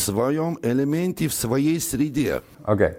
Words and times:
своем 0.00 0.58
элементе, 0.62 1.28
в 1.28 1.34
своей 1.34 1.80
среде. 1.80 2.42
Okay. 2.64 2.96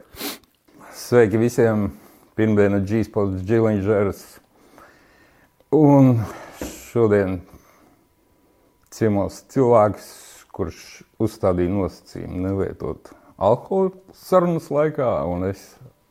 Sveiki 0.93 1.37
visiem! 1.37 1.91
Pirmdiena 2.35 2.79
G-Sports 2.79 3.41
Džilingers. 3.45 4.21
Un 5.71 6.19
šodien 6.61 7.39
ciemos 8.93 9.39
cilvēks, 9.49 10.05
kurš 10.53 10.77
uzstādīja 11.21 11.73
nosacījumu 11.73 12.43
nelietot 12.45 13.09
alkoholu 13.37 13.95
sarunas 14.13 14.69
laikā, 14.73 15.09
un 15.25 15.47
es 15.49 15.63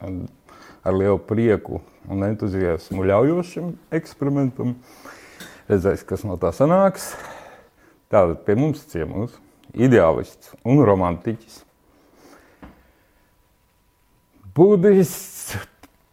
ar 0.03 0.95
lielu 0.95 1.19
prieku 1.31 1.81
un 2.11 2.27
entuziasmu 2.27 3.07
ļaujos 3.07 3.55
šim 3.55 3.73
eksperimentam. 3.95 4.77
Redzēs, 5.71 6.03
kas 6.07 6.23
no 6.27 6.37
tā 6.39 6.53
sanāks. 6.55 7.13
Tātad 8.11 8.43
pie 8.47 8.55
mums 8.59 8.85
ciemos 8.91 9.35
ideālists 9.78 10.54
un 10.68 10.82
romantiķis. 10.86 11.62
Budists, 14.52 15.56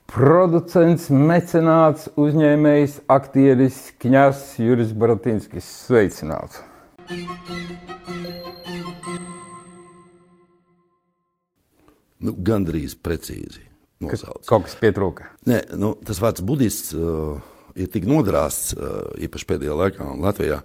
producents, 0.09 1.09
mecenāts, 1.11 2.07
uzņēmējs, 2.19 3.01
aktieris, 3.11 3.81
kņazs 3.99 4.45
Juris 4.63 4.95
Baratinskis. 4.95 5.67
Sveicināts! 5.89 6.63
Nu, 12.19 12.35
gandrīz 12.35 12.97
precīzi 12.99 13.63
nosauc. 14.03 14.43
Kaut 14.49 14.67
kas 14.67 14.75
pietrūka. 14.81 15.29
Nē, 15.49 15.61
nu, 15.79 15.93
tas 16.07 16.19
vārds 16.23 16.43
budists 16.47 16.95
uh, 16.97 17.39
ir 17.79 17.91
tik 17.95 18.09
nodrāsts, 18.11 18.75
uh, 18.75 19.07
īpaši 19.23 19.51
pēdējā 19.53 19.77
laikā 19.83 20.09
Latvijā. 20.23 20.63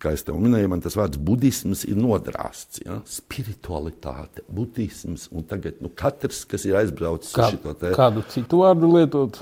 Kā 0.00 0.12
jau 0.16 0.36
minēju, 0.40 0.68
man 0.72 0.82
tas 0.84 0.96
vārds 0.98 1.18
budisms 1.22 1.84
ir 1.88 1.96
nodrāsts. 2.00 2.82
Ja? 2.84 2.98
Spiritualitāte, 3.08 4.44
budisms. 4.52 5.28
Un 5.32 5.46
tagad 5.48 5.80
nu, 5.84 5.90
katrs, 5.94 6.42
kas 6.48 6.66
ir 6.68 6.76
aizbraucis 6.80 7.32
Kā, 7.36 7.48
uz 7.48 7.56
šo 7.56 7.74
te, 7.78 7.92
kādu 7.96 8.24
citu 8.32 8.60
vārdu 8.64 8.90
lietot? 8.92 9.40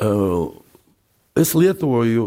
Uh, 0.00 0.50
es 1.38 1.52
lietoju 1.54 2.26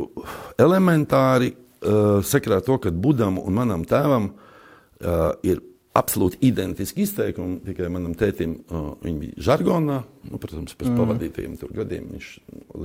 elementāri 0.62 1.52
uh, 1.56 2.22
sakarā 2.24 2.62
to, 2.64 2.78
ka 2.80 2.94
Budam 2.94 3.42
un 3.42 3.58
manam 3.58 3.84
tēvam 3.88 4.30
uh, 4.32 5.34
ir 5.44 5.60
absolūti 5.98 6.40
identiski 6.48 7.04
izteikumi, 7.06 7.60
tikai 7.68 7.90
manam 7.94 8.16
tētim 8.18 8.56
uh, 8.62 8.94
viņi 9.04 9.20
bija 9.26 9.50
žargonā. 9.50 10.00
Nu, 10.30 10.40
protams, 10.42 10.78
pēc 10.78 10.94
mm. 10.94 11.02
pavadītajiem 11.02 11.60
tur 11.60 11.76
gadiem 11.76 12.08
viņš 12.16 12.32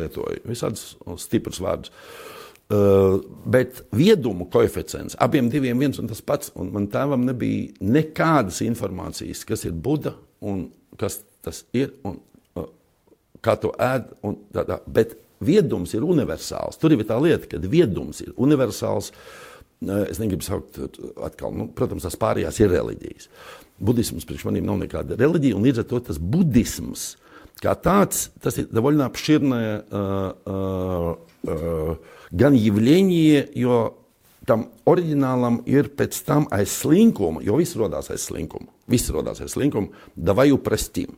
lietoja 0.01 0.43
visādus 0.49 0.91
stiprus 1.23 1.63
vārdus. 1.65 1.95
Uh, 1.95 2.39
Uh, 2.69 3.23
bet 3.49 3.79
viedumu 3.97 4.45
koeficients 4.53 5.15
abiem 5.25 5.47
diviem 5.49 5.79
viens 5.81 5.97
un 6.03 6.09
tas 6.11 6.21
pats. 6.21 6.51
Un 6.59 6.69
man 6.75 6.89
tēvam 6.93 7.23
nebija 7.25 7.71
nekādas 7.81 8.61
informācijas, 8.67 9.47
kas 9.49 9.65
ir 9.65 9.73
Buda 9.73 10.13
un 10.45 10.67
kas 11.01 11.23
tas 11.45 11.63
ir 11.73 11.95
un 12.05 12.19
uh, 12.61 12.67
kā 13.41 13.55
to 13.63 13.73
ēd. 13.73 14.11
Tā, 14.53 14.67
tā. 14.69 14.83
Bet 14.85 15.17
viedums 15.41 15.95
ir 15.97 16.05
universāls. 16.05 16.77
Tur 16.81 16.93
ir 16.93 17.07
tā 17.09 17.17
lieta, 17.23 17.49
ka 17.49 17.61
viedums 17.63 18.21
ir 18.25 18.35
universāls. 18.37 19.15
Eh, 19.79 20.05
es 20.11 20.19
negribu 20.19 20.43
saukt, 20.43 20.77
atkal, 21.23 21.53
nu, 21.55 21.69
protams, 21.71 22.03
tas 22.03 22.19
pārējās 22.19 22.59
ir 22.59 22.73
reliģijas. 22.75 23.29
Budisms 23.79 24.27
priekš 24.27 24.49
maniem 24.49 24.67
nav 24.67 24.81
nekāda 24.81 25.17
reliģija, 25.17 25.55
un 25.55 25.67
līdz 25.69 25.85
ar 25.85 25.87
to 25.87 26.01
tas 26.09 26.19
budisms 26.19 27.13
kā 27.63 27.77
tāds, 27.79 28.29
tas 28.43 28.59
ir 28.59 28.69
daļai 28.75 29.07
apširnē. 29.07 29.63
Uh, 29.89 30.51
uh, 30.51 31.55
uh, 31.55 32.17
gan 32.33 32.57
Jevlīnija, 32.59 33.47
jo 33.59 33.79
tam 34.49 34.67
oriģinālam 34.89 35.63
ir 35.69 35.91
pēc 35.97 36.23
tam 36.25 36.47
aiz 36.55 36.73
slinkuma, 36.81 37.43
jo 37.45 37.59
viss 37.61 37.77
radās 37.79 38.09
aiz 38.15 38.25
slinkuma. 38.31 38.71
Viss 38.89 39.13
radās 39.13 39.43
aiz 39.45 39.53
slinkuma, 39.57 39.93
davai 40.17 40.49
uprastīm. 40.55 41.13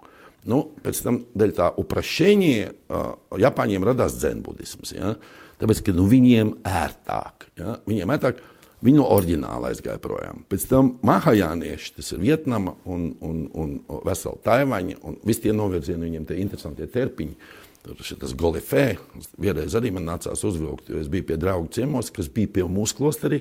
Nu, 0.50 0.62
pēc 0.82 1.03
tam 1.04 1.20
dēļ 1.37 1.50
tā 1.56 1.69
uprastīņa 1.82 2.54
uh, 2.65 3.10
Japāņiem 3.43 3.84
radās 3.87 4.16
dzenbudisms. 4.16 4.94
Ja? 4.97 5.15
Tāpēc, 5.60 5.82
ka 5.84 5.94
nu, 5.94 6.06
viņiem 6.10 6.54
ērtāk, 6.65 7.50
ja? 7.60 7.76
viņiem 7.87 8.15
ērtāk, 8.16 8.41
viņi 8.81 8.97
no 8.97 9.09
oriģināla 9.12 9.70
aizgāja 9.70 10.00
projām. 10.03 10.44
Pēc 10.49 10.65
tam 10.70 10.94
mahajānieši, 11.06 11.94
tas 11.99 12.15
ir 12.15 12.22
Vietnama 12.25 12.75
un, 12.88 13.10
un, 13.20 13.43
un 13.53 13.75
vesela 14.06 14.41
Taivāņa, 14.47 15.03
un 15.04 15.20
visi 15.28 15.44
tie 15.44 15.54
novirzieni 15.56 16.09
viņiem 16.09 16.31
tie 16.31 16.41
interesantie 16.41 16.88
terpiņi. 16.91 17.37
Tur 17.81 17.97
tas 18.21 18.33
golifē, 18.37 18.99
vienreiz 19.41 19.73
arī 19.79 19.89
man 19.97 20.05
nācās 20.05 20.43
uzvilkt, 20.45 20.91
jo 20.93 20.99
es 21.01 21.09
biju 21.09 21.31
pie 21.31 21.39
draugu 21.41 21.71
ciemos, 21.73 22.11
kas 22.13 22.29
bija 22.29 22.51
pie 22.59 22.65
mūsu 22.69 22.99
klosterī, 22.99 23.39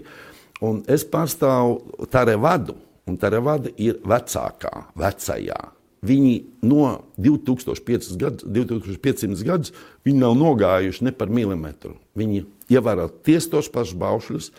un 0.63 0.79
es 0.87 1.03
pārstāvu 1.03 2.07
Tarevadu, 2.11 2.77
un 3.09 3.17
Tarevada 3.19 3.73
ir 3.75 3.99
vecākā, 4.07 4.71
vecajā. 4.99 5.59
Viņi 6.07 6.31
no 6.63 6.85
2500 7.19 8.15
gadus, 8.21 8.45
2500 8.47 9.43
gadus 9.43 9.73
viņi 10.07 10.21
nav 10.21 10.37
nogājuši 10.39 11.09
ne 11.09 11.11
par 11.11 11.27
milimetru. 11.27 11.97
Viņi 12.15 12.45
ievēro 12.71 13.09
tieši 13.27 13.51
tos 13.51 13.67
pašus 13.73 13.99
baušļus, 13.99 14.49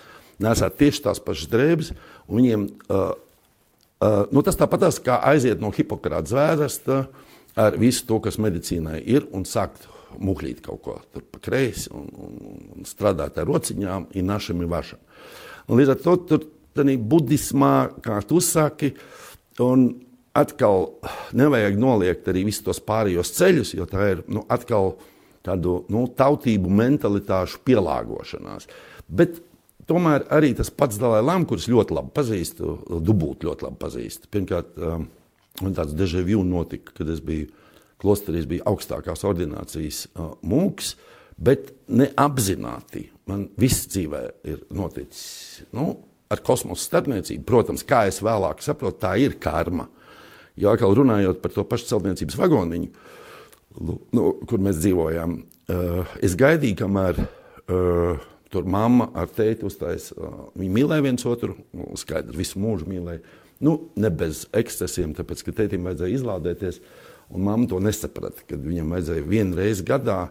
nesā 0.45 0.69
tieši 0.69 1.07
tās 1.09 1.23
pašas 1.25 1.49
drēbes, 1.49 1.95
un 2.29 2.43
viņiem 2.43 2.69
uh, 2.69 3.17
uh, 3.17 4.21
nu, 4.29 4.45
tas 4.45 4.61
tāpat 4.61 5.01
kā 5.09 5.17
aiziet 5.33 5.65
no 5.65 5.73
Hipokrāta 5.73 6.35
zvērsta. 6.35 7.01
Uh, 7.01 7.27
ar 7.59 7.79
visu 7.81 8.07
to, 8.09 8.21
kas 8.23 8.39
medicīnai 8.43 9.01
ir, 9.03 9.27
un 9.35 9.47
sākt 9.49 9.89
muhlīt 10.19 10.63
kaut 10.65 10.83
ko 10.85 10.97
tur 11.15 11.25
pa 11.31 11.41
kreisi 11.43 11.91
un, 11.95 12.09
un, 12.11 12.39
un 12.77 12.89
strādāt 12.89 13.39
ar 13.39 13.49
rociņām, 13.49 14.11
ir 14.19 14.27
našam 14.27 14.63
ir 14.63 14.71
vašam. 14.71 15.01
Un 15.71 15.79
līdz 15.79 15.95
ar 15.95 16.01
to 16.03 16.17
tur 16.27 16.47
tādā 16.75 16.97
budismā, 16.99 17.75
kā 18.03 18.21
tu 18.27 18.41
saki, 18.43 18.93
un 19.63 19.91
atkal 20.37 20.89
nevajag 21.37 21.79
noliegt 21.79 22.29
arī 22.31 22.45
visus 22.49 22.65
tos 22.67 22.81
pārējos 22.87 23.35
ceļus, 23.37 23.75
jo 23.79 23.87
tā 23.91 24.11
ir 24.15 24.25
nu, 24.31 24.45
atkal 24.51 24.95
tādu 25.47 25.81
nu, 25.93 26.07
tautību 26.17 26.71
mentalitāšu 26.81 27.63
pielāgošanās. 27.67 28.69
Bet 29.09 29.41
tomēr 29.91 30.27
arī 30.33 30.53
tas 30.59 30.71
pats 30.71 31.01
Dalai 31.01 31.23
Lama, 31.25 31.49
kurus 31.49 31.69
ļoti 31.71 31.97
labi 31.97 32.15
pazīstu, 32.15 32.77
dubult 33.03 33.47
ļoti 33.47 33.67
labi 33.67 33.81
pazīstu. 33.81 34.31
Pirmkārt, 34.31 34.77
um, 34.79 35.09
Man 35.61 35.75
tāds 35.77 35.97
dežavju 35.97 36.45
notika, 36.47 36.95
kad 36.97 37.09
es 37.13 37.21
biju 37.25 37.51
klosterī, 38.01 38.41
es 38.41 38.49
biju 38.49 38.65
augstākās 38.71 39.25
ordinācijas 39.29 40.07
uh, 40.15 40.33
mūks, 40.47 40.95
bet 41.41 41.73
neapzināti 41.91 43.09
man 43.29 43.49
viss 43.61 43.89
dzīvē 43.91 44.23
ir 44.49 44.63
noticis. 44.77 45.65
Nu, 45.77 45.93
ar 46.31 46.43
kosmosa 46.47 46.87
starpniecību, 46.87 47.45
protams, 47.49 47.85
kā 47.87 48.05
es 48.11 48.21
vēlāk 48.25 48.63
saprotu, 48.65 49.01
tā 49.03 49.17
ir 49.21 49.37
karma. 49.43 49.89
Jo 50.61 50.75
atkal 50.75 50.95
runājot 50.97 51.41
par 51.43 51.55
to 51.55 51.65
pašu 51.67 51.89
celtniecības 51.93 52.39
vagoniņu, 52.39 52.91
nu, 54.17 54.25
kur 54.49 54.63
mēs 54.63 54.81
dzīvojām, 54.83 55.37
uh, 55.41 56.17
es 56.25 56.37
gaidīju, 56.39 56.79
kamēr 56.81 57.21
uh, 57.21 58.25
tur 58.51 58.67
mamma 58.67 59.11
ar 59.17 59.31
tēti 59.35 59.67
uzstājas. 59.69 60.11
Uh, 60.17 60.49
viņi 60.59 60.73
mīlēja 60.81 61.07
viens 61.07 61.27
otru, 61.29 61.55
nu, 61.77 61.93
skaidrs, 62.01 62.39
visu 62.39 62.63
mūžu 62.63 62.89
mīlēja. 62.91 63.23
Nu, 63.64 63.78
ne 63.96 64.12
bez 64.12 64.46
ekscesiem, 64.56 65.14
tāpēc, 65.16 65.46
ka 65.46 65.54
tētim 65.56 65.86
vajadzēja 65.88 66.18
izlādēties, 66.18 66.82
un 67.32 67.46
mamma 67.48 67.70
to 67.72 67.80
nesaprata, 67.84 68.44
kad 68.50 68.60
viņam 68.62 68.92
vajadzēja 68.96 69.28
vienreiz 69.30 69.82
gadā 69.86 70.26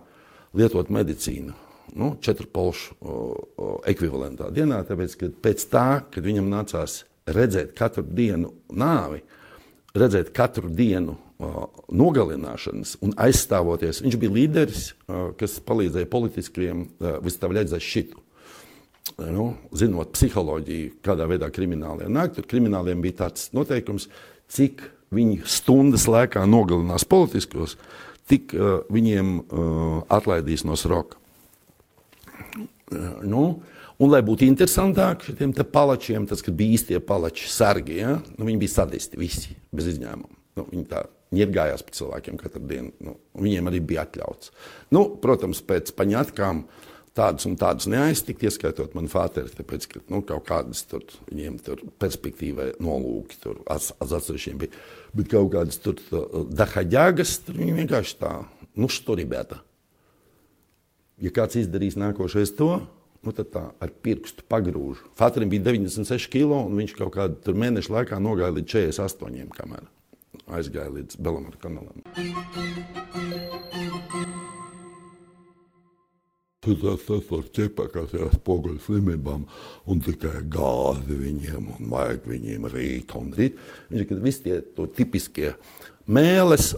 lietot 0.55 0.93
medicīnu. 0.93 1.55
Nu, 1.94 2.15
četru 2.25 2.49
polšu 2.53 2.96
ekvivalentā 3.88 4.50
dienā, 4.55 4.82
tāpēc, 4.88 5.17
ka 5.20 5.31
pēc 5.44 5.67
tā, 5.73 5.88
kad 6.12 6.25
viņam 6.26 6.49
nācās 6.52 7.02
redzēt 7.31 7.73
katru 7.79 8.05
dienu 8.05 8.52
nāvi, 8.73 9.23
redzēt 9.96 10.32
katru 10.37 10.73
dienu 10.73 11.17
nogalināšanas 11.93 12.96
un 13.05 13.14
aizstāvoties. 13.20 14.02
Viņš 14.05 14.19
bija 14.20 14.35
līderis, 14.37 14.85
kas 15.41 15.56
palīdzēja 15.64 16.11
politiskajiem 16.12 16.85
vystavлять 17.25 17.73
защиту 17.73 18.20
nu, 19.27 19.50
zinot 19.75 20.13
psiholoģiju, 20.16 21.00
kādā 21.06 21.27
veidā 21.30 21.50
krimināliem 21.54 22.12
nāk, 22.13 22.36
tad 22.38 22.48
krimināliem 22.50 23.01
bija 23.04 23.25
tāds 23.25 23.50
noteikums, 23.56 24.07
cik 24.51 24.83
viņi 25.16 25.42
stundas 25.50 26.06
laikā 26.10 26.45
nogalinās 26.50 27.06
politiskos, 27.10 27.75
tik 28.30 28.54
uh, 28.56 28.80
viņiem 28.94 29.36
uh, 29.39 30.01
atlaidīs 30.13 30.66
no 30.68 30.77
sroka. 30.80 31.18
Uh, 32.89 33.21
nu, 33.25 33.44
un, 33.98 34.10
lai 34.10 34.21
būtu 34.25 34.45
interesantāk, 34.48 35.25
šiem 35.31 35.56
palačiem, 35.74 36.27
tas, 36.30 36.44
bija 36.45 36.77
īstie 36.77 37.00
palači, 37.01 37.50
sargi, 37.51 38.01
ja, 38.04 38.18
nu, 38.36 38.45
viņi 38.45 38.62
bija 38.62 38.75
sadisti 38.80 39.19
visi, 39.21 39.56
bez 39.74 39.89
izņēmuma. 39.95 40.38
Nu, 40.60 40.68
viņi 40.69 40.86
tā 40.92 41.06
ņirgājās 41.36 41.83
par 41.86 41.95
cilvēkiem 41.95 42.38
katru 42.42 42.62
dienu. 42.69 42.94
Nu, 43.06 43.16
viņiem 43.38 43.69
arī 43.69 43.81
bija 43.86 44.06
atļauts. 44.07 44.54
Nu, 44.94 45.06
protams, 45.21 45.62
pēc 45.66 45.92
paņatkām 45.98 46.63
uh, 46.63 46.88
tādus 47.17 47.47
un 47.50 47.56
tādus 47.59 47.88
neaiztikt, 47.91 48.44
ieskaitot 48.47 48.94
manu 48.97 49.11
fāteri, 49.11 49.51
tāpēc, 49.56 49.88
ka 49.91 50.03
nu, 50.11 50.21
kaut 50.25 50.45
kādas 50.50 50.83
tur, 50.89 51.06
viņiem 51.29 51.57
tur 51.65 51.81
perspektīvai 52.01 52.71
nolūki 52.83 53.39
tur 53.44 53.63
az 53.71 53.91
atsevišķiem 54.00 54.61
bija. 54.61 54.83
Bet 55.17 55.31
kaut 55.31 55.51
kādas 55.56 55.81
tur 55.83 56.00
dahaģāgas, 56.53 57.39
tur 57.47 57.59
viņi 57.59 57.75
vienkārši 57.81 58.15
tā, 58.21 58.35
nu, 58.79 58.91
što 58.91 59.17
ribēta. 59.19 59.59
Ja 61.19 61.33
kāds 61.35 61.59
izdarīs 61.59 62.00
nākošais 62.00 62.56
to, 62.56 62.77
Nu, 63.19 63.33
tad 63.35 63.50
tā 63.51 63.65
ar 63.83 63.91
pirkstu 64.00 64.45
pagrūž. 64.47 65.01
Fatrim 65.19 65.50
bija 65.51 65.65
96 65.65 66.29
kg, 66.31 66.61
un 66.69 66.77
viņš 66.79 66.94
kaut 66.95 67.11
kādā 67.17 67.51
mēneša 67.51 67.91
laikā 67.97 68.19
nogāja 68.23 68.56
līdz 68.56 68.95
48, 68.95 69.50
kamēr 69.57 69.89
aizgāja 70.47 70.94
līdz 70.94 71.19
Belamāra 71.19 71.59
kanālam. 71.59 72.00
Tu 76.69 76.75
tas 76.77 77.01
ar 78.21 78.33
spoguļu 78.36 78.77
slimībām 78.83 79.45
un 79.89 80.01
tikai 80.06 80.44
gāzi 80.54 81.16
viņiem 81.18 81.71
un 81.74 81.88
vajag 81.89 82.27
viņiem 82.30 82.68
rīt 82.69 83.16
un 83.18 83.31
rīt. 83.33 83.56
Viņš 83.89 84.12
ir 84.13 84.19
visi 84.21 84.44
tie 84.44 84.60
tipiskie 84.94 85.56
mēles 86.06 86.75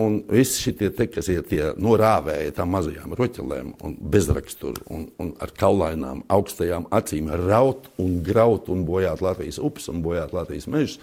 un 0.00 0.16
visi 0.32 0.62
šitie 0.64 0.88
te, 0.96 1.10
kas 1.12 1.28
ir 1.28 1.44
tie 1.48 1.74
norāvēja 1.76 2.56
tām 2.56 2.72
mazajām 2.72 3.12
roķelēm 3.20 3.74
un 3.84 4.00
bezraksturu 4.16 4.88
un, 4.88 5.06
un 5.20 5.36
ar 5.44 5.52
kaulainām 5.60 6.24
augstajām 6.32 6.88
acīm 6.96 7.28
raut 7.44 7.90
un 8.00 8.22
graut 8.24 8.72
un 8.72 8.88
bojāt 8.88 9.20
Latvijas 9.24 9.60
upes 9.60 9.92
un 9.92 10.00
bojāt 10.04 10.32
Latvijas 10.32 10.70
mežus 10.72 10.96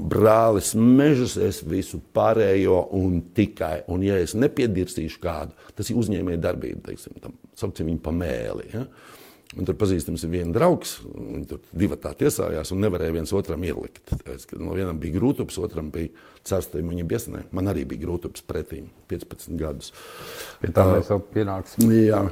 brālis 0.00 0.72
mežus, 0.74 1.36
es 1.38 1.62
visu 1.66 2.00
pārējo 2.16 2.80
un 2.98 3.20
tikai. 3.36 3.84
Un, 3.90 4.04
ja 4.06 4.18
es 4.22 4.36
nepiedirsīšu 4.38 5.20
kādu, 5.22 5.54
tas 5.76 5.90
ir 5.90 5.98
uzņēmēja 6.00 6.42
darbība, 6.42 6.82
teiksim, 6.90 7.18
tam 7.22 7.36
sauksim 7.58 7.90
viņu 7.90 8.02
pa 8.04 8.14
mēli. 8.14 8.70
Ja? 8.74 8.84
Un 9.54 9.68
tur 9.68 9.76
pazīstams 9.78 10.24
ir 10.26 10.32
viens 10.32 10.54
draugs, 10.54 10.96
viņi 11.04 11.44
tur 11.50 11.60
divi 11.70 11.98
tā 12.02 12.10
tiesājās 12.18 12.72
un 12.74 12.80
nevarēja 12.82 13.14
viens 13.14 13.32
otram 13.36 13.62
ielikt. 13.66 14.02
Tāpēc, 14.10 14.48
no 14.58 14.74
vienam 14.74 14.98
bija 14.98 15.14
grūtums, 15.20 15.58
otram 15.62 15.92
bija 15.94 16.10
cārstījumi 16.48 16.96
viņa 16.96 17.04
biesnē. 17.12 17.44
Man 17.54 17.70
arī 17.70 17.84
bija 17.92 18.02
grūtums 18.02 18.42
pretīm 18.48 18.88
15 19.12 19.54
gadus. 19.60 19.92
Pie 20.62 20.72
tā 20.74 20.88
mēs 20.90 21.12
jau 21.12 21.20
pienāksim. 21.36 21.86
Jā. 22.00 22.24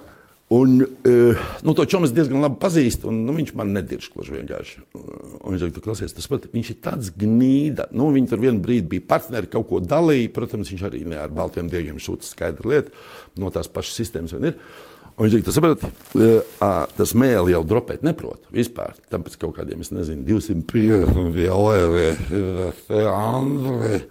Un, 0.52 0.82
uh, 0.84 1.38
nu, 1.64 1.72
to 1.72 1.84
čomu 1.88 2.04
es 2.04 2.12
diezgan 2.12 2.42
labi 2.44 2.58
pazīstu, 2.60 3.08
un 3.08 3.22
nu, 3.24 3.32
viņš 3.38 3.54
man 3.56 3.70
nedirž 3.72 4.10
gluži 4.12 4.34
vienkārši. 4.34 4.82
Un 4.92 5.54
viņš 5.54 5.62
teica, 5.64 5.82
klausies, 5.86 6.12
tas 6.12 6.26
pat, 6.28 6.48
viņš 6.52 6.70
ir 6.74 6.78
tāds 6.84 7.08
gnīda. 7.16 7.86
Nu, 7.96 8.10
viņi 8.12 8.28
tur 8.28 8.42
vienu 8.42 8.60
brīdi 8.60 8.90
bija 8.90 9.06
partneri, 9.14 9.48
kaut 9.48 9.70
ko 9.70 9.80
dalīja. 9.80 10.28
Protams, 10.34 10.68
viņš 10.74 10.82
arī 10.90 11.06
ne 11.08 11.16
ar 11.22 11.32
baltiem 11.32 11.70
diegiem 11.72 12.00
šūta 12.02 12.28
skaidra 12.28 12.68
lieta. 12.68 12.92
No 13.40 13.48
tās 13.54 13.70
pašas 13.72 13.96
sistēmas. 14.02 14.34
Un 14.36 15.24
viņš 15.24 15.36
teica, 15.38 15.54
saprot, 15.56 15.86
uh, 15.86 16.66
tas 16.98 17.14
mēli 17.16 17.54
jau 17.54 17.62
dropēt 17.68 18.04
neprot 18.04 18.50
vispār. 18.52 18.92
Tāpēc 19.12 19.38
kaut 19.40 19.54
kādiem, 19.56 19.80
es 19.84 19.92
nezinu, 19.94 20.26
250 20.26 21.38
eiro, 21.78 22.66
Andri, 23.12 24.02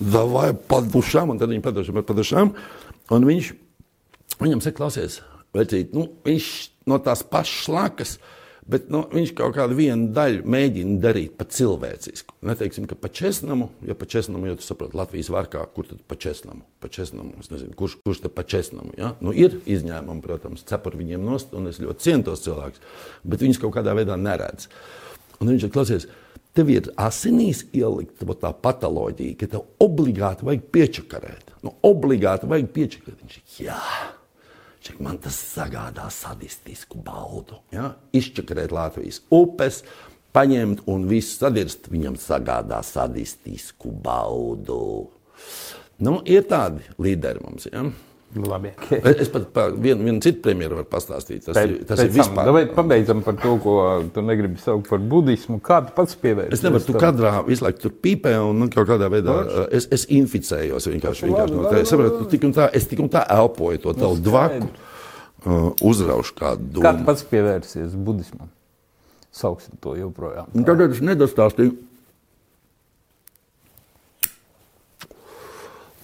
davai 0.00 0.54
padušām, 0.72 1.34
un 1.34 1.42
tad 1.42 1.52
viņi 1.52 1.66
padušām 1.68 2.00
padušām. 2.00 2.54
Un 3.12 3.28
viņš, 3.28 3.52
viņam 4.40 4.64
saka, 4.64 4.78
klausies, 4.80 5.20
Vecīt, 5.52 5.90
nu, 5.92 6.06
viņš 6.24 6.46
no 6.88 6.96
tās 7.04 7.20
pašas 7.28 7.66
lakas, 7.68 8.14
bet 8.72 8.86
nu, 8.92 9.02
viņš 9.10 9.34
kaut 9.36 9.52
kādu 9.56 9.76
vienu 9.76 10.08
daļu 10.14 10.46
mēģina 10.48 10.96
darīt 11.02 11.34
pa 11.36 11.44
cilvēcisku. 11.44 12.38
Neteiksim, 12.48 12.86
ka 12.88 12.96
pa 12.96 13.10
česnamu, 13.12 13.68
ja 13.84 13.96
pa 13.98 14.08
česnamu, 14.08 14.48
jo 14.48 14.56
tu 14.56 14.64
saproti, 14.64 14.96
Latvijas 14.96 15.28
vārkā, 15.34 15.64
kur 15.74 15.88
tad 15.90 16.00
pa 16.08 16.16
česnamu, 16.16 16.64
pa 16.80 16.88
česnamu, 16.92 17.34
es 17.42 17.52
nezinu, 17.52 17.74
kurš, 17.76 17.98
kurš 18.06 18.22
te 18.24 18.32
pa 18.32 18.46
česnamu, 18.48 18.94
ja? 18.96 19.12
Nu, 19.20 19.34
ir 19.36 19.58
izņēmumi, 19.66 20.24
protams, 20.24 20.64
cepur 20.68 20.96
viņiem 21.00 21.26
nost, 21.26 21.52
un 21.58 21.68
es 21.72 21.82
ļoti 21.82 22.06
cienu 22.06 22.28
tos 22.30 22.46
cilvēkus, 22.46 22.82
bet 23.28 23.44
viņus 23.44 23.60
kaut 23.60 23.76
kādā 23.76 23.96
veidā 23.98 24.16
neredz. 24.16 24.70
Un 25.42 25.50
viņš 25.50 25.68
ir 25.68 25.74
klausies, 25.74 26.08
tev 26.56 26.72
ir 26.72 26.88
asinīs 27.00 27.66
ielikt 27.76 28.24
tā 28.40 28.54
patoloģija, 28.64 29.36
ka 29.40 29.52
tev 29.56 29.68
obligāti 29.82 30.48
vajag 30.48 30.66
piečakarēt. 30.72 31.54
Nu, 31.66 31.76
obligāti 31.88 32.48
vajag 32.48 32.72
piečakarēt. 32.72 33.24
Viņš 33.26 33.38
ir, 33.42 33.46
jā. 33.66 33.80
Ček, 34.82 34.98
man 34.98 35.20
tas 35.22 35.36
sagādā 35.38 36.08
sadistisku 36.10 36.98
baudu. 37.06 37.60
Ja? 37.70 37.92
Izčakarēt 38.18 38.72
Latvijas 38.74 39.20
upes, 39.30 39.82
paņemt 40.34 40.82
un 40.90 41.06
visu 41.10 41.36
sadirst, 41.36 41.86
viņam 41.92 42.16
sagādā 42.18 42.80
sadistisku 42.86 43.92
baudu. 44.02 45.10
Nu, 46.02 46.16
ir 46.26 46.48
tādi 46.50 46.82
līderi 46.98 47.44
mums. 47.44 47.68
Ja? 47.70 47.84
Labi. 48.32 48.70
Es 49.04 49.28
pat 49.28 49.50
par 49.52 49.74
vienu, 49.76 50.06
vienu 50.06 50.22
citu 50.24 50.40
premjeru 50.46 50.78
varu 50.78 50.88
pastāstīt. 50.88 51.42
Tas, 51.44 51.56
Pēc, 51.58 51.68
ir, 51.68 51.82
tas 51.84 52.00
ir 52.00 52.08
vispār. 52.14 52.46
Davai 52.48 52.62
pabeidzam 52.72 53.20
par 53.26 53.36
to, 53.36 53.58
ko 53.60 53.74
tu 54.14 54.22
negribi 54.24 54.56
saukt 54.62 54.88
par 54.88 55.02
budismu. 55.04 55.58
Kā 55.60 55.82
tu 55.84 55.92
pats 55.98 56.16
pievērsies? 56.22 56.56
Es 56.56 56.64
nevaru, 56.64 56.86
tu 56.86 56.94
kadrā 56.96 57.34
visu 57.44 57.66
laiku 57.66 57.82
tur 57.84 57.92
pīpē 58.06 58.32
un 58.40 58.62
nu, 58.64 58.70
kaut 58.72 58.88
kādā 58.88 59.10
veidā 59.12 59.36
es, 59.68 59.84
es 59.92 60.06
inficējos 60.16 60.88
vienkārši. 60.94 61.28
vienkārši 61.28 61.58
no 61.58 61.66
tā. 61.68 61.82
Es 61.84 61.92
saprotu, 61.92 62.24
tik 62.32 62.48
un 62.48 62.56
tā, 62.56 62.70
es 62.72 62.88
tik 62.88 63.04
un 63.04 63.12
tā 63.12 63.26
elpoju 63.36 63.82
to 63.84 63.92
tavu 64.00 64.16
dvaku, 64.24 64.72
uh, 65.44 65.68
uzraušu 65.92 66.38
kādu 66.40 66.80
Kā 66.80 66.94
tu 66.94 66.96
domu. 66.96 67.06
pats 67.12 67.28
pievērsies 67.28 67.94
budismam? 68.08 68.48
Sauksim 69.32 69.76
to 69.84 69.92
joprojām. 70.00 70.48
Tagad 70.64 70.96
es 70.96 71.04
nedastāstīju. 71.04 71.76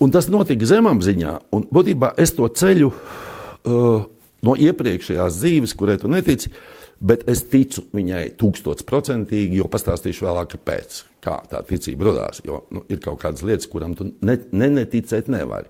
Un 0.04 0.12
tas 0.14 0.28
notika 0.30 0.66
zemapziņā. 0.68 1.34
Un 1.56 1.66
būtībā 1.74 2.12
es 2.22 2.32
to 2.36 2.46
ceļu 2.46 2.90
uh, 2.92 4.04
no 4.46 4.54
iepriekšējās 4.54 5.38
dzīves, 5.40 5.74
kurai 5.78 5.98
tu 5.98 6.10
netici, 6.12 6.52
bet 6.98 7.24
es 7.30 7.44
ticu 7.50 7.84
viņai 7.94 8.24
tūkstošprocentīgi, 8.38 9.58
jo 9.58 9.68
pastāstīšu 9.70 10.26
vēlāk, 10.28 10.54
kāpēc. 10.54 11.02
Kā 11.24 11.40
tā 11.50 11.64
ticība 11.66 12.12
radās. 12.12 12.42
Jo 12.46 12.62
nu, 12.74 12.84
ir 12.90 13.02
kaut 13.02 13.18
kādas 13.24 13.42
lietas, 13.46 13.66
kurām 13.70 13.96
tu 13.98 14.12
ne, 14.22 14.38
ne, 14.54 14.70
neticēt 14.78 15.30
nevari. 15.32 15.66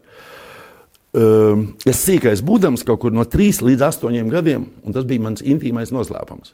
Um, 1.17 1.71
es 1.89 2.03
sīkais 2.05 2.45
būdams 2.45 2.85
kaut 2.87 3.01
kur 3.01 3.15
no 3.17 3.25
3 3.25 3.63
līdz 3.65 3.87
8 3.87 4.29
gadiem, 4.33 4.69
un 4.85 4.97
tas 4.97 5.07
bija 5.09 5.25
mans 5.25 5.41
intīmais 5.41 5.89
noslēpums. 5.95 6.53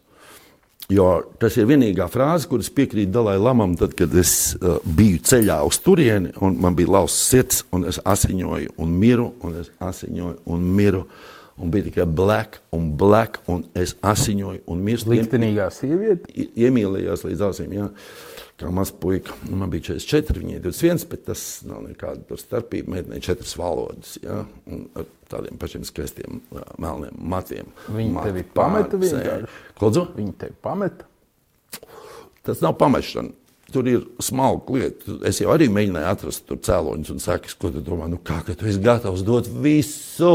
Jo 0.92 1.22
tas 1.40 1.54
ir 1.56 1.64
vienīgā 1.70 2.04
frāze, 2.12 2.44
kuras 2.50 2.68
piekrīt 2.74 3.08
Dalai 3.14 3.38
Lamam, 3.40 3.72
tad, 3.80 3.94
kad 3.96 4.12
es 4.20 4.52
uh, 4.60 4.74
biju 4.84 5.22
ceļā 5.24 5.62
uz 5.64 5.78
turieni, 5.80 6.34
un 6.44 6.58
man 6.60 6.76
bija 6.76 6.92
lausa 6.98 7.16
sirds, 7.30 7.62
un 7.72 7.86
es 7.88 7.96
asiņoju 8.04 8.74
un 8.84 8.92
miru, 9.00 9.30
un 9.46 9.56
es 9.62 9.70
asiņoju 9.80 10.42
un 10.52 10.68
miru. 10.76 11.06
Un 11.54 11.70
bija 11.70 11.84
tikai 11.86 12.04
black 12.10 12.56
un 12.74 12.88
black, 12.98 13.38
un 13.46 13.60
es 13.78 13.92
asiņoju 14.02 14.64
un 14.66 14.80
mirstu. 14.82 15.12
Liktenīgā 15.14 15.68
sieviete. 15.70 16.26
I- 16.34 16.48
Iemīlējos 16.66 17.22
līdz 17.28 17.44
ausīm, 17.46 17.70
jā, 17.78 17.84
kā 18.58 18.72
mazs 18.74 18.90
puika. 18.98 19.32
Nu, 19.48 19.56
Man 19.60 19.70
bija 19.70 19.92
44, 19.94 20.42
viņai 20.42 20.58
21, 20.64 21.06
bet 21.12 21.24
tas 21.30 21.44
nav 21.64 21.84
nekāda 21.86 22.36
starpība. 22.42 22.96
Meitenei 22.96 23.22
četras 23.22 23.54
valodas, 23.56 24.18
jā, 24.20 24.40
un 24.66 24.88
ar 24.98 25.06
tādiem 25.34 25.60
pašiem 25.60 25.86
skaistiem 25.86 26.40
jā, 26.54 26.64
melniem 26.80 27.18
matiem. 27.34 27.70
Viņa 27.88 28.16
Mati 28.16 28.30
tevi 28.30 28.44
pameta 28.56 29.00
vienkārši? 29.00 29.50
Kodzu? 29.80 30.06
Viņa 30.16 30.36
tevi 30.44 30.58
pameta. 30.64 31.08
Tas 32.44 32.60
nav 32.64 32.76
pamešana. 32.80 33.34
Tur 33.74 33.88
ir 33.90 34.04
smalka 34.22 34.74
lieta. 34.76 35.16
Es 35.26 35.40
jau 35.42 35.50
arī 35.54 35.70
mēģināju 35.72 36.10
atrast 36.10 36.44
tur 36.46 36.60
cēloņus 36.62 37.14
un 37.14 37.22
sakas, 37.22 37.56
ko 37.58 37.72
tu 37.74 37.82
domā, 37.82 38.06
nu 38.12 38.20
kā, 38.22 38.38
ka 38.46 38.54
tu 38.58 38.68
esi 38.70 38.82
gatavs 38.84 39.24
dot 39.26 39.48
visu. 39.48 40.34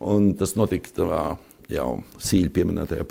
Un 0.00 0.32
tas 0.36 0.56
notika 0.58 0.92
tavā 0.96 1.24
jau 1.70 1.90
sīļi 2.20 2.52
pieminētajā 2.56 3.06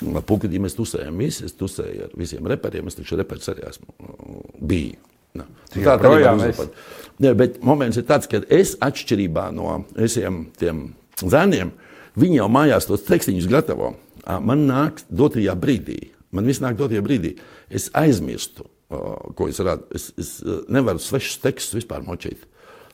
Ar 0.00 0.24
pulkvedī 0.26 0.60
mēs 0.62 0.76
tusējām 0.78 1.18
visi. 1.20 1.46
Es 1.48 1.56
tusēju 1.58 2.06
ar 2.08 2.16
visiem 2.18 2.46
reperiem. 2.48 2.88
Es 2.88 2.98
taču 2.98 3.18
reperis 3.20 3.50
arī 3.52 3.66
esmu 3.68 3.90
uh, 3.92 4.42
biju. 4.60 5.09
Nu, 5.38 5.46
Tu 5.70 5.84
tā 5.84 5.96
esi? 6.00 6.34
uzlapot. 6.34 6.74
Jā, 7.20 7.34
bet 7.36 7.60
moments 7.62 7.98
ir 8.00 8.06
tāds, 8.08 8.26
ka 8.30 8.40
es 8.48 8.74
atšķirībā 8.80 9.50
no 9.52 9.82
visiem 9.94 10.46
tiem 10.58 10.86
zēniem, 11.20 11.70
viņi 12.18 12.40
jau 12.40 12.48
mājās 12.52 12.88
tos 12.88 13.04
tekstiņus 13.06 13.48
gatavo. 13.50 13.92
Man 14.40 14.66
nāk 14.68 15.02
dotajā 15.08 15.54
brīdī. 15.58 15.98
Man 16.32 16.46
viss 16.48 16.62
nāk 16.62 16.78
dotajā 16.78 17.02
brīdī. 17.04 17.34
Es 17.70 17.88
aizmirstu, 17.96 18.66
ko 18.90 19.48
es 19.50 19.60
radu. 19.62 19.86
Es, 19.94 20.10
es 20.20 20.36
ā, 20.42 20.60
nevaru 20.72 21.02
svešus 21.02 21.40
tekstus 21.42 21.78
vispār 21.80 22.04
močīt. 22.06 22.44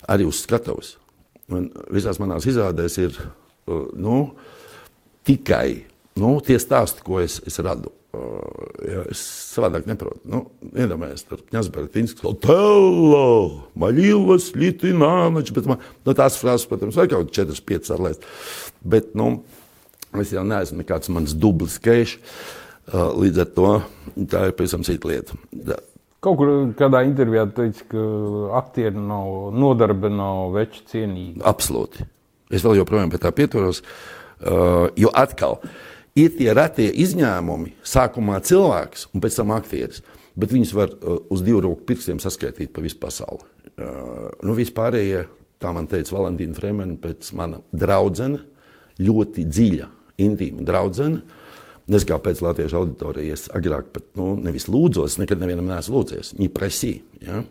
Arī 0.08 0.26
uz 0.28 0.42
skatuves. 0.44 0.94
Un 1.52 1.68
visās 1.94 2.18
manās 2.22 2.46
izrādēs 2.48 2.98
ir 3.02 3.16
ā, 3.16 3.78
nu, 3.94 4.18
tikai 5.26 5.84
nu, 6.20 6.36
tie 6.44 6.58
stāsti, 6.62 7.04
ko 7.06 7.20
es, 7.22 7.38
es 7.46 7.58
radu. 7.64 7.92
Uh, 8.14 8.68
ja, 8.86 9.02
es 9.12 9.20
savādāk 9.52 9.88
neprotu. 9.90 10.22
Nu, 10.30 10.44
Iedomājieties, 10.70 11.24
tur 11.28 11.42
Ņasbertīns, 11.52 12.14
ka 12.16 12.30
Tello, 12.44 13.64
Maļīvas, 13.76 14.52
Litinānač, 14.56 15.50
bet 15.56 15.66
man, 15.68 15.82
nu, 16.06 16.14
tās 16.16 16.38
frāzes, 16.40 16.68
protams, 16.70 16.96
var 16.96 17.10
kaut 17.12 17.34
4-5 17.34 17.90
arlēst. 17.96 18.24
Bet, 18.86 19.10
nu, 19.18 19.42
es 20.22 20.32
jau 20.32 20.46
neesmu 20.46 20.80
nekāds 20.80 21.10
mans 21.12 21.34
dublis 21.36 21.76
keiš, 21.82 22.16
uh, 22.88 23.10
līdz 23.18 23.42
ar 23.44 23.52
to 23.58 23.74
tā 24.32 24.46
ir 24.48 24.56
pavisam 24.56 24.86
cita 24.86 25.12
lieta. 25.12 25.36
Da, 25.52 25.80
Kaut 26.24 26.40
kur 26.40 26.48
kādā 26.74 27.02
intervijā 27.06 27.44
tu 27.50 27.60
teici, 27.60 27.84
ka 27.90 28.04
aktieri 28.58 28.98
nav 28.98 29.52
nodarbe, 29.54 30.08
nav 30.10 30.56
veču 30.56 30.80
cienīgi. 30.90 31.42
Absolūti. 31.46 32.06
Es 32.50 32.64
vēl 32.64 32.80
joprojām 32.80 33.12
pie 33.12 33.20
tā 33.22 33.30
pieturos, 33.36 33.82
uh, 33.82 34.88
jo 34.98 35.12
atkal 35.14 35.60
ir 36.16 36.34
tie 36.36 36.52
retie 36.56 36.88
izņēmumi. 37.04 37.76
Sākumā 37.86 38.40
cilvēks 38.46 39.10
un 39.12 39.24
pēc 39.24 39.40
tam 39.40 39.54
aktieris. 39.56 40.02
Bet 40.36 40.52
viņus 40.52 40.74
var 40.76 40.92
uh, 40.92 41.20
uz 41.32 41.42
divu 41.44 41.62
roku 41.64 41.86
pirkstiem 41.88 42.20
saskaitīt 42.22 42.74
pa 42.74 42.84
visu 42.84 42.98
pasauli. 43.00 43.44
Uh, 43.76 44.28
nu, 44.44 44.56
vispārējie, 44.56 45.24
tā 45.62 45.72
man 45.76 45.88
teica 45.88 46.16
Valentīna 46.16 46.56
Fremena, 46.56 46.96
pēc 47.00 47.30
mana 47.36 47.62
draudzene, 47.72 48.42
ļoti 49.00 49.46
dziļa 49.48 49.90
intīma 50.26 50.64
draudzene. 50.66 51.22
Es 51.96 52.02
kā 52.02 52.18
pēc 52.18 52.40
Latvijas 52.42 52.74
auditorijas 52.74 53.46
agrāk 53.54 53.92
pat 53.94 54.08
nu, 54.18 54.32
nevis 54.42 54.66
lūdzos, 54.66 55.20
nekad 55.20 55.38
nevienam 55.38 55.68
neesmu 55.70 56.00
lūdzies. 56.00 56.32
Viņa 56.34 56.52
presī. 56.56 56.96
Ja? 57.22 57.44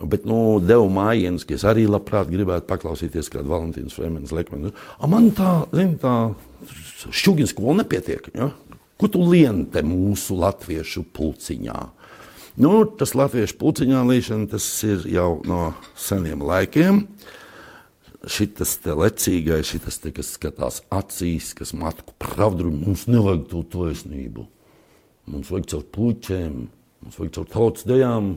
Bet, 0.00 0.24
nu, 0.24 0.56
devu 0.64 0.86
mājienus, 0.92 1.44
ka 1.44 1.52
es 1.58 1.64
arī 1.68 1.84
labprāt 1.84 2.30
gribētu 2.32 2.64
paklausīties 2.70 3.28
kādu 3.32 3.52
Valentīnas 3.52 3.96
Fremenes 3.98 4.32
lekmeni. 4.32 4.72
Man 5.12 5.28
tā, 5.36 5.66
zin, 5.76 5.98
tā 6.00 6.14
šķūgina 7.12 7.50
skola 7.50 7.82
nepietiek. 7.82 8.30
Ja? 8.32 8.48
Ko 9.00 9.10
tu 9.12 9.20
lien 9.28 9.66
te 9.72 9.82
mūsu 9.84 10.38
latviešu 10.40 11.04
pulciņā? 11.16 11.78
Nu, 12.60 12.72
tas 12.84 13.12
latviešu 13.16 13.58
pulciņā 13.60 14.00
līšana, 14.08 14.48
tas 14.54 14.64
ir 14.88 15.04
jau 15.12 15.42
no 15.48 15.70
seniem 16.00 16.42
laikiem. 16.48 17.04
Šitas 18.20 18.74
te 18.84 18.96
lecīgais, 18.96 19.68
šitas 19.68 20.00
te, 20.00 20.12
kas 20.16 20.34
skatās 20.36 20.82
acīs, 20.92 21.54
kas 21.56 21.72
matku 21.76 22.16
pravdu, 22.20 22.68
mums 22.72 23.06
nevajag 23.08 23.46
to 23.52 23.62
taisnību. 23.76 24.44
Mums 25.30 25.52
vajag 25.52 25.70
caur 25.72 25.86
puķiem, 25.96 26.60
mums 27.04 27.20
vajag 27.20 27.36
caur 27.38 27.48
tautas 27.52 27.88
dejām, 27.88 28.34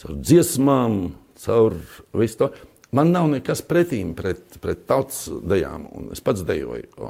caur 0.00 0.16
dziesmām, 0.20 0.96
caur 1.42 1.76
visu 2.16 2.42
to. 2.44 2.50
Man 2.96 3.10
nav 3.12 3.26
nekas 3.32 3.60
pretīm 3.66 4.12
pret, 4.16 4.58
pret 4.62 4.84
tautas 4.88 5.26
dejām, 5.50 5.88
es 6.14 6.22
pats 6.24 6.44
dejoju. 6.46 7.08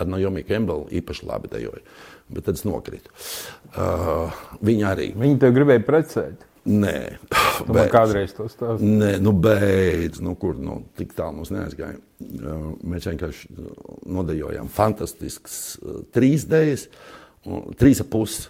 Ar 0.00 0.08
Naomi 0.08 0.42
Campbell 0.48 0.86
īpaši 0.96 1.26
labi 1.28 1.50
dejoju, 1.52 1.82
bet 2.32 2.46
tad 2.48 2.58
es 2.58 2.64
nokritu. 2.66 3.12
Uh, 3.74 4.32
viņa 4.64 4.86
arī. 4.94 5.10
Viņa 5.18 5.42
tev 5.42 5.52
gribēja 5.58 5.84
precēt. 5.86 6.46
Nē, 6.70 6.96
tu 7.30 7.72
man 7.72 7.88
kādreiz 7.92 8.34
to 8.36 8.44
stāstīji. 8.50 8.96
Nē, 9.00 9.12
nu 9.24 9.32
beidz, 9.32 10.20
nu 10.24 10.34
kur, 10.40 10.58
nu 10.60 10.80
tik 10.98 11.14
tālu 11.16 11.38
mums 11.38 11.52
neaizgāja. 11.54 12.00
Uh, 12.20 12.72
mēs 12.84 13.08
vienkārši 13.08 13.52
nodejojām 14.08 14.68
fantastisks 14.72 15.60
uh, 15.80 16.02
trīs 16.16 16.48
dēļas, 16.50 16.88
trīs 17.80 18.02
ap 18.04 18.10
pusi. 18.12 18.48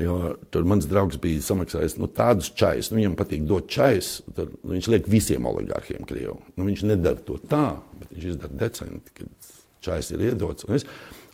Jo 0.00 0.16
tur 0.54 0.66
mans 0.68 0.86
draugs 0.88 1.18
bija 1.20 1.42
samaksājis 1.44 1.98
nu, 2.00 2.08
tādus 2.12 2.52
čajus, 2.56 2.90
nu, 2.92 3.00
viņam 3.00 3.16
patīk 3.18 3.46
dot 3.48 3.68
čajus. 3.72 4.12
Tad 4.36 4.52
viņš 4.68 4.90
liek 4.92 5.08
visiem 5.10 5.48
oligārhiem 5.50 6.06
Krievijā. 6.08 6.36
Nu, 6.56 6.66
viņš 6.68 6.84
nedara 6.88 7.20
to 7.26 7.38
tā, 7.50 7.66
bet 8.00 8.12
viņš 8.14 8.28
izdara 8.34 8.60
decenti, 8.62 9.16
kad 9.18 9.50
čajs 9.84 10.12
ir 10.14 10.28
iedots. 10.30 10.68
Un 10.68 10.78
es, 10.78 10.86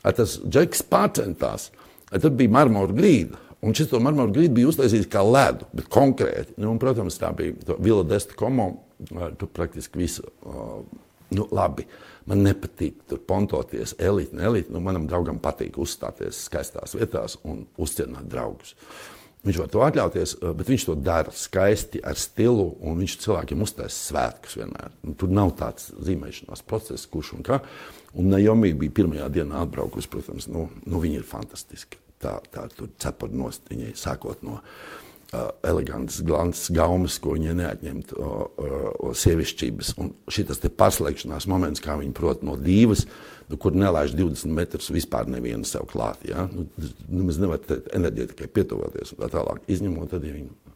tas 0.03 0.38
džeks 0.43 0.83
pārcentās, 0.91 1.69
tad 2.11 2.33
bija 2.38 2.57
marmora 2.59 2.97
grīda. 2.97 3.41
Un 3.65 3.75
šis 3.75 3.91
marmora 3.99 4.31
grīdu 4.33 4.55
bija 4.55 4.71
uztaisījis 4.71 5.11
kā 5.11 5.25
ledu, 5.27 5.67
bet 5.75 5.91
konkrēti. 5.93 6.55
Nu, 6.57 6.71
un, 6.73 6.81
protams, 6.83 7.19
tā 7.19 7.33
bija 7.37 7.77
Vila 7.83 8.07
Desta 8.07 8.37
komo, 8.38 8.71
tur 9.11 9.50
praktiski 9.55 9.99
visu. 9.99 10.27
Uh, 10.47 10.85
nu, 11.35 11.49
labi, 11.53 11.85
man 12.28 12.44
nepatīk 12.44 13.04
tur 13.08 13.20
pontoties, 13.28 13.94
elite, 13.99 14.37
ne 14.37 14.49
elite. 14.49 14.73
Nu, 14.73 14.82
manam 14.85 15.06
draugam 15.08 15.40
patīk 15.42 15.78
uzstāties 15.80 16.44
skaistās 16.49 16.97
vietās 16.99 17.38
un 17.49 17.64
uzcienīt 17.80 18.28
draugus. 18.30 18.75
Viņš 19.47 19.61
var 19.62 19.68
to 19.73 19.82
atļauties, 19.87 20.35
eh, 20.42 20.52
bet 20.58 20.68
viņš 20.68 20.85
to 20.88 20.94
dara 20.94 21.32
skaisti, 21.32 22.02
ar 22.04 22.18
stilu, 22.18 22.73
un 22.80 22.99
viņš 22.99 23.16
cilvēkiem 23.25 23.62
uztaisīs 23.64 24.11
svētkus 24.11 24.58
vienmēr. 24.58 24.90
Nu, 25.02 25.14
tur 25.14 25.28
nav 25.28 25.54
tāds 25.56 25.92
zīmēšanās 25.94 26.64
process, 26.66 27.06
kurš 27.06 27.32
un 27.38 27.47
kā. 27.47 27.62
Un 28.14 28.30
Naomi 28.32 28.75
bija 28.75 28.90
pirmajā 28.90 29.30
dienā 29.30 29.62
atbraukusi, 29.62 30.11
protams, 30.11 30.49
nu, 30.49 30.68
nu 30.87 31.00
viņa 31.00 31.23
ir 31.23 31.28
fantastiska. 31.28 31.97
Tā, 32.18 32.40
tā 32.50 32.68
tur 32.75 32.88
cepura 32.99 33.30
nost 33.30 33.68
viņai 33.70 33.92
sākot 33.94 34.42
no 34.42 34.58
uh, 34.58 35.08
elegants, 35.62 36.23
glans, 36.25 36.68
gaumas, 36.73 37.18
ko 37.20 37.35
viņa 37.37 37.56
neatņemt 37.58 38.14
uh, 38.16 38.28
uh, 38.49 39.11
sievišķības. 39.12 39.90
Un 40.00 40.14
šis 40.32 40.62
pārslēgšanās 40.78 41.49
moments, 41.50 41.82
kā 41.85 41.99
viņi 42.00 42.14
prot 42.16 42.44
no 42.47 42.56
divas, 42.56 43.04
nu, 43.50 43.58
kur 43.61 43.76
nelaiž 43.76 44.14
20 44.16 44.54
metrus 44.56 44.88
vispār 44.94 45.28
nevienu 45.28 45.68
sev 45.68 45.85
klāt. 45.90 46.25
Ja? 46.28 46.47
Nu, 46.52 46.64
nemaz 47.11 47.40
nevar 47.42 47.61
enerģētikai 47.68 48.49
pietuvoties 48.56 49.12
un 49.14 49.20
tā 49.25 49.30
tālāk. 49.37 49.61
Izņemot, 49.68 50.08
tad 50.14 50.25
ja 50.25 50.32
viņi 50.32 50.75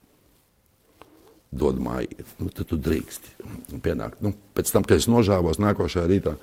dod 1.53 1.81
mājiņu, 1.85 2.29
nu, 2.41 2.51
tad 2.53 2.69
tu 2.69 2.79
drīksti 2.81 3.81
pienākt. 3.85 4.21
Nu, 4.25 4.33
pēc 4.57 4.73
tam, 4.73 4.85
kad 4.89 5.01
es 5.01 5.09
nožāvos 5.09 5.61
nākošajā 5.61 6.05
rītā, 6.09 6.37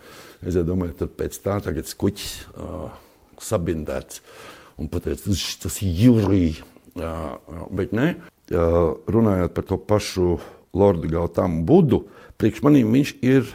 es 0.45 0.57
domāju, 0.65 0.97
tur 1.01 1.13
pēc 1.17 1.37
tā 1.45 1.57
tagad 1.65 1.89
skuķis 1.89 2.35
uh, 2.53 2.89
sabindēts 3.41 4.21
un 4.79 4.89
pateicu, 4.91 5.33
tas 5.65 5.81
ir 5.81 5.97
jūrija 6.05 6.68
Bet 6.95 7.93
ne, 7.95 8.13
runājot 8.49 9.53
par 9.53 9.67
to 9.69 9.77
pašu 9.77 10.37
Lordu 10.73 11.09
Gautāmu 11.09 11.63
Budu, 11.65 12.03
priekš 12.39 12.63
manīm 12.65 12.93
viņš 12.93 13.13
ir, 13.25 13.53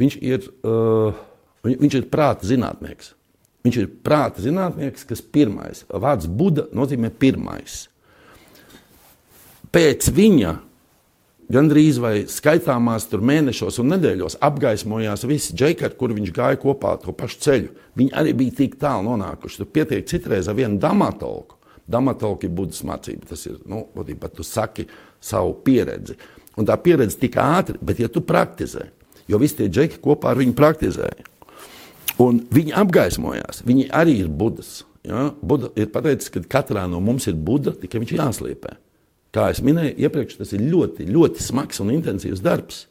viņš 0.00 0.16
ir, 0.22 0.48
uh, 0.64 1.16
viņš 1.64 1.98
ir 2.00 2.08
prāta 2.12 2.48
zinātnieks. 2.48 3.14
Viņš 3.66 3.76
ir 3.76 3.90
prāta 4.04 4.40
zinātnieks, 4.40 5.04
kas 5.04 5.20
pirmais. 5.20 5.84
Vārds 5.88 6.28
Buda 6.28 6.66
nozīmē 6.72 7.10
pirmais. 7.12 7.84
Pēc 9.70 10.08
viņa 10.16 10.54
gandrīz 11.50 11.98
vai 12.00 12.14
skaitāmās 12.30 13.08
mēnešos 13.10 13.80
un 13.82 13.92
nedēļos 13.92 14.38
apgaismojās 14.40 15.26
visi 15.28 15.54
džekļi, 15.58 15.92
kuriem 15.98 16.22
viņš 16.22 16.32
gāja 16.34 16.60
kopā 16.62 16.96
to 17.02 17.12
pašu 17.12 17.40
ceļu. 17.44 17.70
Viņi 18.00 18.14
arī 18.16 18.34
bija 18.38 18.56
tik 18.62 18.78
tālu 18.80 19.10
nonākuši. 19.10 19.60
Tur 19.60 19.68
pietiek 19.68 20.08
citreiz 20.08 20.48
ar 20.48 20.56
vienu 20.56 20.80
damatolku 20.80 21.59
Damatolka 21.90 22.46
ir 22.46 22.54
budas 22.54 22.82
mācība. 22.86 23.28
Tas 23.30 23.46
ir, 23.50 23.58
nu, 23.68 23.84
būtībā 23.96 24.30
tu 24.34 24.46
saki 24.46 24.86
savu 25.22 25.56
pieredzi. 25.64 26.16
Un 26.58 26.68
tā 26.68 26.76
pieredze 26.82 27.18
tik 27.20 27.38
ātri, 27.40 27.78
bet 27.82 28.02
ja 28.02 28.10
tu 28.12 28.22
praktizē, 28.26 28.88
jo 29.30 29.38
visi 29.40 29.60
tie 29.60 29.68
džeki 29.70 30.00
kopā 30.02 30.32
ar 30.32 30.40
viņu 30.40 30.56
praktizēja, 30.58 31.26
un 32.20 32.42
viņi 32.52 32.74
apgaismojās, 32.82 33.62
viņi 33.66 33.88
arī 33.96 34.18
ir 34.24 34.30
budas. 34.30 34.80
Ja? 35.06 35.30
Buda 35.40 35.70
ir 35.80 35.88
pateicis, 35.94 36.32
ka 36.32 36.42
katrā 36.58 36.84
no 36.90 37.00
mums 37.04 37.28
ir 37.30 37.38
buda, 37.38 37.72
tikai 37.76 38.02
viņš 38.02 38.12
ir 38.12 38.20
jāsliepē. 38.20 38.76
Kā 39.30 39.46
jau 39.52 39.64
minēju, 39.68 39.94
iepriekš 40.02 40.40
tas 40.40 40.52
ir 40.56 40.64
ļoti, 40.66 41.06
ļoti 41.06 41.44
smags 41.44 41.78
un 41.82 41.92
intensīvs 41.94 42.42
darbs. 42.42 42.84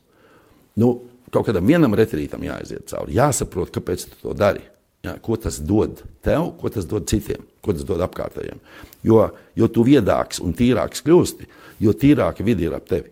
Nu, 0.79 0.93
kaut 1.33 1.49
kādam 1.49 1.67
vienam 1.67 1.95
retrītam 1.97 2.45
jāaiziet 2.47 2.87
cauri, 2.91 3.17
jāsaprot, 3.17 3.73
kāpēc 3.75 4.07
tu 4.07 4.21
to 4.23 4.35
dari. 4.37 4.63
Ja, 5.03 5.15
ko 5.23 5.37
tas 5.39 5.59
dod 5.63 6.01
tev, 6.25 6.53
ko 6.59 6.71
tas 6.71 6.87
dod 6.87 7.05
citiem, 7.07 7.45
ko 7.65 7.75
tas 7.75 7.87
dod 7.87 8.01
apkārtējiem. 8.03 8.59
Jo, 9.05 9.29
jo 9.57 9.69
tu 9.71 9.85
viedāks 9.87 10.41
un 10.43 10.55
tīrāks 10.57 11.03
kļūsti, 11.05 11.47
jo 11.83 11.95
tīrāka 11.95 12.45
vidi 12.45 12.67
ir 12.67 12.75
ap 12.77 12.87
tevi. 12.89 13.11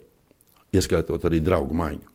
Ieskaitot 0.76 1.24
arī 1.28 1.40
draugu 1.44 1.76
maiņu. 1.78 2.06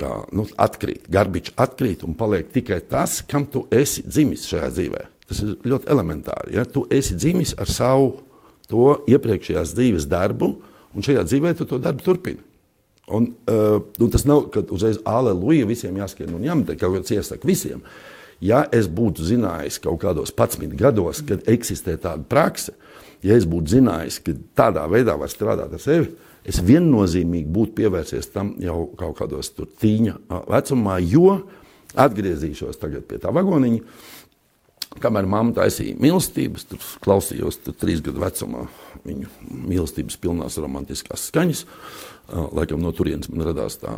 Jā, 0.00 0.10
nu, 0.36 0.44
atkrīt, 0.60 1.08
garbiņš 1.10 1.54
atkrīt 1.60 2.04
un 2.06 2.14
paliek 2.18 2.50
tikai 2.54 2.78
tas, 2.86 3.18
kam 3.26 3.46
tu 3.50 3.64
esi 3.74 4.04
dzimis 4.06 4.46
šajā 4.48 4.68
dzīvē. 4.76 5.00
Tas 5.30 5.40
ir 5.42 5.56
ļoti 5.66 5.88
elementāri. 5.90 6.54
Ja? 6.58 6.66
Tu 6.66 6.84
esi 6.94 7.16
dzimis 7.18 7.56
ar 7.58 7.70
savu 7.70 8.12
to 8.70 9.00
iepriekšējās 9.10 9.74
dzīves 9.74 10.06
darbu, 10.10 10.52
un 10.94 11.06
šajā 11.06 11.24
dzīvē 11.26 11.56
tu 11.58 11.66
to 11.66 11.80
darbu 11.82 12.06
turpini. 12.06 12.44
Un, 13.10 13.32
uh, 13.50 13.80
nu, 13.98 14.06
tas 14.12 14.22
nav, 14.28 14.44
ka 14.54 14.62
uzreiz 14.70 15.00
aleluja 15.08 15.66
visiem 15.66 15.96
jāskrien 15.98 16.30
un 16.36 16.44
jāmetē, 16.46 16.76
kaut 16.78 16.94
kāds 16.94 17.10
iesaka 17.16 17.48
visiem. 17.48 17.82
Uh, 17.82 18.19
Ja 18.40 18.62
es 18.72 18.88
būtu 18.88 19.24
zinājis 19.28 19.78
kaut 19.84 20.00
kādos 20.00 20.32
11 20.32 20.72
gados, 20.80 21.20
kad 21.28 21.44
eksistē 21.50 21.98
tāda 22.00 22.24
praksa, 22.24 22.72
ja 23.22 23.36
es 23.36 23.44
būtu 23.48 23.76
zinājis, 23.76 24.20
ka 24.24 24.34
tādā 24.56 24.86
veidā 24.88 25.16
var 25.20 25.28
strādāt 25.32 25.74
ar 25.76 25.82
sevi, 25.82 26.08
es 26.48 26.62
viennozīmīgi 26.64 27.50
būtu 27.52 27.76
pievērsies 27.82 28.30
tam 28.32 28.54
jau 28.62 28.86
kaut 28.96 29.18
kādos 29.18 29.52
tīņa 29.52 30.16
vecumā, 30.48 30.96
jo 31.04 31.42
atgriezīšos 32.00 32.80
tagad 32.80 33.04
pie 33.10 33.20
tā 33.20 33.32
vagoniņa. 33.34 33.84
Kamēr 35.00 35.28
mamma 35.30 35.54
taisīja 35.54 35.94
mīlestības, 36.02 36.64
tur 36.66 36.86
klausījos 37.04 37.60
tur 37.62 37.76
trīs 37.78 38.00
gadu 38.02 38.24
vecumā 38.24 38.64
viņu 39.04 39.28
mīlestības 39.68 40.16
pilnās 40.18 40.58
romantiskās 40.58 41.28
skaņas. 41.30 41.62
Laikam 42.56 42.82
no 42.82 42.90
turienes 42.96 43.30
man 43.30 43.46
radās 43.46 43.78
tā 43.78 43.94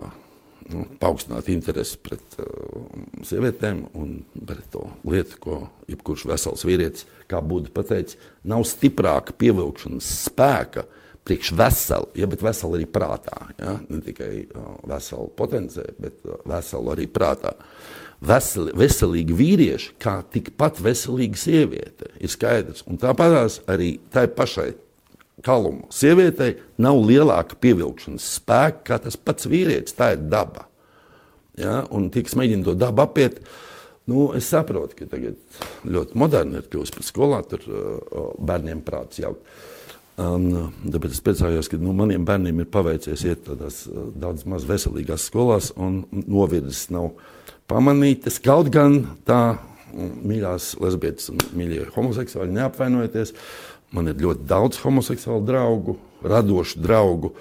paaugstināt 1.03 1.49
interesi 1.53 1.99
pret 2.03 2.37
uh, 2.41 2.87
sievietēm 3.27 3.85
un 3.99 4.19
pret 4.47 4.65
to 4.73 4.87
lietu, 5.09 5.39
ko 5.43 5.59
jebkurš 5.91 6.27
vesels 6.31 6.67
vīrietis, 6.69 7.07
kā 7.31 7.43
būtu 7.45 7.73
pateicis, 7.75 8.19
nav 8.49 8.65
stiprāka 8.69 9.35
pievilkšanas 9.39 10.11
spēka 10.29 10.87
priekš 11.23 11.53
veselu, 11.55 12.09
ja, 12.19 12.27
bet 12.31 12.43
veselu 12.43 12.79
arī 12.79 12.87
prātā. 12.91 13.49
Ja? 13.61 13.77
Ne 13.89 14.03
tikai 14.05 14.31
uh, 14.45 14.77
veselu 14.91 15.29
potenciālu, 15.39 15.99
bet 16.03 16.23
uh, 16.27 16.39
veselu 16.51 16.95
arī 16.97 17.09
prātā. 17.11 17.55
Veseli, 18.23 18.71
veselīgi 18.79 19.35
vīrieši, 19.35 19.95
kā 20.03 20.21
tikpat 20.31 20.79
veselīga 20.83 21.39
sieviete, 21.39 22.13
ir 22.23 22.31
skaidrs. 22.31 22.85
Un 22.87 23.01
tāpatās 23.03 23.59
arī 23.71 23.97
tai 24.15 24.29
pašai 24.31 24.71
kalumu. 25.45 25.89
Sievietei 25.93 26.57
nav 26.83 27.01
lielāka 27.07 27.59
pievilkšanas 27.63 28.29
spēka 28.39 28.87
kā 28.89 29.01
tas 29.07 29.19
pats 29.19 29.49
vīrietis. 29.51 29.97
Tā 29.99 30.13
ir 30.17 30.25
daba. 30.33 30.67
Ja? 31.59 31.83
Un 31.93 32.11
tiks 32.15 32.37
mēģina 32.39 32.67
to 32.69 32.77
dabu 32.79 33.05
apiet. 33.05 33.43
Nu, 34.11 34.33
es 34.35 34.49
saprotu, 34.51 34.97
ka 34.99 35.07
tagad 35.13 35.37
ļoti 35.87 36.19
moderni 36.19 36.59
ir 36.59 36.67
kļuvusi 36.71 36.97
par 36.97 37.07
skolā, 37.07 37.43
tur 37.47 37.63
uh, 37.71 38.33
bērniem 38.43 38.81
prāts 38.83 39.21
jaukt. 39.23 39.45
Un, 40.23 40.49
uh, 40.59 40.89
tāpēc 40.91 41.15
es 41.15 41.23
priecājos, 41.25 41.71
ka 41.71 41.79
nu, 41.79 41.95
maniem 41.97 42.27
bērniem 42.27 42.65
ir 42.65 42.71
paveicies 42.75 43.23
iet 43.29 43.45
tādās 43.47 43.85
uh, 43.87 44.09
daudz 44.19 44.43
maz 44.51 44.67
veselīgās 44.67 45.29
skolās, 45.31 45.71
un 45.79 46.03
novirzes 46.11 46.89
nav 46.93 47.13
pamanītas. 47.71 48.41
Kaut 48.43 48.73
gan 48.75 49.05
tā 49.29 49.43
mīļās 49.93 50.73
lesbietes 50.83 51.31
un 51.33 51.41
mīļie 51.57 51.87
homoseksuāļi, 51.95 52.57
neapvainojieties. 52.59 53.35
Man 53.93 54.09
ir 54.09 54.21
ļoti 54.23 54.47
daudz 54.49 54.81
homoseksuālu 54.83 55.45
draugu, 55.49 55.99
radošu 56.25 56.81
draugu. 56.81 57.35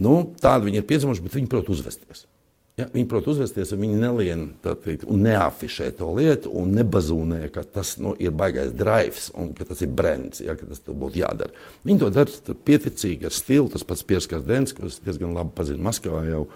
Nu, 0.00 0.20
tādi 0.42 0.68
viņi 0.68 0.80
ir 0.82 0.86
piedzimuši, 0.88 1.24
bet 1.24 1.36
viņi 1.38 1.50
prot 1.50 1.70
uzvesties. 1.72 2.26
Ja, 2.74 2.88
viņi 2.90 3.06
prot 3.06 3.28
uzvesties, 3.30 3.70
un 3.70 3.84
viņi 3.84 3.98
nelien 4.00 4.40
teikt, 4.64 5.04
un 5.06 5.20
neafišē 5.22 5.92
to 5.94 6.08
lietu, 6.16 6.50
un 6.58 6.72
nebazūnē, 6.74 7.44
ka 7.54 7.62
tas 7.62 7.92
nu, 8.02 8.16
ir 8.18 8.32
baisais 8.34 8.72
drives, 8.74 9.28
un 9.38 9.52
ka 9.54 9.66
tas 9.68 9.84
ir 9.86 9.92
brands, 9.94 10.40
ja, 10.42 10.56
ka 10.58 10.66
tas 10.66 10.82
būtu 10.82 11.20
jādara. 11.20 11.54
Viņi 11.86 12.02
to 12.02 12.08
dara 12.16 12.56
pieticīgi, 12.66 13.28
ar 13.28 13.36
stilu. 13.36 13.70
Tas 13.70 13.86
pats 13.86 14.02
Pierskars 14.02 14.42
Dens, 14.48 14.74
kurus 14.74 14.98
diezgan 15.06 15.36
labi 15.38 15.54
pazinu 15.54 15.86
Maskavā 15.86 16.24
jau, 16.26 16.48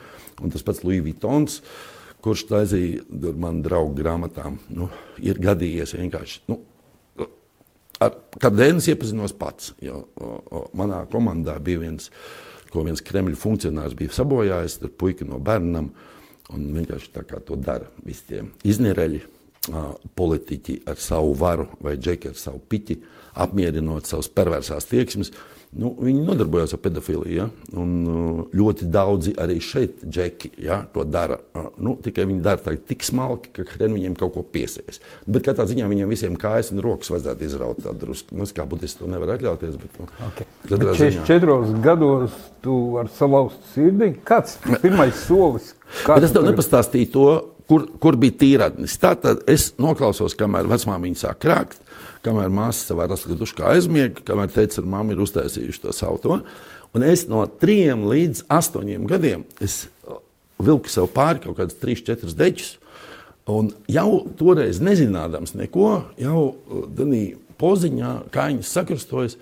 un 0.42 0.54
tas 0.54 0.66
pats 0.66 0.82
Louis 0.82 1.04
Vuittons, 1.06 1.60
kurš 2.26 2.48
taisīja 2.50 3.36
man 3.38 3.62
draugu 3.62 3.94
grāmatām. 4.02 4.58
Nu, 4.74 4.90
ir 5.22 5.38
gadījies 5.38 5.94
vienkārši. 6.00 6.42
Nu, 6.50 6.58
ar 8.04 8.14
kādu 8.38 8.60
Dens 8.60 8.88
iepazinos 8.90 9.34
pats, 9.36 9.72
jo 9.82 10.04
o, 10.16 10.28
o, 10.50 10.62
manā 10.78 11.04
komandā 11.10 11.58
bija 11.62 11.82
viens 11.86 12.12
ko 12.72 12.84
viens 12.86 13.02
Kremļa 13.04 13.38
funkcionārs 13.38 13.96
bija 13.98 14.12
sabojājis, 14.14 14.78
tad 14.82 14.94
puika 15.00 15.26
no 15.28 15.40
bērnam. 15.42 15.90
Un 16.54 16.64
vienkārši 16.72 17.10
tā 17.12 17.24
kā 17.28 17.40
to 17.44 17.58
dara 17.60 17.90
visi 18.04 18.24
tie 18.30 18.42
izniereļi, 18.68 19.20
politiķi 20.16 20.78
ar 20.88 21.00
savu 21.02 21.34
varu 21.36 21.66
vai 21.84 21.98
džeki 22.00 22.30
ar 22.30 22.38
savu 22.40 22.62
piķi, 22.72 22.96
apmierinot 23.44 24.08
savas 24.08 24.30
perversās 24.32 24.88
tieksmes. 24.88 25.32
Nu, 25.76 25.90
viņi 26.00 26.22
nodarbojās 26.24 26.72
ar 26.72 26.80
pedofiliju. 26.80 27.34
Ja? 27.34 27.46
Un, 27.76 27.90
uh, 28.08 28.38
ļoti 28.56 28.86
daudzi 28.88 29.34
arī 29.40 29.58
šeit, 29.60 30.00
džeki, 30.00 30.54
ja, 30.64 30.78
to 30.94 31.04
dara. 31.04 31.36
Uh, 31.52 31.66
nu, 31.84 31.92
tikai 32.02 32.24
viņi 32.30 32.40
dara 32.44 32.62
tā, 32.64 32.72
tik 32.88 33.04
smalki, 33.04 33.52
ka 33.52 33.66
viņiem 33.82 34.16
kaut 34.18 34.32
ko 34.38 34.44
piesēs. 34.48 35.02
Bet 35.28 35.44
katrā 35.44 35.66
ziņā 35.68 35.90
viņiem 35.90 36.08
visiem 36.08 36.38
kājas 36.40 36.72
un 36.72 36.80
rokas 36.84 37.12
vajadzētu 37.12 37.44
izraut 37.44 37.82
tādu 37.84 38.06
drusku. 38.06 38.38
Nu, 38.38 38.48
kā 38.48 38.64
budisti 38.68 39.02
to 39.02 39.10
nevar 39.12 39.34
atļauties. 39.36 39.76
Bet, 39.82 40.00
nu, 40.00 40.08
okay. 40.30 40.48
bet 40.64 40.86
44 40.88 41.82
gados 41.84 42.40
tu 42.64 42.78
vari 42.96 43.12
salauzt 43.18 43.60
sirdi. 43.74 44.14
Kāds 44.28 44.56
ir 44.64 44.80
pirmais 44.80 45.20
solis? 45.26 45.74
Bet 46.06 46.24
es 46.24 46.32
tev 46.32 46.46
tagad... 46.46 46.54
nepastāstīju 46.54 47.12
to, 47.12 47.28
kur, 47.68 47.84
kur 48.00 48.16
bija 48.20 48.38
tīradnis. 48.40 48.96
Tātad 49.02 49.44
es 49.50 49.74
noklausos, 49.80 50.36
kamēr 50.38 50.70
vecmāmiņa 50.72 51.26
sāk 51.26 51.44
krākt 51.44 51.84
kamēr 52.28 52.52
māsa 52.52 52.92
savā 52.92 53.08
raksturā 53.10 53.72
aizmiega, 53.72 54.22
kamēr 54.28 54.52
teica, 54.54 54.82
ar 54.82 54.90
mammu 54.92 55.16
ir 55.16 55.24
uztaisījuši 55.24 55.84
to 55.84 55.94
savu 55.96 56.20
to. 56.22 56.38
Un 56.96 57.04
es 57.04 57.26
no 57.28 57.42
trim 57.60 58.06
līdz 58.08 58.46
astoņiem 58.52 59.08
gadiem 59.08 59.44
uh, 59.44 60.20
vilku 60.62 60.92
sev 60.92 61.10
pāri 61.14 61.42
kaut 61.44 61.58
kādus 61.58 61.80
trīs, 61.80 62.04
četrus 62.04 62.36
deķus. 62.38 62.76
Un 63.48 63.70
jau 63.88 64.22
toreiz 64.36 64.80
nezinādams 64.84 65.54
neko, 65.56 65.90
jau 66.20 66.40
uh, 66.48 66.88
poziņā 67.58 68.14
kājas 68.34 68.72
sakrustojas. 68.76 69.38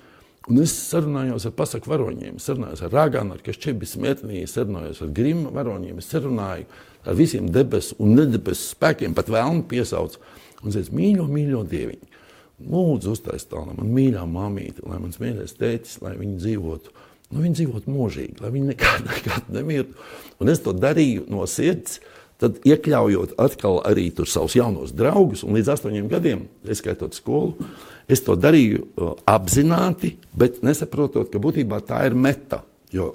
Un 0.47 0.61
es 0.62 0.71
sarunājos 0.78 1.49
ar 1.49 1.55
pasaku 1.59 1.90
varoņiem, 1.90 2.37
sarunājos 2.38 2.85
ar 2.87 2.93
Rāgānu, 2.95 3.35
ar 3.35 3.40
Kašķebi 3.43 3.88
Smetnī, 3.90 4.45
sarunājos 4.47 5.00
ar 5.02 5.11
Grima 5.14 5.50
varoņiem, 5.50 5.99
es 5.99 6.07
sarunāju 6.12 6.69
ar 7.02 7.16
visiem 7.19 7.49
debesu 7.50 7.97
un 8.02 8.14
nedebesu 8.14 8.71
spēkiem, 8.76 9.14
pat 9.14 9.31
vēlmu 9.33 9.64
piesaucu. 9.71 10.23
Un 10.62 10.71
es 10.71 10.78
teicu, 10.78 10.95
mīļo, 11.00 11.26
mīļo 11.31 11.64
dieviņu, 11.73 12.15
Lūdzu, 12.57 13.13
uztaisiet 13.13 13.51
tādu 13.53 13.75
man 13.77 13.91
mīļā 13.93 14.23
māmīti, 14.31 14.85
lai 14.88 15.01
mans 15.03 15.19
mīļais 15.21 15.59
tētis, 15.59 15.99
lai 16.01 16.14
viņi 16.16 16.38
dzīvotu. 16.40 16.95
Nu, 17.27 17.42
viņi 17.42 17.59
dzīvotu 17.59 17.92
mūžīgi, 17.92 18.38
lai 18.40 18.53
viņi 18.55 18.71
nekad, 18.71 19.03
nekad 19.11 19.51
nemirtu. 19.53 19.99
Un 20.40 20.53
es 20.53 20.62
to 20.64 20.73
darīju 20.77 21.27
no 21.33 21.45
sirds, 21.51 21.99
tad 22.40 22.61
iekļaujot 22.69 23.35
atkal 23.40 23.83
arī 23.88 24.09
tur 24.14 24.29
savus 24.31 24.57
jaunos 24.57 24.95
draugus. 24.97 25.45
Un 25.45 25.57
līdz 25.57 25.75
astoņiem 25.75 26.09
gadiem, 26.12 26.47
ieskaitot 26.64 27.16
skolu, 27.16 27.69
es 28.09 28.25
to 28.25 28.38
darīju 28.40 28.87
uh, 28.87 29.12
apzināti, 29.29 30.14
bet 30.37 30.62
nesaprotot, 30.64 31.29
ka 31.33 31.42
būtībā 31.42 31.83
tā 31.85 32.07
ir 32.09 32.16
meta. 32.16 32.62
Jo 32.95 33.11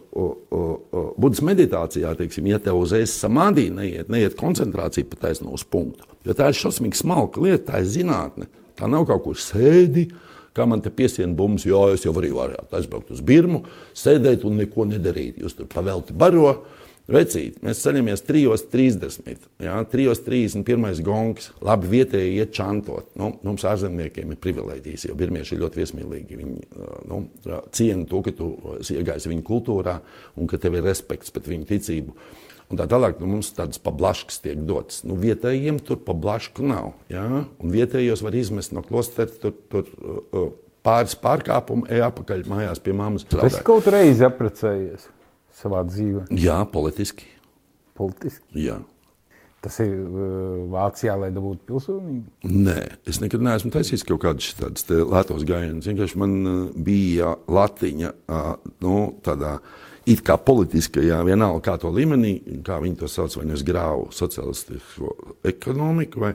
budas 1.17 1.39
meditācijā, 1.47 2.11
teiksim, 2.19 2.49
ja 2.51 2.57
tev 2.61 2.81
uzreiz 2.81 3.13
samādī 3.15 3.69
neiet, 3.73 4.09
neiet 4.11 4.35
koncentrācija 4.37 5.07
pa 5.07 5.21
taisno 5.23 5.53
uz 5.55 5.63
punktu, 5.63 6.03
jo 6.27 6.35
tā 6.37 6.49
ir 6.51 6.57
šausmīgi 6.59 6.99
smalka 6.99 7.41
lieta, 7.41 7.71
tā 7.71 7.79
ir 7.81 7.87
zinātne. 7.89 8.49
Tā 8.81 8.89
nav 8.89 9.05
kaut 9.05 9.21
kur 9.27 9.37
sēdi, 9.37 10.07
kā 10.57 10.65
man 10.65 10.81
te 10.81 10.89
piesien 10.89 11.35
bumbas, 11.37 11.67
jo 11.69 11.83
es 11.93 12.05
jau 12.07 12.15
arī 12.17 12.31
varētu 12.33 12.77
aizbraukt 12.79 13.13
uz 13.13 13.21
Birmu, 13.21 13.61
sēdēt 13.93 14.45
un 14.49 14.57
neko 14.57 14.89
nedarīt. 14.89 15.37
Jūs 15.43 15.59
tur 15.59 15.69
pavelti 15.69 16.17
baro. 16.17 16.55
Vecīt, 17.11 17.57
mēs 17.65 17.81
ceļamies 17.83 18.21
3.30. 18.23 19.47
Jā, 19.65 19.79
3.31. 19.91 21.01
gongs. 21.03 21.49
Labi, 21.65 21.89
vietēji 21.91 22.37
iet 22.39 22.53
čantot. 22.55 23.09
Nu, 23.19 23.33
mums 23.43 23.65
ārzemniekiem 23.67 24.31
ir 24.31 24.39
privilēģijas, 24.39 25.07
jo 25.09 25.15
birmieši 25.19 25.57
ir 25.57 25.63
ļoti 25.63 25.81
viesmīlīgi. 25.81 26.37
Viņi 26.39 26.85
nu, 27.09 27.19
ciena 27.75 28.05
to, 28.07 28.21
ka 28.23 28.35
tu 28.37 28.53
iegājies 28.79 29.27
viņu 29.27 29.43
kultūrā 29.49 29.97
un 30.39 30.47
ka 30.47 30.61
tev 30.61 30.77
ir 30.79 30.87
respekts 30.87 31.33
pret 31.35 31.51
viņu 31.51 31.67
ticību. 31.73 32.15
Un 32.71 32.79
tā 32.79 32.87
tālāk 32.87 33.19
nu, 33.19 33.27
mums 33.33 33.51
tādas 33.55 33.81
pablaškas 33.83 34.39
tiek 34.45 34.59
dotas. 34.67 35.01
Nu, 35.03 35.17
vietējiem 35.19 35.81
tur 35.83 35.99
pablašku 36.07 36.63
nav. 36.63 36.93
Ja? 37.11 37.25
Un 37.43 37.73
vietējos 37.73 38.23
var 38.23 38.37
izmest 38.39 38.71
no 38.75 38.83
klostera 38.85 39.31
tur, 39.41 39.57
tur 39.71 39.89
uh, 39.99 40.53
pāris 40.85 41.17
pārkāpumu, 41.19 41.89
ej 41.91 42.05
atpakaļ 42.07 42.45
mājās 42.49 42.79
pie 42.83 42.95
mammas. 42.95 43.27
Es 43.43 43.59
kaut 43.67 43.89
reizi 43.91 44.23
apprecējies 44.27 45.09
savā 45.61 45.83
dzīvē. 45.89 46.29
Jā, 46.39 46.61
politiski. 46.71 47.27
Politiski? 47.99 48.47
Jā. 48.69 48.79
Tas 49.61 49.75
ir 49.83 49.93
uh, 49.93 50.63
Vācijā, 50.73 51.13
lai 51.21 51.29
dabūtu 51.35 51.67
pilsonību? 51.69 52.49
Nē, 52.49 52.79
es 53.11 53.19
nekad 53.21 53.43
neesmu 53.45 53.69
taisījis 53.75 54.07
kaut 54.09 54.23
kādus 54.23 54.55
tādus 54.57 54.87
lētos 54.89 55.45
gājienus. 55.45 55.85
Vienkārši 55.91 56.21
man 56.23 56.33
uh, 56.39 56.57
bija 56.73 57.35
latiņa 57.45 58.15
uh, 58.15 58.55
nu, 58.81 58.95
tādā 59.21 59.59
it 60.09 60.23
kā 60.25 60.37
politiskajā, 60.41 61.19
vienalga 61.27 61.61
kā 61.65 61.75
to 61.81 61.91
līmenī, 61.93 62.33
kā 62.65 62.79
viņi 62.81 62.97
to 63.01 63.09
sauc, 63.11 63.35
vai 63.37 63.45
nu 63.49 63.55
es 63.57 63.63
grāvu 63.65 64.07
sociālistisko 64.15 65.13
ekonomiku, 65.51 66.23
vai 66.23 66.31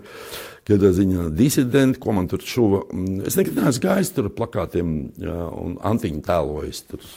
kādā 0.66 0.92
ziņā 0.94 1.28
disidenti, 1.36 2.00
ko 2.02 2.14
man 2.16 2.30
tur 2.30 2.44
šuva. 2.46 2.84
Es 3.26 3.38
nekad 3.38 3.58
neesmu 3.58 3.86
gājis 3.88 4.12
tur 4.14 4.30
plakātiem 4.34 4.94
jā, 5.22 5.38
un 5.62 5.78
antiņu 5.92 6.22
tēlojis. 6.26 6.84
Tur, 6.92 7.10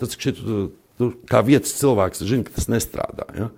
tas, 0.00 0.18
šit, 0.18 0.42
tur, 0.98 1.16
kā 1.30 1.44
vietas 1.46 1.76
cilvēks, 1.78 2.26
zina, 2.26 2.48
ka 2.48 2.58
tas 2.58 2.70
nestrādā. 2.72 3.28
Ja? 3.38 3.50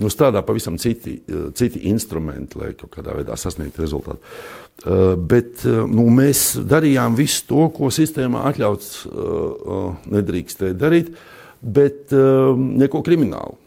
Nu, 0.00 0.08
strādā 0.08 0.40
pavisam 0.46 0.78
citi, 0.80 1.18
citi 1.58 1.84
instrumenti, 1.90 2.56
lai 2.60 2.72
kaut 2.78 2.92
kādā 2.94 3.14
veidā 3.18 3.36
sasniegtu 3.36 3.84
rezultātu. 3.84 4.20
Uh, 4.80 5.12
bet 5.14 5.66
uh, 5.68 5.82
nu, 5.84 6.06
mēs 6.14 6.54
darījām 6.64 7.18
visu 7.18 7.44
to, 7.50 7.66
ko 7.76 7.90
sistēmā 7.92 8.46
atļauts 8.48 8.94
nedrīkstēja 10.10 10.78
darīt, 10.80 11.12
bet 11.60 12.14
neko 12.14 13.02
kriminālu. 13.04 13.58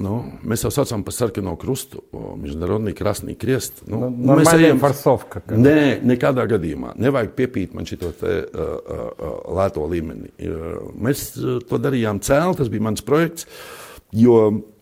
Nu, 0.00 0.16
mēs 0.44 0.64
jau 0.64 0.70
saucam 0.74 1.04
par 1.06 1.14
sarkano 1.14 1.54
krustu, 1.60 2.02
Mežģīnārodnī 2.12 2.92
krasnī 2.96 3.36
kriest. 3.38 3.84
Nu, 3.88 4.08
nu, 4.10 4.34
mēs 4.40 4.50
ejam 4.56 4.80
par 4.82 4.96
sofka. 4.98 5.40
Nē, 5.52 6.02
nekādā 6.04 6.44
gadījumā. 6.50 6.96
Nevajag 7.00 7.32
piepīt 7.38 7.76
man 7.76 7.88
šito 7.88 8.10
te, 8.18 8.34
uh, 8.44 8.74
uh, 8.76 9.38
lēto 9.60 9.86
līmeni. 9.88 10.32
Uh, 10.36 10.90
mēs 11.06 11.30
to 11.68 11.80
darījām 11.80 12.20
cēl, 12.24 12.56
tas 12.58 12.72
bija 12.72 12.88
mans 12.88 13.04
projekts. 13.06 13.46
Uh, 13.46 13.85
Jo 14.16 14.36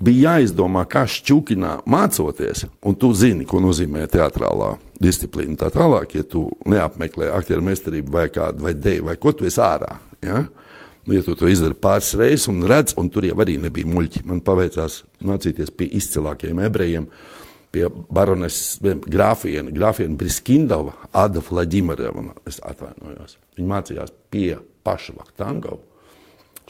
bija 0.04 0.34
jāizdomā, 0.34 0.84
kā 0.90 1.04
šķūkinā 1.10 1.80
mācoties, 1.90 2.66
un 2.86 2.94
tu 3.00 3.10
zini, 3.18 3.46
ko 3.48 3.58
nozīmē 3.62 4.04
teātrālā 4.12 4.74
disciplīna. 5.02 5.56
Tā 5.58 5.72
tālāk, 5.74 6.14
ja 6.18 6.26
tu 6.28 6.46
neapmeklē 6.70 7.32
aktieru 7.34 7.64
meistarību 7.66 8.14
vai 8.14 8.28
kādu 8.32 8.66
vai 8.66 8.74
deju, 8.78 9.08
vai 9.08 9.16
ko 9.18 9.32
tu 9.34 9.48
esi 9.48 9.58
ārā. 9.64 9.96
Ja? 10.22 10.44
Nu, 11.04 11.16
ja 11.16 11.24
tu 11.24 11.34
to 11.36 11.48
izdari 11.50 11.76
pāris 11.76 12.12
reizes 12.16 12.46
un 12.52 12.62
redz, 12.68 12.94
un 13.00 13.10
tur 13.12 13.26
jau 13.26 13.36
arī 13.42 13.56
nebija 13.60 13.88
muļķi. 13.90 14.22
Man 14.28 14.44
paveicās 14.44 15.02
mācīties 15.24 15.72
pie 15.74 15.88
izcilākajiem 15.98 16.60
ebrejiem, 16.68 17.08
pie 17.74 17.88
baroneses 17.90 18.78
grāfiena, 19.10 19.72
grāfiena 19.74 20.14
Briskindova, 20.20 20.94
Ada 21.10 21.42
Vladimireva. 21.44 22.28
Es 22.48 22.62
atvainojos. 22.62 23.34
Viņa 23.58 23.72
mācījās 23.72 24.14
pie 24.30 24.52
paša 24.86 25.18
Vaktangova 25.18 25.82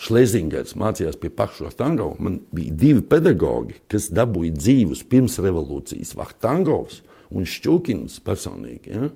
Šlezingers 0.00 0.74
mācījās 0.78 1.18
pie 1.20 1.30
paša 1.30 1.68
Vahtangovs. 1.68 2.20
Man 2.22 2.40
bija 2.54 2.74
divi 2.74 3.02
pedagoģi, 3.06 3.78
kas 3.90 4.10
dabūja 4.14 4.56
dzīvus 4.56 5.04
pirms 5.10 5.38
revolūcijas. 5.42 6.16
Vahtangovs 6.18 7.02
un 7.34 7.46
Šķūkins 7.48 8.18
personīgi. 8.24 8.94
Ja? 8.94 9.10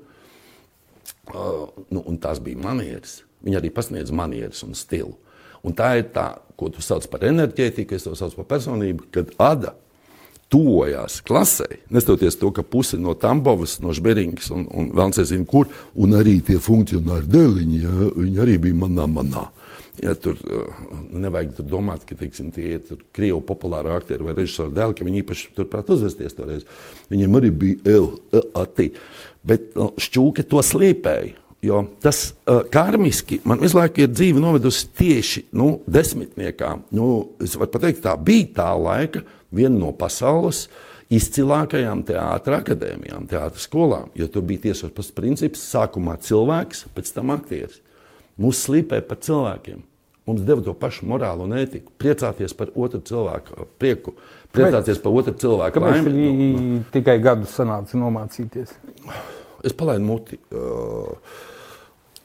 Uh, 1.28 1.66
nu, 1.92 2.04
tās 2.22 2.38
bija 2.42 2.60
manieres. 2.62 3.22
Viņi 3.44 3.58
arī 3.58 3.72
pasniedz 3.74 4.14
manieres 4.14 4.62
un 4.66 4.78
stilu. 4.78 5.16
Un 5.66 5.74
tā 5.74 5.96
ir 5.98 6.08
tā, 6.14 6.30
ko 6.58 6.70
tu 6.70 6.82
sauc 6.84 7.06
par 7.10 7.26
enerģētiku, 7.26 7.96
es 7.96 8.06
to 8.06 8.14
saucu 8.18 8.38
par 8.40 8.48
personību, 8.54 9.10
kad 9.14 9.34
Ada 9.42 9.74
tuvojās 10.48 11.20
klasē, 11.28 11.66
neskatoties 11.92 12.38
to, 12.40 12.50
ka 12.56 12.64
puse 12.64 12.96
no 13.00 13.12
Tambovas, 13.18 13.78
no 13.84 13.92
Žberingas 13.92 14.48
un, 14.54 14.64
un 14.72 14.88
vēl 14.96 15.12
nezinu 15.12 15.44
kur, 15.48 15.68
un 15.98 16.16
arī 16.16 16.38
tie 16.44 16.56
funkcionāri 16.62 17.28
dēliņi, 17.28 17.80
ja, 17.82 18.10
viņi 18.16 18.42
arī 18.44 18.56
bija 18.68 18.78
manā, 18.86 19.04
manā. 19.12 19.48
Ja, 20.02 20.14
tur 20.14 20.38
uh, 20.46 20.84
nevajag 21.10 21.56
tur 21.56 21.66
domāt, 21.72 22.04
ka 22.06 22.16
teiksim, 22.18 22.52
tie 22.54 22.76
ir 22.76 23.02
krievu 23.16 23.40
populāri 23.46 23.90
aktieri 23.94 24.26
vai 24.26 24.36
režisori 24.36 24.74
dēli, 24.76 24.94
ka 24.94 25.06
viņi 25.06 25.22
īpaši 25.24 25.50
turprāt 25.56 25.90
uzvesties 25.90 26.36
toreiz. 26.38 26.66
Viņiem 27.10 27.38
arī 27.40 27.50
bija 27.64 27.98
LAT. 28.38 28.82
Bet 29.48 29.74
uh, 29.74 29.90
šķūke 29.98 30.46
to 30.48 30.62
slīpēja. 30.62 31.34
Jo 31.66 31.80
tas 31.98 32.28
uh, 32.46 32.60
karmiski 32.70 33.40
man 33.48 33.58
visu 33.58 33.80
laiku 33.80 34.04
ir 34.04 34.12
dzīve 34.12 34.38
novedusi 34.38 34.92
tieši 34.94 35.48
nu, 35.58 35.80
desmitniekā. 35.90 36.76
Nu, 36.94 37.08
es 37.42 37.56
varu 37.58 37.72
pateikt, 37.74 38.04
tā 38.04 38.14
bija 38.14 38.52
tā 38.60 38.68
laika 38.78 39.24
viena 39.50 39.74
no 39.74 39.90
pasaules 39.98 40.68
izcilākajām 41.10 42.04
teātras 42.06 42.62
akadēmijām, 42.62 43.26
teātras 43.30 43.66
skolām. 43.66 44.12
Jo 44.14 44.28
tur 44.30 44.46
bija 44.46 44.68
tieši 44.68 44.92
tas 44.94 45.10
princips, 45.16 45.66
sākumā 45.72 46.18
cilvēks, 46.22 46.86
pēc 46.94 47.14
tam 47.16 47.34
aktieris. 47.34 47.80
Mūs 48.38 48.64
slīpē 48.66 49.00
par 49.06 49.20
cilvēkiem. 49.24 49.82
Mums 50.28 50.44
deva 50.44 50.62
to 50.62 50.74
pašu 50.76 51.08
morālu 51.08 51.46
un 51.46 51.56
ētiku. 51.56 51.94
Priecāties 51.98 52.52
par 52.54 52.70
otru 52.76 53.00
cilvēku 53.00 53.66
prieku, 53.80 54.12
priecāties 54.52 55.00
par 55.00 55.16
otru 55.16 55.34
cilvēku 55.40 55.82
laimi. 55.82 56.12
Nu, 56.12 56.48
nu, 56.52 56.80
tikai 56.92 57.16
gadu 57.24 57.48
sanāca 57.48 57.96
nomācīties? 57.98 58.76
es 59.64 59.72
palaidu 59.72 60.04
muti. 60.04 60.38
Uh, 60.52 61.14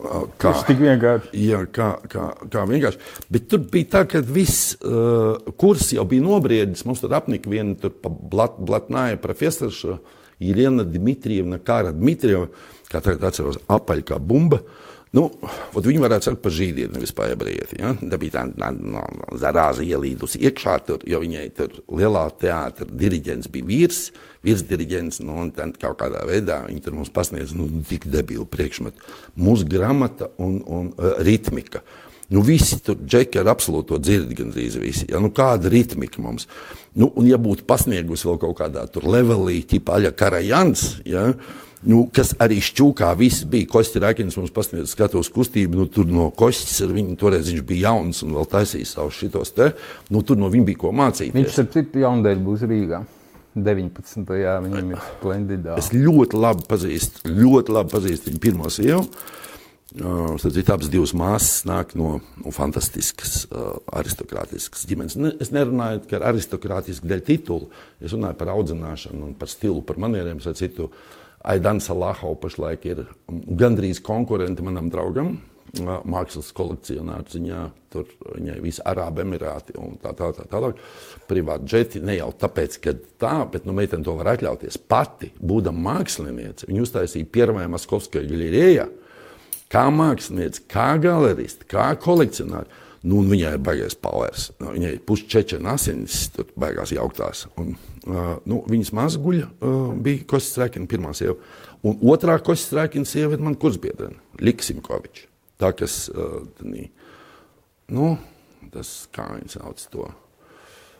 uh, 0.04 0.26
kā, 0.38 0.52
Tas 0.52 0.65
tik 0.67 0.82
vienkārši. 0.84 1.32
Jā, 1.47 1.63
kā, 1.73 1.89
kā, 2.12 2.28
kā 2.52 2.65
vienkārši. 2.69 3.02
Bet 3.34 3.47
tur 3.52 3.63
bija 3.73 3.91
tā, 3.97 4.04
ka 4.10 4.23
viss 4.26 4.76
uh, 4.80 5.39
kurs 5.60 5.91
jau 5.95 6.06
bija 6.10 6.26
nobriedis. 6.26 6.86
Mums 6.88 7.04
tur 7.04 7.15
apnika 7.17 7.52
viena 7.52 7.78
tur 7.80 7.95
blat, 8.04 8.60
blatnāja 8.60 9.21
profesora 9.23 9.99
Irina 10.43 10.86
Dmitrievna, 10.88 11.62
Kāra 11.63 11.93
Dmitrieva, 11.95 12.49
kā 12.91 13.02
tagad 13.04 13.30
atceros, 13.30 13.62
apaļ 13.71 14.04
kā 14.12 14.19
bumba. 14.19 14.63
Nu, 15.13 15.28
ot 15.78 15.86
Viņi 15.86 16.02
varētu 16.02 16.26
saukt 16.26 16.41
par 16.41 16.54
žīdiem, 16.56 16.93
nevis 16.95 17.13
par 17.13 17.30
ebrejieti. 17.36 17.78
Ja? 17.84 17.91
Tā 17.93 18.17
bija 18.17 18.41
tāda 18.41 18.71
no, 18.73 19.04
zarāza 19.38 19.86
ielīdusi 19.86 20.41
iekšā, 20.49 20.78
tur, 20.88 21.04
jo 21.06 21.19
viņai 21.21 21.43
tur 21.58 21.76
lielā 21.93 22.23
teātra 22.41 22.88
diriģents 22.89 23.52
bija 23.54 23.67
vīrs, 23.69 24.08
virsdiriģents, 24.43 25.21
nu, 25.28 25.36
un 25.43 25.52
tad 25.54 25.78
kaut 25.82 25.99
kādā 26.02 26.23
veidā 26.28 26.63
viņi 26.65 26.82
tur 26.84 26.97
mums 26.97 27.13
pasniedz 27.13 27.54
nu, 27.58 27.69
tik 27.89 28.08
debilu 28.10 28.47
priekšmetu. 28.49 29.06
Mūsu 29.38 29.69
gramata 29.69 30.32
un, 30.41 30.58
un 30.65 30.89
uh, 30.97 31.13
ritmika. 31.21 31.84
Nu, 32.34 32.41
visi 32.41 32.80
tur 32.82 32.97
džeki 32.97 33.38
ar 33.43 33.52
absolūto 33.54 33.99
dzirdi 34.02 34.39
gandrīz 34.39 34.80
visi. 34.82 35.06
Ja? 35.12 35.21
Nu, 35.21 35.30
kāda 35.36 35.69
ritmika 35.69 36.23
mums? 36.26 36.47
Nu, 36.97 37.12
un 37.19 37.30
ja 37.30 37.38
būtu 37.38 37.67
pasniegusi 37.69 38.26
vēl 38.32 38.41
kaut 38.41 38.58
kādā 38.63 38.88
tur 38.89 39.06
levelī, 39.13 39.60
tipa 39.69 39.99
Aļa 39.99 40.15
Karajans, 40.17 40.88
ja? 41.06 41.30
Nu, 41.89 42.04
kas 42.13 42.34
arī 42.43 42.60
šķūkā 42.63 43.10
viss 43.19 43.48
bija. 43.50 43.69
Kosti 43.72 44.02
Rēkins 44.04 44.38
mums 44.39 44.54
pasniedz 44.56 44.93
skatos 44.93 45.32
kustību, 45.34 45.82
nu, 45.82 45.88
tur 45.91 46.10
no 46.10 46.30
Kostis 46.36 46.80
ar 46.86 46.93
viņu, 46.96 47.17
toreiz 47.19 47.50
viņš 47.52 47.65
bija 47.69 47.89
jauns 47.89 48.24
un 48.26 48.38
vēl 48.38 48.50
taisīja 48.52 48.89
savus 48.89 49.19
šitos 49.19 49.54
te, 49.58 49.74
nu, 50.13 50.24
tur 50.26 50.39
no 50.39 50.52
viņa 50.54 50.69
bija 50.72 50.84
ko 50.86 50.93
mācīties. 50.96 51.36
Viņš 51.36 51.62
ar 51.63 51.69
citu 51.78 52.04
jaundēļ 52.06 52.41
būs 52.48 52.65
Rīgā. 52.69 53.04
19. 53.54 54.34
Jā, 54.41 54.58
viņam 54.63 54.91
ir 54.96 55.02
splendidā. 55.12 55.78
Es 55.78 55.91
ļoti 55.93 56.38
labi 56.41 56.65
pazīstu, 56.65 57.30
ļoti 57.30 57.76
labi 57.76 57.93
pazīstu 57.93 58.32
viņa 58.32 58.41
pirmo 58.41 58.69
sievu. 58.74 59.06
Uh, 59.93 60.41
abas 60.74 60.89
divas 60.89 61.12
māsas 61.13 61.67
nāk 61.69 61.91
no, 61.93 62.15
no 62.41 62.54
fantastiskas, 62.56 63.43
uh, 63.52 63.76
aristokrātiskas 63.93 64.88
ģimenes. 64.89 65.15
Ne, 65.22 65.36
es 65.38 65.52
nerunāju 65.54 66.02
tikai 66.06 66.17
ar 66.17 66.32
aristokrātisku 66.32 67.06
dēļ 67.12 67.22
titulu, 67.28 67.69
es 68.02 68.15
runāju 68.15 68.39
par 68.39 68.56
audzināšanu, 68.56 69.36
par 69.38 69.52
stilu, 69.54 69.84
par 69.86 70.02
manieriem. 70.02 70.41
Citu, 70.41 70.89
Aidans 71.43 71.89
Salahov 71.89 72.38
pašlaik 72.43 72.86
ir 72.88 73.03
gandrīz 73.60 73.99
konkurenti 74.03 74.63
manam 74.63 74.88
draugam. 74.93 75.36
uh, 75.82 75.99
Mākslas 76.06 76.51
kolekcionāru 76.56 77.34
ziņā, 77.34 77.62
tur 77.93 78.08
viņai 78.23 78.58
ir 78.58 78.63
visi 78.63 78.84
Arābu 78.86 79.23
Emirāti 79.25 79.75
un 79.79 79.97
tā 80.01 80.13
tālāk. 80.15 80.38
Tā, 80.38 80.43
tā, 80.43 80.49
tālāk. 80.56 80.82
Privāti 81.27 81.69
džeti 81.69 82.03
ne 82.06 82.17
jau 82.19 82.29
tāpēc, 82.43 82.77
ka 82.84 82.95
tā, 83.19 83.38
bet 83.51 83.65
nu, 83.65 83.75
meitene 83.75 84.06
to 84.06 84.15
var 84.19 84.34
atļauties. 84.36 84.77
Pati, 84.88 85.34
būdama 85.41 85.97
mākslinieca, 85.97 86.69
viņa 86.69 86.86
uztaisīja 86.86 87.32
pirmajā 87.34 87.71
Maskovskajā 87.73 88.29
galerējā 88.29 88.89
kā 89.73 89.88
mākslinieks, 89.93 90.63
kā 90.69 90.93
galeriste, 91.01 91.67
kā 91.69 91.91
kolekcionārs. 92.01 92.82
Nu, 93.03 93.19
viņai 93.27 93.58
ir 93.58 93.63
baigais 93.63 93.97
pavārs. 93.99 94.45
Nu, 94.62 94.69
viņai 94.77 94.93
ir 94.95 95.01
pusčečena 95.03 95.73
asinis, 95.75 96.29
tur 96.32 96.47
baigās 96.56 96.93
jauktās. 96.95 97.47
Un, 97.60 97.73
nu, 98.05 98.61
viņas 98.69 98.91
mazguļa 98.95 99.45
uh, 99.47 99.91
bija 100.03 100.25
Kostas 100.29 100.59
Rēkina 100.63 100.89
pirmā 100.91 101.13
sieva. 101.17 101.37
Un 101.85 101.99
otrā 102.13 102.37
Kostas 102.43 102.75
Rēkina 102.77 103.07
sieva 103.07 103.37
ir 103.37 103.43
man 103.43 103.55
kursbiedrene, 103.59 104.19
Liksimkoviča. 104.43 105.29
Tā, 105.61 105.71
kas, 105.77 106.07
uh, 106.11 106.41
tani, 106.59 106.89
nu, 107.93 108.15
tas, 108.73 108.95
kā 109.13 109.29
viņi 109.35 109.55
sauc 109.55 109.85
to, 109.93 110.09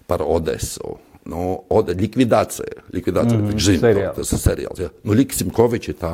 par 0.07 0.23
Odesu. 0.23 0.97
Nu, 1.29 1.43
Ode, 1.71 1.93
likvidācija. 1.95 2.81
likvidācija 2.91 3.37
mm, 3.39 3.59
zinu, 3.59 3.79
to, 3.79 3.85
seriāls. 3.87 4.17
tas 4.17 4.33
ir 4.35 4.41
seriāls. 4.41 4.81
Ja. 4.83 4.89
Nu, 5.07 5.15
Liksimkoviča 5.15 5.93
ir 5.93 5.99
tā, 6.01 6.11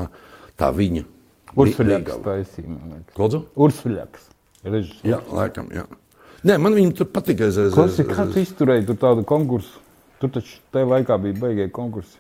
tā 0.60 0.70
viņa. 0.76 1.06
Ursuļaks 1.58 2.20
taisīja. 2.26 2.78
Lūdzu? 3.18 3.42
Ursuļaks. 3.58 4.28
režisors. 4.68 5.02
Jā, 5.08 5.18
laikam, 5.34 5.72
jā. 5.74 5.88
Nē, 6.46 6.56
man 6.62 6.76
viņa 6.78 6.96
tur 7.02 7.10
patika. 7.12 7.50
Es, 7.50 7.58
es, 7.60 7.74
Klasi, 7.74 8.04
es, 8.04 8.12
kā 8.12 8.28
tu 8.30 8.38
es, 8.40 8.52
izturēji 8.52 8.86
tur 8.88 9.00
tādu 9.02 9.26
konkursu? 9.28 9.82
Tur 10.20 10.34
taču 10.36 10.58
tajā 10.74 10.88
laikā 10.90 11.18
bija 11.24 11.38
beigie 11.40 11.70
konkursi. 11.72 12.18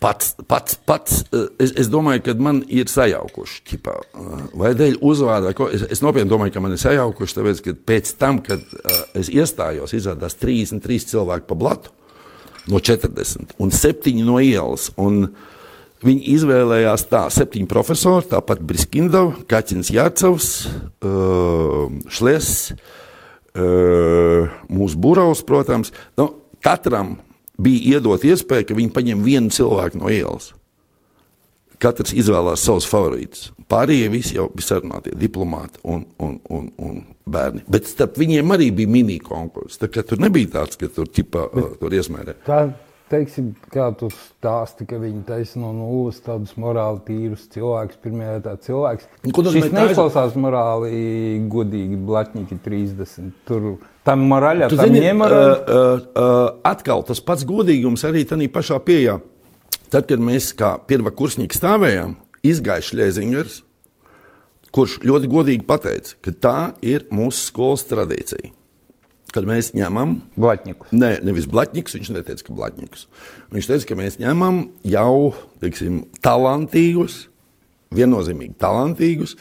pats, 0.00 0.36
pats, 0.46 0.76
pats, 0.86 1.24
eh, 1.32 1.48
es, 1.58 1.72
es 1.82 1.88
domāju, 1.90 2.22
ka 2.28 2.34
man 2.38 2.60
ir 2.70 2.90
sajaukuši. 2.90 3.62
Ķipā, 3.66 3.94
eh, 3.98 4.44
vai 4.54 4.74
dēļ 4.78 5.00
uzvārda, 5.02 5.54
ko. 5.58 5.66
Es, 5.74 5.82
es 5.90 6.02
nopietni 6.04 6.30
domāju, 6.30 6.54
ka 6.54 6.62
man 6.62 6.76
ir 6.76 6.82
sajaukuši, 6.82 7.38
tāpēc, 7.38 7.62
ka 7.64 7.74
pēc 7.90 8.12
tam, 8.20 8.38
kad 8.46 8.62
uh, 8.62 9.00
es 9.18 9.32
iestājos, 9.32 9.94
izrādās 9.96 10.38
33 10.38 11.08
cilvēki 11.10 11.48
pa 11.48 11.58
blatu 11.58 11.90
no 12.70 12.78
40 12.78 13.56
un 13.58 13.74
7 13.74 14.22
no 14.26 14.38
ielas. 14.42 14.92
Un, 15.00 15.26
Viņi 16.02 16.32
izvēlējās 16.32 17.04
tā, 17.06 17.20
septiņi 17.30 17.68
profesori, 17.70 18.26
tāpat 18.32 18.58
Briskindovs, 18.66 19.44
Kaķins 19.46 19.92
Jācevs, 19.94 20.48
uh, 21.06 21.84
Šlēs, 22.10 22.48
uh, 22.74 24.50
mūsu 24.66 24.98
burovs, 24.98 25.44
protams. 25.46 25.92
Nu, 26.18 26.26
katram 26.64 27.16
bija 27.62 27.96
iedot 27.96 28.24
iespēju, 28.24 28.68
ka 28.68 28.76
viņi 28.78 28.92
paņem 28.94 29.22
vienu 29.24 29.52
cilvēku 29.54 30.00
no 30.00 30.10
ielas. 30.12 30.52
Katrs 31.82 32.14
izvēlējās 32.14 32.62
savus 32.62 32.86
favorītus. 32.86 33.48
Pārējie 33.70 34.10
visi 34.12 34.36
jau 34.36 34.46
bija 34.54 34.68
sarunātie 34.68 35.16
diplomāti 35.18 35.80
un, 35.82 36.04
un, 36.22 36.36
un, 36.54 36.68
un 36.78 37.00
bērni. 37.26 37.64
Bet 37.66 37.88
starp 37.90 38.20
viņiem 38.22 38.54
arī 38.54 38.68
bija 38.76 38.90
mini 38.90 39.18
konkurss. 39.22 39.80
Tur 39.82 40.22
nebija 40.22 40.52
tāds, 40.60 40.78
ka 40.78 40.86
tur 40.94 41.10
ķipa, 41.10 41.48
uh, 41.50 41.72
tur 41.80 41.96
iesmērē. 41.98 42.36
Tā, 42.46 42.60
teiksim, 43.12 43.52
kā 43.72 43.90
tu 44.00 44.08
stāsti, 44.12 44.86
ka 44.88 44.98
viņi 45.02 45.22
taisa 45.28 45.60
no 45.60 45.70
nulles 45.76 46.18
tādus 46.24 46.54
morāli 46.60 47.02
tīrus 47.06 47.44
cilvēkus, 47.52 47.98
pirmajā 48.02 48.38
tā 48.46 48.54
cilvēks. 48.66 49.08
Ko 49.28 49.44
nozīmē 49.44 49.66
Šis 49.68 49.74
taisa? 49.74 49.86
neizklausās 49.86 50.38
morāli 50.40 50.92
godīgi, 51.52 51.98
blatņiki 52.08 52.58
30. 52.64 53.34
Tur 53.48 53.74
tam 54.08 54.24
moraļā, 54.32 54.70
Tu 54.72 54.78
tam 54.80 54.88
zini, 54.88 55.04
ņemara. 55.06 55.42
uh, 55.42 55.52
uh, 55.52 56.06
uh, 56.16 56.46
atkal 56.72 57.04
tas 57.08 57.20
pats 57.20 57.44
godīgums 57.48 58.04
arī 58.08 58.24
tādā 58.28 58.48
pašā 58.52 58.80
pieejā. 58.86 59.20
Tad, 59.92 60.08
kad 60.08 60.22
mēs 60.24 60.54
kā 60.56 60.78
pirmā 60.88 61.12
kursnieki 61.12 61.58
stāvējām, 61.58 62.16
izgāja 62.48 62.80
Šlēzingers, 62.88 63.60
kurš 64.72 65.02
ļoti 65.04 65.28
godīgi 65.28 65.66
pateica, 65.68 66.16
ka 66.24 66.32
tā 66.32 66.56
ir 66.80 67.04
mūsu 67.12 67.50
skolas 67.50 67.84
tradīcija. 67.90 68.54
Kad 69.32 69.46
mēs 69.48 69.70
ņemam, 69.72 70.18
Blatņikus. 70.36 70.92
ne, 70.92 71.14
nevis 71.24 71.46
blakus, 71.48 71.94
viņš 71.96 72.10
neteica, 72.12 72.44
ka 72.44 72.52
blakus. 72.56 73.06
Viņš 73.54 73.70
teica, 73.70 73.86
ka 73.88 73.96
mēs 74.02 74.18
ņemam 74.20 74.62
jau 74.84 75.32
teiksim, 75.62 76.02
talantīgus, 76.24 77.26
viennozīmīgi 77.96 78.54
talantīgus, 78.60 79.36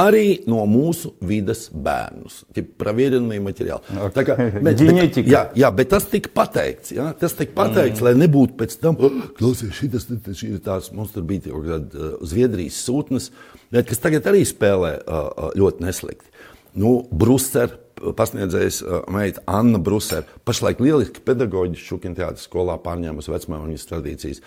arī 0.00 0.40
no 0.50 0.64
mūsu 0.66 1.12
vidas 1.22 1.68
bērnus. 1.70 2.40
Tie 2.56 2.64
pravierenīgi 2.66 3.44
materiāli. 3.44 3.96
Ok. 4.02 4.14
Tā 4.16 4.24
kā 4.26 4.36
Ģenētika. 4.80 5.22
bet- 5.22 5.30
Jā, 5.30 5.42
jā, 5.62 5.70
bet 5.76 5.92
tas 5.92 6.08
tika 6.10 6.32
pateikts. 6.34 6.92
Jā, 6.96 7.12
tas 7.20 7.36
tika 7.38 7.54
pateikts, 7.60 8.00
mm. 8.02 8.08
lai 8.08 8.14
nebūtu 8.24 8.56
pēc 8.58 8.74
tam, 8.82 8.98
oh, 8.98 9.20
klausies, 9.38 9.72
šis 9.78 10.42
ir 10.48 10.58
tāds, 10.64 10.90
mums 10.96 11.14
tur 11.14 11.22
bija 11.28 11.46
kaut 11.52 11.68
kāda 11.68 12.10
uh, 12.10 12.16
Zviedrijas 12.26 12.80
sūtnes, 12.88 13.30
bet 13.72 13.88
kas 13.88 14.02
tagad 14.02 14.26
arī 14.32 14.42
spēlē 14.48 14.96
uh, 15.06 15.48
ļoti 15.60 15.86
neslikti. 15.86 16.28
Nu, 16.74 17.04
Bruser, 17.14 17.76
pasniedzējs 18.18 18.80
uh, 18.84 19.02
meita 19.12 19.42
Anna 19.50 19.80
Bruser, 19.82 20.24
pašlaik 20.46 20.82
lieliski 20.84 21.22
pedagoģiski 21.24 21.90
Šukina 21.90 22.18
teātris 22.18 22.48
skolā 22.48 22.78
pārņēmusi 22.84 23.34
vecmāmiņas 23.34 23.90
tradīcijas. 23.90 24.42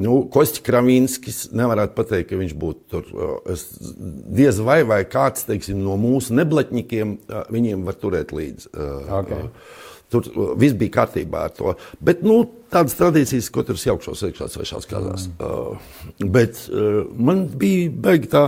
Nu, 0.00 0.20
Kosti 0.30 0.62
Kravīnskis 0.62 1.48
nevarētu 1.56 1.96
pateikt, 1.96 2.28
ka 2.30 2.38
viņš 2.38 2.56
būtu 2.58 2.84
tur. 2.92 3.12
uh, 3.14 3.36
Es 3.50 3.66
diez 3.80 4.60
vai, 4.62 4.82
vai 4.86 5.02
kāds 5.10 5.48
teiksim, 5.48 5.82
no 5.82 5.98
mūsu 6.00 6.36
neblaķņikiem 6.38 7.14
uh, 7.16 7.46
viņiem 7.50 7.86
var 7.88 7.98
turēt 7.98 8.34
līdzi. 8.36 8.74
Ok. 9.20 9.36
uh, 9.36 9.78
Tur 10.10 10.26
viss 10.58 10.74
bija 10.74 10.96
kārtībā 10.98 11.44
ar 11.46 11.52
to. 11.54 11.76
Bet 12.02 12.24
nu, 12.26 12.40
tādas 12.72 12.96
tradīcijas, 12.98 13.50
ko 13.54 13.62
tur 13.66 13.78
jaukšos 13.78 14.24
iekšā 14.26 14.48
svešās 14.50 14.88
kazās. 14.90 15.28
Mm. 15.30 15.44
Uh, 15.46 16.24
bet 16.34 16.58
uh, 16.66 17.04
man 17.14 17.44
bija 17.58 17.92
beigta 17.94 18.30
tā, 18.32 18.42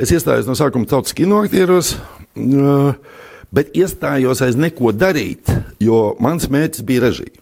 es 0.00 0.12
iestājos 0.16 0.48
no 0.48 0.56
sākuma 0.56 0.88
tautas 0.88 1.12
kinoaktieros. 1.16 1.98
Uh, 2.32 2.94
Bet 3.52 3.74
iestājos 3.76 4.40
aiz 4.44 4.56
neko 4.56 4.94
darīt, 4.96 5.50
jo 5.82 6.14
mans 6.24 6.48
mērķis 6.52 6.84
bija 6.88 7.06
režija. 7.06 7.40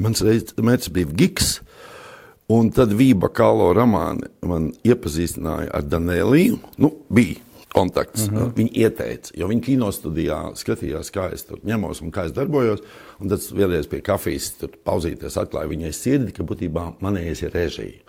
Mans 0.00 0.22
mērķis 0.24 0.92
bija 0.92 1.12
gigs. 1.12 1.56
Un 2.52 2.68
tad 2.70 2.92
Vība 2.94 3.26
Kalo 3.34 3.72
Ramāne 3.74 4.28
man 4.46 4.70
iepazīstināja 4.86 5.72
ar 5.74 5.82
Danēliju. 5.90 6.60
Nu, 6.78 6.92
bija 7.10 7.40
kontakts. 7.74 8.28
Mm 8.30 8.36
-hmm. 8.36 8.52
Viņi 8.56 8.70
ieteica, 8.72 9.32
jo 9.34 9.48
viņi 9.50 9.64
kinostudijā 9.68 10.38
skatījās, 10.56 11.10
kā 11.12 11.26
es 11.34 11.44
tur 11.44 11.58
ņemos 11.64 12.00
un 12.02 12.12
kā 12.14 12.24
es 12.26 12.32
darbojos. 12.32 12.80
Un 13.20 13.28
tad 13.28 13.40
vienreiz 13.52 13.86
pie 13.86 14.00
kafijas 14.00 14.54
pauzīties 14.84 15.36
atklāja 15.36 15.68
viņai 15.68 15.92
sirdi, 15.92 16.32
ka 16.32 16.42
būtībā 16.42 16.92
manējais 17.00 17.42
ir 17.42 17.52
režija. 17.52 18.05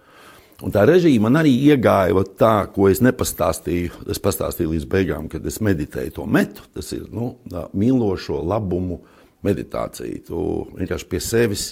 Un 0.65 0.73
tā 0.73 0.87
režija 0.89 1.21
man 1.21 1.37
arī 1.37 1.51
iegāja 1.69 2.23
tā, 2.39 2.53
ko 2.73 2.87
es 2.89 3.01
nepastāstīju. 3.05 4.07
Es 4.09 4.21
pastāstīju 4.21 4.73
līdz 4.73 4.87
beigām, 4.89 5.27
kad 5.29 5.45
es 5.45 5.59
meditēju 5.61 6.15
to 6.15 6.25
metu. 6.25 6.65
Tas 6.73 6.89
ir 6.97 7.05
nu, 7.13 7.35
mīlošo 7.77 8.41
labumu 8.41 9.03
meditācija. 9.45 10.23
Tu 10.25 10.43
vienkārši 10.79 11.09
pie 11.11 11.21
sevis 11.21 11.69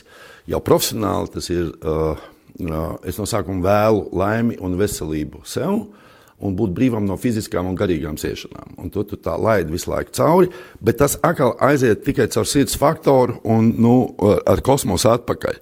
jau 0.50 0.62
profesionāli 0.62 1.34
tas 1.34 1.50
ir. 1.54 1.74
Uh, 1.82 2.26
uh, 2.62 2.96
es 3.04 3.18
no 3.18 3.26
sākuma 3.30 3.66
vēlu 3.66 4.08
laimi 4.16 4.60
un 4.62 4.78
veselību 4.80 5.42
sev. 5.50 5.82
Un 6.46 6.56
būt 6.60 6.74
brīvam 6.76 7.06
no 7.08 7.16
fiziskām 7.18 7.66
un 7.70 7.78
garīgām 7.80 8.18
ciešanām. 8.20 8.76
Un 8.84 8.92
to 8.92 9.06
tu 9.08 9.18
tā 9.18 9.38
laidi 9.40 9.72
visu 9.72 9.88
laiku 9.88 10.12
cauri, 10.18 10.50
bet 10.84 11.00
tas 11.00 11.16
atkal 11.24 11.54
aiziet 11.64 12.04
tikai 12.04 12.28
caur 12.28 12.46
sirds 12.46 12.76
faktoru 12.78 13.40
un 13.48 13.70
nu, 13.80 13.94
ar 14.44 14.60
kosmosu 14.62 15.14
atpakaļ. 15.14 15.62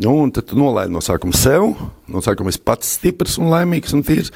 Nu, 0.00 0.14
un 0.16 0.30
tad 0.32 0.54
nolaidi 0.56 0.94
no 0.94 1.02
sākuma 1.04 1.36
sev, 1.36 1.74
no 2.08 2.22
sākuma 2.24 2.48
es 2.48 2.56
pats 2.56 2.88
stiprs 2.96 3.34
un 3.40 3.50
laimīgs 3.52 3.92
un 3.92 4.00
tīrs. 4.06 4.30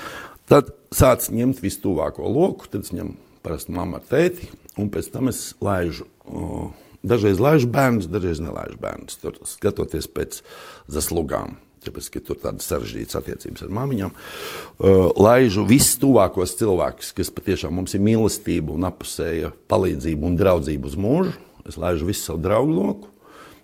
Tad 0.51 0.69
sāc 0.93 1.31
ņemt 1.33 1.63
visu 1.65 1.81
tuvāko 1.87 2.29
loku, 2.29 2.69
tad 2.69 2.85
es 2.85 2.93
ņemu 2.93 3.15
parasti 3.45 3.73
mammu 3.73 3.97
ar 3.97 4.05
tēti, 4.11 4.51
un 4.77 4.91
pēc 4.93 5.09
tam 5.15 5.31
es 5.33 5.55
laižu. 5.65 6.05
Dažreiz 7.05 7.41
laižu 7.41 7.71
bērnus, 7.73 8.11
dažreiz 8.13 8.43
nelaižu 8.45 8.77
bērnus. 8.83 9.17
Tur 9.23 9.39
skatoties 9.49 10.11
pēc 10.13 10.43
zaslugām. 10.93 11.57
Tāpēc, 11.85 12.11
ka 12.13 12.25
tur 12.29 12.43
tādas 12.45 12.69
sarežģītas 12.69 13.17
attiecības 13.23 13.65
ar 13.65 13.73
māmiņām. 13.79 14.13
Laižu 15.17 15.65
visus 15.69 15.97
tuvākos 16.01 16.57
cilvēkus, 16.61 17.15
kas 17.17 17.33
patiešām 17.33 17.73
mums 17.81 17.97
ir 17.97 18.05
mīlestība 18.05 18.77
un 18.77 18.85
apusēja 18.89 19.55
palīdzība 19.73 20.29
un 20.29 20.39
draudzība 20.41 20.93
uz 20.93 21.01
mūžu. 21.01 21.35
Es 21.65 21.81
laižu 21.81 22.13
visu 22.13 22.29
savu 22.29 22.45
draugu 22.45 22.77
loku. 22.77 23.14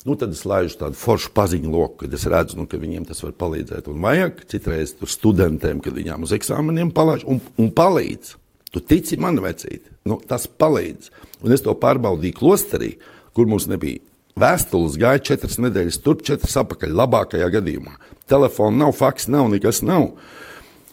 Nu, 0.07 0.17
tad 0.17 0.33
es 0.33 0.47
laižu 0.49 0.79
tādu 0.81 0.97
foršu 0.97 1.33
paziņu 1.37 1.71
loku, 1.73 2.03
kad 2.05 2.15
es 2.17 2.25
redzu, 2.31 2.57
nu, 2.61 2.67
ka 2.71 2.81
viņiem 2.81 3.05
tas 3.09 3.21
var 3.25 3.35
palīdzēt. 3.37 3.89
Un 3.93 4.01
vajag 4.05 4.45
citreiz 4.49 4.95
studentiem, 5.13 5.83
kad 5.85 5.97
viņiem 5.97 6.25
uz 6.25 6.33
eksāmeniem 6.37 6.93
palaiž 6.97 7.27
un, 7.29 7.43
un 7.61 7.73
palīdz. 7.77 8.37
Tu 8.71 8.83
tici 8.87 9.19
man, 9.21 9.41
vecīt, 9.43 9.91
nu, 10.07 10.21
tas 10.31 10.47
palīdz. 10.47 11.11
Un 11.45 11.53
es 11.53 11.65
to 11.65 11.75
pārbaudīju 11.77 12.39
klosterī. 12.39 12.95
Kur 13.37 13.49
mums 13.51 13.69
nebija 13.71 14.01
vēstules, 14.41 14.99
gāja 15.01 15.23
četras 15.31 15.59
nedēļas, 15.63 16.01
turp 16.05 16.25
četras 16.27 16.57
apakaļ, 16.63 16.95
labākajā 17.03 17.51
gadījumā. 17.59 17.97
Telefona 18.31 18.87
nav, 18.87 18.95
faks 18.97 19.29
nav, 19.31 19.51
nekas 19.53 19.83
nav. 19.87 20.13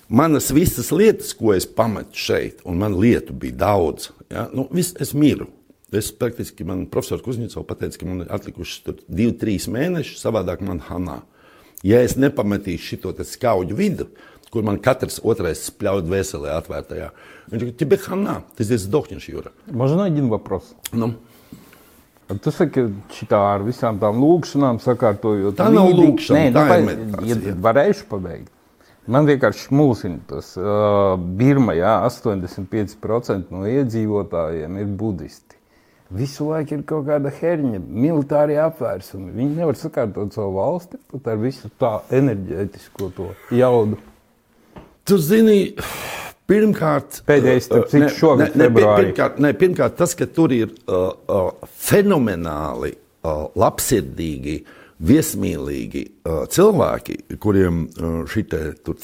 Manas 0.07 0.51
visas 0.55 0.91
lietas, 0.95 1.33
ko 1.35 1.53
es 1.55 1.67
pametu 1.67 2.19
šeit, 2.27 2.61
un 2.67 2.79
man 2.81 2.95
lietu 2.99 3.35
bija 3.35 3.57
daudz, 3.65 4.11
ja, 4.31 4.47
nu, 4.55 4.67
vis, 4.71 4.93
es 5.03 5.11
miru. 5.17 5.49
Es 5.92 6.08
praktiski 6.16 6.64
man 6.64 6.86
profesors 6.88 7.20
Kuzņicovs 7.26 7.66
pateica, 7.68 7.98
ka 8.00 8.06
man 8.08 8.22
ir 8.24 8.30
atlikuši 8.32 8.94
divi, 9.08 9.34
trīs 9.36 9.66
mēneši, 9.68 10.16
savādāk 10.16 10.62
man 10.64 10.80
hanā. 10.88 11.18
Ja 11.84 12.00
es 12.00 12.14
nepametīšu 12.16 12.96
šo 13.02 13.12
skauģu 13.26 13.76
vidu, 13.76 14.06
kur 14.52 14.62
man 14.64 14.78
katrs 14.80 15.18
otrais 15.24 15.66
spļaut 15.68 16.08
veselē 16.08 16.54
atvērtajā, 16.56 17.10
viņš 17.50 17.62
teica, 17.66 17.76
тебе 17.82 17.96
хана, 18.00 18.42
ты 18.56 18.64
здесь 18.64 18.82
сдохнешь, 18.88 19.28
Юра. 19.28 19.52
Можно 19.66 20.04
один 20.04 20.28
вопрос? 20.28 20.74
Nu, 20.92 21.14
Tu 22.40 22.50
saki, 22.50 22.86
ka 23.28 23.36
ar 23.52 23.60
visām 23.60 23.98
tām 24.00 24.16
lūkšanām 24.22 24.78
sakārtojot. 24.80 25.52
Tā 25.58 25.66
nav 25.68 25.90
lūkšana, 25.92 26.38
Nē, 26.38 26.52
tā 26.54 26.62
nu, 26.64 26.64
ir 26.64 26.70
pa- 26.70 26.86
meditācija. 26.88 27.48
ja 27.50 27.54
varēšu 27.66 28.06
pabeigt. 28.08 28.48
Man 29.06 29.26
vienkārši 29.26 29.68
mulsina 29.74 30.20
tas. 30.30 30.56
Uh, 30.56 31.18
Birma, 31.18 31.74
jā, 31.76 31.92
85% 32.08 33.50
no 33.50 33.66
iedzīvotājiem 33.68 34.78
ir 34.80 34.86
budisti. 34.86 35.45
Visu 36.15 36.45
laiku 36.47 36.77
ir 36.77 36.83
kaut 36.87 37.03
kāda 37.09 37.31
herņa, 37.35 37.81
militārie 37.83 38.55
apvērsumi. 38.63 39.33
Viņi 39.35 39.57
nevar 39.59 39.75
sakārtot 39.75 40.31
savu 40.35 40.53
valsti 40.55 40.99
pat 41.11 41.27
ar 41.33 41.41
visu 41.41 41.67
tā 41.81 41.97
enerģētisko 42.15 43.09
to 43.17 43.25
jaudu. 43.51 43.97
Tu 45.07 45.17
zini, 45.23 45.57
pirmkārt, 46.47 47.21
Pēdējais, 47.27 47.67
starp 47.67 47.89
citu, 47.91 48.07
šogad 48.15 48.55
ne- 48.55 48.63
ne, 48.63 48.69
februārī. 48.69 49.05
Pirmkārt, 49.09 49.39
ne, 49.43 49.51
pirmkārt, 49.53 49.95
tas, 49.99 50.15
ka 50.15 50.25
tur 50.31 50.51
ir 50.55 50.71
uh, 50.87 51.11
uh, 51.27 51.67
fenomenāli 51.67 52.93
uh, 52.95 53.47
labsirdīgi, 53.59 54.57
viesmīlīgi 55.07 56.05
uh, 56.23 56.45
cilvēki, 56.51 57.17
kuriem 57.43 57.83
uh, 57.87 58.15
šī 58.31 58.45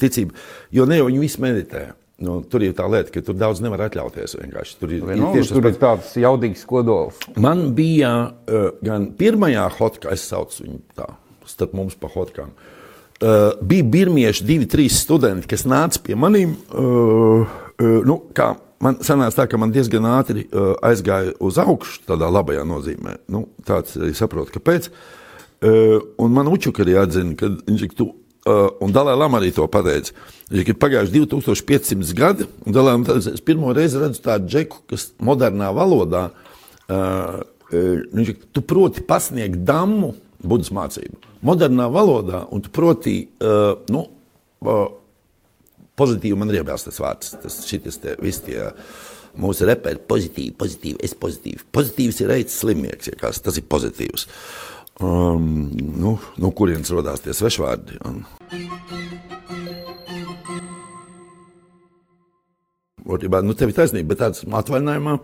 ticība, 0.00 0.34
jo 0.74 0.88
ne 0.88 0.98
jau 1.02 1.06
viņi 1.10 1.20
visi 1.22 1.44
meditē. 1.44 1.84
Nu, 2.22 2.36
tur 2.46 2.62
ir 2.62 2.76
tā 2.78 2.86
lieta, 2.86 3.10
ka 3.10 3.24
tur 3.26 3.34
daudz 3.34 3.58
nevar 3.64 3.88
atļauties. 3.88 4.36
vienkārši. 4.38 4.76
Tur 4.78 4.92
ir, 4.94 5.02
ir 5.02 5.18
Nu, 5.18 5.32
tas 5.34 5.50
tur 5.50 5.66
ir 5.66 5.78
tāds 5.80 6.12
jaudīgs 6.14 6.62
kodols. 6.68 7.18
Man 7.34 7.72
bija 7.74 8.12
uh, 8.30 8.68
gan 8.86 9.08
pirmajā 9.18 9.66
hotkā, 9.80 10.12
es 10.14 10.28
saucu 10.30 10.62
viņu 10.62 10.78
tā, 10.94 11.08
starp 11.50 11.74
mums 11.74 11.98
pa 11.98 12.10
hotkām. 12.12 12.54
Uh, 13.18 13.56
bija 13.66 13.86
birmieši, 13.90 14.46
divi, 14.46 14.68
trīs 14.70 15.00
studenti, 15.02 15.48
kas 15.50 15.66
nāca 15.66 15.98
pie 16.06 16.14
maniem. 16.14 16.54
Uh, 16.70 17.50
uh, 17.82 17.98
nu, 18.06 18.20
man 18.84 19.02
sanāca 19.02 19.42
tā, 19.42 19.50
ka 19.50 19.58
man 19.58 19.74
diezgan 19.74 20.06
ātri 20.14 20.46
uh, 20.46 20.74
aizgāja 20.86 21.34
uz 21.42 21.58
augšu, 21.58 22.04
tādā 22.06 22.30
labajā 22.30 22.62
nozīmē. 22.68 23.18
Nu, 23.32 23.48
tāds 23.66 23.98
arī 23.98 24.14
saprotu, 24.14 24.54
kāpēc. 24.54 24.90
Uh, 25.64 25.98
un 26.22 26.34
man 26.36 26.50
učuka 26.52 26.86
arī 26.86 26.94
atzina, 27.00 27.34
ka 27.38 27.50
viņš 27.64 27.88
ir 27.88 27.98
tu. 27.98 28.12
Uh, 28.44 28.66
un 28.84 28.92
Dalai 28.92 29.16
Lama 29.16 29.38
arī 29.40 29.54
to 29.56 29.64
pateica. 29.72 30.12
Viņš 30.52 30.68
ir 30.68 30.76
pagājuši 30.76 31.14
2500 31.16 32.16
gadi, 32.18 32.48
un 32.66 32.74
teica, 32.76 33.32
es 33.32 33.40
pirmo 33.44 33.72
reizi 33.72 34.02
redzu 34.02 34.20
tādu 34.24 34.50
džeku, 34.52 34.82
kas 34.92 35.12
modernā 35.24 35.70
valodā 35.72 36.28
Uh, 36.84 37.40
viņš 37.72 38.30
ir, 38.30 38.42
tu 38.52 38.60
proti 38.68 39.02
pasniegt 39.08 39.62
damu, 39.64 40.12
budas 40.44 40.68
mācību, 40.74 41.16
modernā 41.48 41.86
valodā, 41.92 42.42
un 42.52 42.60
tu 42.60 42.72
proti, 42.74 43.16
uh, 43.40 43.80
nu, 43.92 44.04
uh, 44.68 44.84
pozitīvi 45.96 46.36
man 46.36 46.52
ir 46.52 46.60
iebilst 46.60 46.90
tas 46.90 47.00
vārds, 47.00 47.32
tas 47.40 47.62
šitas 47.64 47.96
te, 48.02 48.18
visi 48.20 48.50
tie 48.50 48.68
mūsu 49.40 49.66
reperi, 49.66 50.02
pozitīvi, 50.12 50.52
pozitīvi, 50.60 51.00
es 51.08 51.16
pozitīvi. 51.18 51.64
Pozitīvs 51.74 52.20
ir 52.20 52.30
reids 52.30 52.60
slimnieks, 52.60 53.08
ja 53.10 53.16
kas, 53.18 53.40
tas 53.42 53.56
ir 53.58 53.64
pozitīvs. 53.70 54.28
Um, 55.02 55.70
nu, 55.74 56.14
no 56.38 56.50
kurienes 56.54 56.92
rodās 56.94 57.24
tie 57.24 57.34
svešvārdi? 57.34 57.98
Un... 58.06 58.20
Būtībā, 63.04 63.42
nu, 63.44 63.56
tev 63.58 63.72
ir 63.72 63.76
taisnība, 63.76 64.12
bet 64.12 64.22
tāds 64.22 64.44
atvaļinājumā. 64.46 65.16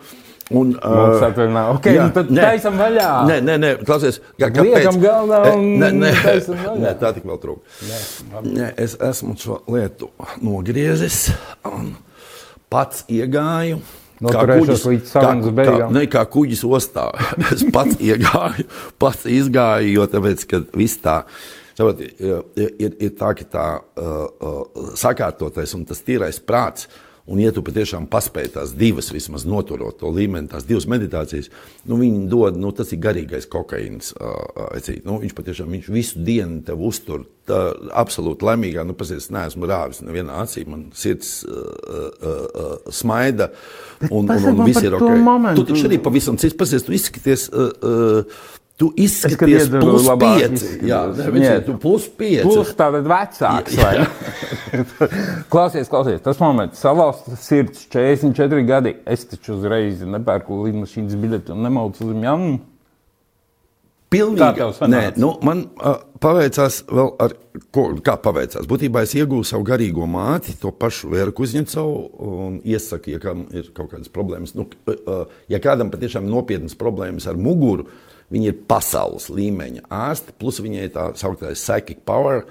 Un, 0.50 0.72
Mums 0.74 1.22
atvaļinājumā. 1.22 1.62
Ok, 1.76 1.86
nu 1.94 2.08
tad 2.16 2.32
taisam 2.34 2.80
vaļā. 2.80 3.06
Nē, 3.28 3.36
nē, 3.46 3.56
nē 3.62 3.70
klausies. 3.86 4.18
Kā, 4.34 4.50
Liekam 4.66 4.98
galdā 5.02 5.38
un 5.54 5.62
nē, 5.78 5.92
nē, 5.94 6.10
nē, 6.82 6.94
tā 6.98 7.12
tik 7.14 7.28
vēl 7.30 7.38
trūka. 7.38 7.78
Nē, 8.48 8.72
es 8.74 8.98
esmu 8.98 9.36
šo 9.38 9.60
lietu 9.70 10.10
nogriezis 10.42 11.28
un 11.70 11.92
pats 12.72 13.06
iegāju. 13.06 13.78
Noturēšos 14.24 14.84
līdz 14.88 15.12
sarunas 15.14 15.54
beigām. 15.56 15.94
ne, 15.96 16.04
kā 16.10 16.24
kuģis 16.28 16.64
ostā. 16.68 17.08
es 17.54 17.64
pats 17.72 18.00
iegāju, 18.02 18.66
pats 19.02 19.26
izgāju, 19.30 19.94
jo 19.96 20.08
tāpēc, 20.12 20.44
ka 20.50 20.62
viss 20.76 21.00
tā. 21.00 21.22
Saprot, 21.78 22.02
ir, 22.04 22.96
ir, 23.00 23.12
tā, 23.16 23.30
ka 23.38 23.46
tā 23.48 23.66
uh, 23.80 24.18
uh, 24.28 24.90
sakārtotais 25.00 25.72
un 25.78 25.86
tas 25.88 26.02
tīrais 26.04 26.40
prāts, 26.44 26.90
un 27.26 27.40
ja 27.42 27.52
tu 27.54 27.62
patiešām 27.66 28.06
paspēj 28.10 28.52
tās 28.56 28.74
divas, 28.78 29.10
vismaz 29.14 29.44
noturot 29.48 29.98
to 30.00 30.10
līmeni, 30.14 30.48
tās 30.50 30.66
divas 30.68 30.86
meditācijas, 30.90 31.50
nu, 31.88 31.98
viņi 32.00 32.24
dod, 32.30 32.58
nu, 32.60 32.72
tas 32.76 32.92
ir 32.94 33.02
garīgais 33.02 33.48
kokaīns. 33.50 34.14
Uh, 34.16 34.78
nu, 35.06 35.18
viņš 35.22 35.36
patiešām 35.36 35.76
viņš 35.76 35.90
visu 35.92 36.24
dienu 36.26 36.62
tev 36.66 36.82
uztur 36.86 37.26
tā, 37.48 37.60
absolūti 38.02 38.46
laimīgā. 38.46 38.84
Nu, 38.86 38.96
pasies, 38.98 39.30
neesmu 39.34 39.68
rāvis 39.70 40.02
nevienā 40.04 40.40
acī, 40.44 40.64
man 40.68 40.88
sirds 40.96 41.40
uh, 41.44 41.58
uh, 41.58 42.06
uh, 42.30 42.94
smaida. 42.94 43.50
Un, 44.08 44.24
un, 44.24 44.32
un 44.36 44.62
man 44.62 44.70
viss 44.70 44.84
ir 44.86 44.96
ok. 44.96 45.10
momentu. 45.20 45.64
Tu 45.64 45.74
taču 45.74 45.90
arī 45.90 46.00
pavisam 46.02 46.40
cits 46.40 46.56
pasies, 46.56 46.86
tu 46.86 46.96
izskaties. 46.96 47.50
Uh, 47.52 47.70
uh, 47.84 48.56
Tu 48.80 48.88
izskaties 48.96 49.68
plus 49.68 50.06
pieci. 50.16 50.68
Jā, 50.88 51.02
Jā. 51.04 51.26
neviens, 51.26 51.64
tu 51.66 51.74
plus 51.76 52.06
pieci. 52.16 52.46
Plus 52.48 52.70
tātad 52.72 53.04
vecāks. 53.04 53.76
vai 53.76 53.92
ne? 54.00 54.06
klausies, 55.52 55.90
klausies, 55.92 56.22
tas 56.24 56.40
moments, 56.40 56.80
salauzta 56.80 57.36
sirds, 57.36 57.84
44 57.92 58.64
gadi. 58.64 58.94
Es 59.04 59.26
taču 59.28 59.58
uzreiz 59.58 60.00
nepērku 60.08 60.62
lidmašīnas 60.64 61.20
biļeti 61.20 61.52
un 61.52 61.64
nemaucu 61.68 62.08
uz 62.08 62.16
Mjanmu. 62.16 62.58
Pilnīgi. 64.10 64.64
Nē, 64.90 65.04
nu, 65.22 65.34
man 65.46 65.60
uh, 65.76 66.00
paveicās 66.18 66.80
vēl 66.90 67.12
ar, 67.22 67.36
ko, 67.70 67.84
kā 68.02 68.16
paveicās. 68.18 68.66
Būtībā 68.66 69.04
es 69.06 69.12
iegūstu 69.14 69.52
savu 69.52 69.68
garīgo 69.68 70.08
māti, 70.10 70.56
to 70.58 70.72
pašu 70.74 71.12
Vēru 71.12 71.36
Kuzņecovu, 71.36 72.00
un 72.26 72.56
iesaku, 72.66 73.12
ja 73.12 73.20
kādam 73.22 73.44
ir 73.54 73.68
kaut 73.76 73.92
kādas 73.92 74.10
problēmas. 74.10 74.56
Nu, 74.58 74.66
uh, 74.90 75.28
ja 75.52 75.60
kādam 75.62 75.92
patiešām 75.92 76.26
nopietnas 76.26 76.74
problēmas 76.80 77.28
ar 77.30 77.38
muguru, 77.38 77.86
viņi 78.30 78.52
ir 78.52 78.60
pasaules 78.70 79.28
līmeņa 79.32 79.88
ārsti, 79.90 80.36
plus 80.40 80.60
viņai 80.62 80.88
tā 80.94 81.10
sauktais 81.18 81.60
psychic 81.60 82.04
power, 82.08 82.44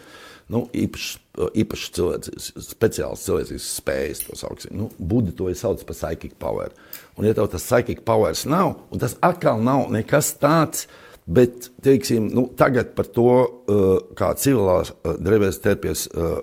nu, 0.52 0.68
īpašs 0.74 1.18
īpašs 1.39 1.92
cilvēks, 1.96 2.48
speciāls 2.65 3.22
cilvēks 3.24 3.68
spējas 3.80 4.24
to 4.26 4.36
saukt. 4.36 4.65
Nu, 4.76 4.89
Buda 5.00 5.32
to 5.36 5.48
sauc 5.56 5.86
par 5.88 5.96
psychic 5.96 6.34
power. 6.42 6.74
Un, 7.15 7.28
ja 7.28 7.36
tev 7.38 7.48
tas 7.54 7.63
psychic 7.63 8.04
powers 8.08 8.44
nav, 8.50 8.74
un 8.92 9.00
tas 9.00 9.15
atkal 9.26 9.62
nav 9.63 9.88
nekas 9.94 10.34
tāds, 10.42 10.89
Bet 11.30 11.68
teiksim, 11.86 12.32
nu, 12.34 12.48
tagad 12.58 12.96
par 12.98 13.06
to, 13.13 13.30
uh, 13.70 13.89
kā 14.18 14.32
civilās 14.42 14.89
drēbēs 15.06 15.60
terpies 15.62 16.08
uh, 16.10 16.39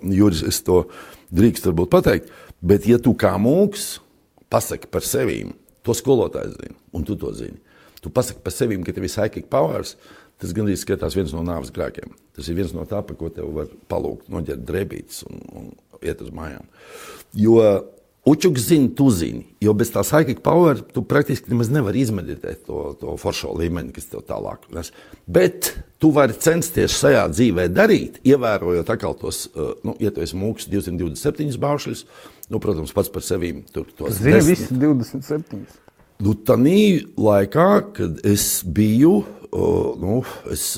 Juris, 0.00 0.40
es 0.48 0.62
to 0.64 0.86
drīkst 1.36 1.68
varbūt 1.68 1.90
pateikt. 1.92 2.30
Bet, 2.64 2.86
ja 2.88 2.96
tu 2.96 3.12
kā 3.20 3.34
mūks 3.36 3.98
pasaki 4.48 4.88
par 4.88 5.04
sevi, 5.04 5.42
to 5.84 5.92
skolotājs 5.92 6.56
zina, 6.56 6.78
un 6.96 7.04
tu 7.04 7.18
to 7.20 7.34
zini. 7.36 7.60
Tu 8.00 8.12
pasaki 8.14 8.42
par 8.44 8.54
sevi, 8.54 8.78
ka 8.84 8.94
tev 8.96 9.06
ir 9.06 9.12
psychic 9.12 9.48
powers, 9.52 9.96
tas 10.40 10.54
gandrīz 10.56 10.84
skatās 10.84 11.16
viens 11.18 11.32
no 11.36 11.44
nāves 11.44 11.72
grēkiem. 11.74 12.14
Tas 12.36 12.48
ir 12.48 12.58
viens 12.58 12.74
no 12.76 12.86
tā, 12.88 13.02
par 13.06 13.18
ko 13.20 13.28
tev 13.32 13.52
var 13.56 13.70
palūgt, 13.92 14.30
noģert 14.32 14.64
drēbītes 14.68 15.24
un, 15.28 15.42
un 15.60 15.72
iet 16.00 16.22
uz 16.24 16.32
mājām. 16.34 16.68
Jo 17.36 17.58
Učuks 18.24 18.60
zina, 18.60 18.88
tu 18.96 19.06
zini, 19.10 19.46
jo 19.64 19.72
bez 19.72 19.88
tā 19.94 20.02
psychic 20.04 20.42
power 20.44 20.82
tu 20.92 21.00
praktiski 21.08 21.48
nemaz 21.48 21.70
nevari 21.72 22.02
izmeditēt 22.04 22.66
to, 22.66 22.82
to 23.00 23.14
foršo 23.16 23.54
līmeni, 23.56 23.94
kas 23.96 24.10
tev 24.12 24.26
tālāk 24.28 24.66
nes. 24.76 24.90
Bet 25.24 25.70
tu 26.02 26.10
vari 26.12 26.36
censties 26.36 26.98
šajā 27.00 27.22
dzīvē 27.32 27.64
darīt, 27.72 28.18
ievērojot 28.28 28.92
atkal 28.92 29.16
tos, 29.16 29.46
uh, 29.54 29.72
nu, 29.88 29.96
ja 30.04 30.12
tu 30.12 30.20
esi 30.20 30.36
mūks 30.36 30.68
227 30.68 31.56
baušļus, 31.64 32.04
nu, 32.52 32.60
protams, 32.60 32.92
pats 32.92 33.08
par 33.14 33.24
sevi 33.24 33.54
tur 33.72 33.88
tos 33.96 34.20
Zini, 34.20 34.44
visi 34.50 34.68
27. 34.76 35.64
Nu, 36.20 36.34
Tanī 36.36 37.00
laikā, 37.16 37.68
kad 37.96 38.18
es 38.28 38.60
biju, 38.68 39.22
nu, 40.02 40.18
es 40.52 40.74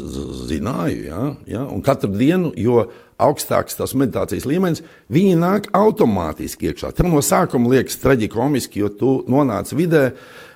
zināju, 0.47 1.01
ja, 1.09 1.23
ja, 1.51 1.65
un 1.67 1.83
katru 1.83 2.13
dienu, 2.15 2.53
jo 2.55 2.85
augstāks 3.23 3.75
tas 3.79 3.97
meditācijas 3.99 4.47
līmenis, 4.47 4.85
viņi 5.13 5.41
nāk 5.41 5.67
automātiski 5.75 6.71
iekšā. 6.71 6.93
Tam 6.95 7.11
no 7.11 7.25
sākuma 7.27 7.75
liekas 7.75 7.99
traģiski, 8.03 8.85
jo 8.85 8.93
tu 8.95 9.17
nonāc 9.31 9.75
vidē. 9.75 10.13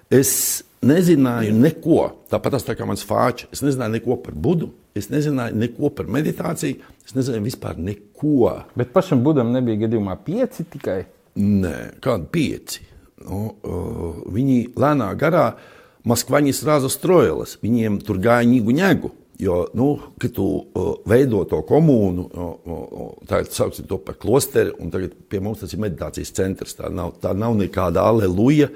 Es 0.06 0.62
nezināju 0.86 1.54
neko. 1.58 2.00
Tāpat 2.30 2.54
tas 2.54 2.66
tā 2.66 2.78
kā 2.78 2.86
mans 2.86 3.02
fāčs. 3.06 3.50
Es 3.54 3.66
nezināju 3.66 3.98
neko 3.98 4.20
par 4.22 4.38
budu, 4.38 4.70
es 4.94 5.10
nezināju 5.10 5.58
neko 5.66 5.90
par 5.98 6.06
meditāciju, 6.14 6.78
es 7.02 7.16
nezināju 7.16 7.46
vispār 7.46 7.78
neko. 7.82 8.52
Bet 8.78 8.94
pašam 8.94 9.26
budam 9.26 9.50
nebija 9.54 9.86
gadījumā 9.86 10.14
pieci 10.26 10.66
tikai. 10.76 11.00
Nē, 11.42 11.78
kādi 12.02 12.30
pieci. 12.32 12.92
Nu, 13.24 13.40
uh, 13.64 14.18
viņi 14.32 14.76
lēnā 14.76 15.12
garā, 15.18 15.48
Maskvaņas 16.06 16.60
rāza 16.62 16.88
strojelas, 16.92 17.56
viņiem 17.64 17.96
tur 18.06 18.20
gāja 18.22 18.46
ņēgu 18.46 18.74
ņēgu. 18.76 19.12
Jo, 19.42 19.56
nu, 19.76 19.88
kad 20.20 20.32
tu 20.36 20.44
uh, 20.46 20.92
veido 21.08 21.42
to 21.48 21.58
komūnu, 21.66 22.22
uh, 22.24 22.52
uh, 22.64 23.08
tagad 23.28 23.50
saucam 23.52 23.88
to 23.90 23.98
par 24.00 24.16
klosteri, 24.20 24.72
un 24.80 24.92
tagad 24.92 25.16
pie 25.28 25.42
mums 25.44 25.60
tas 25.60 25.74
ir 25.76 25.82
meditācijas 25.82 26.32
centrs. 26.36 26.76
Tā 26.78 26.88
nav, 26.92 27.18
tā 27.20 27.34
nav 27.36 27.56
nekāda 27.58 28.06
aleluja 28.08 28.70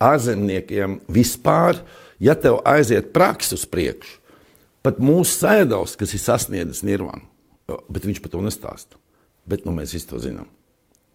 ārzemniekiem 0.00 1.00
vispār. 1.12 1.82
Ja 2.22 2.38
tev 2.38 2.62
aiziet 2.66 3.12
praksa 3.14 3.58
uz 3.58 3.66
priekšu, 3.68 4.16
pat 4.86 5.02
mūsu 5.02 5.34
sēdavs, 5.42 5.98
kas 6.00 6.14
ir 6.16 6.22
sasniedzis 6.22 6.80
nirvānu, 6.88 7.26
bet 7.92 8.08
viņš 8.08 8.22
par 8.24 8.32
to 8.32 8.40
nestāsta. 8.46 8.98
Bet 9.48 9.68
nu, 9.68 9.74
mēs 9.76 9.92
visi 9.96 10.08
to 10.08 10.22
zinām. 10.22 10.48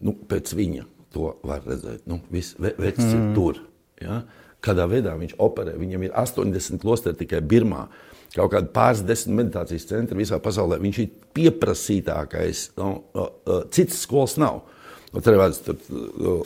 Nu, 0.03 0.13
pēc 0.13 0.53
viņa 0.57 0.85
to 1.13 1.35
var 1.45 1.63
redzēt. 1.67 2.07
Nu, 2.09 2.19
Viss 2.33 2.57
ve, 2.59 2.73
vecs 2.79 3.03
mm. 3.05 3.13
ir 3.13 3.37
tur. 3.37 3.61
Ja? 4.01 4.23
Kādā 4.63 4.87
veidā 4.89 5.15
viņš 5.19 5.37
operē? 5.43 5.75
Viņam 5.79 6.07
ir 6.07 6.17
80 6.19 6.81
klosteri 6.83 7.19
tikai 7.19 7.41
Birmā. 7.45 7.87
Kaut 8.33 8.53
kādi 8.55 8.71
pāris 8.73 9.03
desmit 9.05 9.43
meditācijas 9.43 9.85
centri 9.91 10.17
visā 10.17 10.39
pasaulē. 10.41 10.79
Viņš 10.81 11.01
ir 11.03 11.11
pieprasītākais. 11.37 12.69
Nu, 12.79 12.95
citas 13.75 14.01
skolas 14.07 14.39
nav. 14.41 14.63
Nu, 15.13 15.21
tur 15.21 15.35
ir 15.37 15.43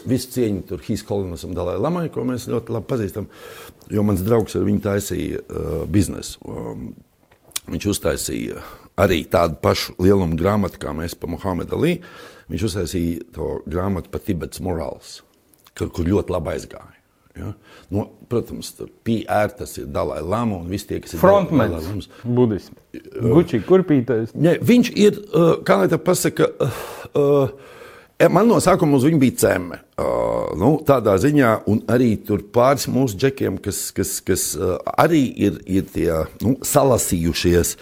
visu 0.10 0.34
cieņu 0.34 0.66
tur 0.68 0.82
Hīs 0.84 1.06
Kolinas 1.08 1.46
un 1.48 1.56
Dalai 1.56 1.78
Lamai, 1.80 2.10
ko 2.12 2.26
mēs 2.28 2.50
ļoti 2.52 2.74
labi 2.76 2.90
pazīstam, 2.90 3.30
jo 3.94 4.04
mans 4.04 4.24
draugs 4.26 4.58
ar 4.60 4.66
viņu 4.68 4.82
taisīja 4.84 5.44
uh, 5.46 5.78
biznesu. 5.88 6.42
Um, 6.44 6.90
viņš 7.72 7.88
uztaisīja 7.94 8.60
arī 9.00 9.22
tādu 9.32 9.56
pašu 9.64 9.96
lielumu 10.04 10.36
grāmatu, 10.40 10.82
kā 10.82 10.92
mēs 10.98 11.16
par 11.16 11.32
Muhamedu 11.32 11.78
Ali. 11.78 11.94
Viņš 12.52 12.68
uztaisīja 12.70 13.26
to 13.36 13.58
grāmatu 13.68 14.12
par 14.12 14.24
Tibetas 14.24 14.62
morāls, 14.64 15.18
kur, 15.76 15.92
ļoti 16.08 16.32
labi 16.32 16.54
aizgāja. 16.54 16.94
Ja? 17.38 17.52
Nu, 17.94 18.08
protams, 18.32 18.72
PR 19.06 19.52
tas 19.58 19.76
ir 19.78 19.90
Dalai 19.94 20.22
Lama 20.26 20.62
un 20.62 20.70
visi 20.72 20.88
tie, 20.90 21.02
kas 21.04 21.14
ir 21.14 21.22
Frontmens, 21.22 22.08
budismu. 22.24 22.80
Gucci 23.22 23.60
kurpītājs. 23.68 24.34
Ne, 24.34 24.56
viņš 24.64 24.94
ir, 24.98 25.20
uh, 25.36 25.58
kā 25.68 25.82
lai 25.84 25.90
tā 25.92 26.00
pasaka, 26.02 26.48
uh, 26.64 26.80
uh, 27.14 27.76
man 28.34 28.48
no 28.50 28.58
sākuma 28.64 28.98
uz 28.98 29.06
viņu 29.06 29.20
bija 29.22 29.36
ceme. 29.44 29.78
Uh, 29.98 30.50
nu, 30.58 30.72
tādā 30.86 31.14
ziņā, 31.22 31.52
un 31.70 31.84
arī 31.94 32.16
tur 32.26 32.42
pāris 32.54 32.88
mūsu 32.90 33.18
džekiem, 33.22 33.60
kas, 33.62 33.82
kas, 33.94 34.16
kas 34.26 34.48
uh, 34.58 34.78
arī 34.98 35.22
ir, 35.48 35.60
ir 35.70 35.86
tie 35.94 36.10
nu, 36.42 36.56
salasījušies. 36.66 37.76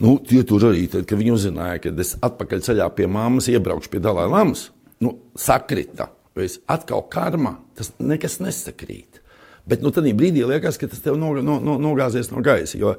Nu, 0.00 0.16
tie 0.28 0.40
tur 0.48 0.64
arī, 0.70 0.86
tad, 0.92 1.04
kad 1.08 1.20
viņi 1.20 1.34
uzzināja, 1.36 1.82
ka 1.84 1.92
es 2.00 2.14
atpakaļ 2.24 2.64
ceļā 2.64 2.88
pie 2.96 3.10
mammas 3.10 3.50
iebraukšu 3.52 3.92
pie 3.92 4.00
Dalai 4.04 4.28
Lamas, 4.32 4.70
nu, 5.04 5.18
sakrita 5.36 6.08
vai 6.36 6.48
atkal 6.72 7.04
karma, 7.12 7.58
tas 7.76 7.92
nekas 8.00 8.38
nesakrīt. 8.40 9.20
Bet 9.68 9.84
nu, 9.84 9.92
tad 9.94 10.08
brīdī 10.18 10.42
liekas, 10.48 10.78
ka 10.80 10.88
tas 10.90 11.04
tev 11.04 11.20
no, 11.20 11.34
no, 11.44 11.60
no, 11.62 11.76
nogāzies 11.78 12.32
no 12.32 12.40
gaisa. 12.42 12.78
Jo 12.80 12.96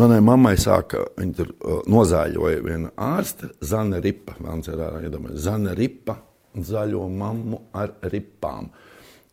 manai 0.00 0.20
mammai 0.24 0.54
sāka, 0.60 1.06
viņa 1.18 1.38
tur 1.38 1.52
uh, 1.54 1.80
nozāļoja 1.90 2.62
viena 2.64 2.92
ārste, 2.96 3.52
Zana 3.64 4.00
Ripa. 4.04 4.36
Zana 5.34 5.74
Ripa 5.78 6.18
zaļo 6.52 7.06
mammu 7.08 7.60
ar 7.76 7.94
ripām. 8.12 8.70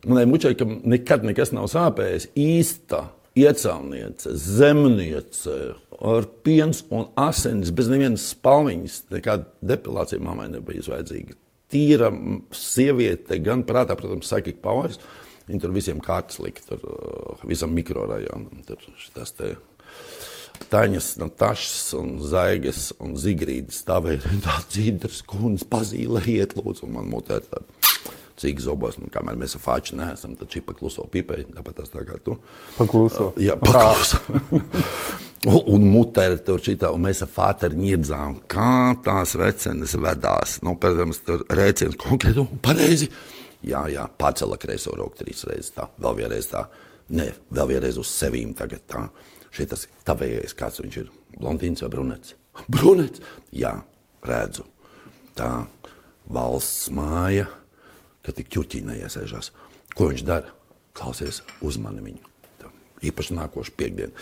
Manai 0.08 0.24
mučai, 0.28 0.54
ka 0.56 0.64
nekad 0.64 1.26
nekas 1.28 1.52
nav 1.52 1.68
sāpējis, 1.68 2.30
īsta 2.40 3.04
iecālniece, 3.36 4.32
zemniece, 4.40 5.58
ar 6.00 6.26
piens 6.44 6.80
un 6.88 7.10
asins, 7.20 7.68
bez 7.76 7.92
nevienas 7.92 8.30
spalviņas, 8.32 9.04
nekāda 9.12 9.46
depilācija 9.74 10.22
mammai 10.24 10.48
nebija 10.54 10.88
vajadzīga 10.88 11.36
tīra 11.70 12.10
sieviete, 12.54 13.38
gan 13.44 13.64
prātā, 13.66 13.96
protams, 13.98 14.26
psychic 14.26 14.60
powers. 14.64 15.00
Viņa 15.48 15.62
tur 15.64 15.74
visiem 15.74 16.00
kārtas 16.02 16.38
lika, 16.42 16.62
tur 16.66 16.82
uh, 16.86 17.44
visam 17.48 17.72
mikrorajonam. 17.74 18.62
Tur 18.66 18.82
tas 19.14 19.34
te 19.34 19.54
Taņas, 20.70 21.14
Natašas 21.22 21.94
un 21.98 22.18
Zaigas 22.22 22.90
un 23.00 23.16
Zigrīdas 23.18 23.80
stāvēja 23.84 24.34
tāds 24.44 24.68
dzīves 24.74 25.22
kundze, 25.30 25.66
pazīle 25.70 26.22
iet 26.28 26.56
lūdzu, 26.58 26.86
un 26.86 26.98
man 26.98 27.08
mutē 27.10 27.40
tāda. 27.46 27.66
Cik 28.40 28.60
zobos, 28.64 28.96
nu, 28.96 29.10
kamēr 29.12 29.36
mēs 29.36 29.52
ar 29.58 29.60
fāču 29.60 29.98
neesam, 29.98 30.32
tad 30.40 30.48
šī 30.48 30.62
pakluso 30.64 31.04
pipēja, 31.12 31.50
tāpat 31.58 31.82
tas 31.82 31.90
tā 31.92 32.06
kā 32.08 32.14
tu. 32.24 32.38
Pakluso. 32.78 33.34
Uh, 33.34 33.42
jā, 33.44 33.56
pakluso. 33.60 34.16
Un 35.48 35.86
mutē 35.88 36.26
tur 36.44 36.60
šitā, 36.60 36.90
un 36.92 37.00
mēs 37.06 37.22
ar 37.24 37.30
Fāteru 37.32 37.78
ņirdzām, 37.80 38.34
kā 38.52 38.92
tās 39.00 39.32
recenes 39.40 39.94
vedās. 39.96 40.58
Nu, 40.60 40.74
protams, 40.76 41.22
tur 41.24 41.46
rēciens 41.48 41.96
konkrēti 42.00 42.44
pareizi. 42.60 43.08
Jā, 43.64 43.86
jā, 43.88 44.04
pacela 44.20 44.58
kreiso 44.60 44.92
roku 44.96 45.16
trīs 45.22 45.40
reizes 45.48 45.72
tā, 45.72 45.86
vēl 46.00 46.18
vienreiz 46.18 46.50
tā. 46.52 46.66
Nē, 47.16 47.30
vēl 47.56 47.72
vienreiz 47.72 47.96
uz 48.00 48.12
sevīm 48.12 48.52
tagad 48.56 48.84
tā. 48.88 49.06
Šitas 49.54 49.86
tavējais, 50.06 50.54
kāds 50.58 50.82
viņš 50.82 50.98
ir, 51.02 51.10
blondīns 51.38 51.82
vai 51.84 51.90
brunets? 51.92 52.36
Brunets? 52.70 53.22
Jā, 53.54 53.74
redzu. 54.26 54.66
Tā 55.38 55.66
valsts 56.30 56.90
māja, 56.94 57.48
ka 58.24 58.34
tik 58.36 58.50
ķurķī 58.52 58.82
neiesēžās. 58.86 59.50
Ko 59.96 60.10
viņš 60.10 60.24
dara? 60.26 60.52
Klausies, 60.96 61.40
uzmani 61.64 62.02
viņu. 62.04 62.30
Tā, 62.60 62.70
īpaši 63.10 63.36
nākošu 63.38 63.74
piekdienu. 63.78 64.12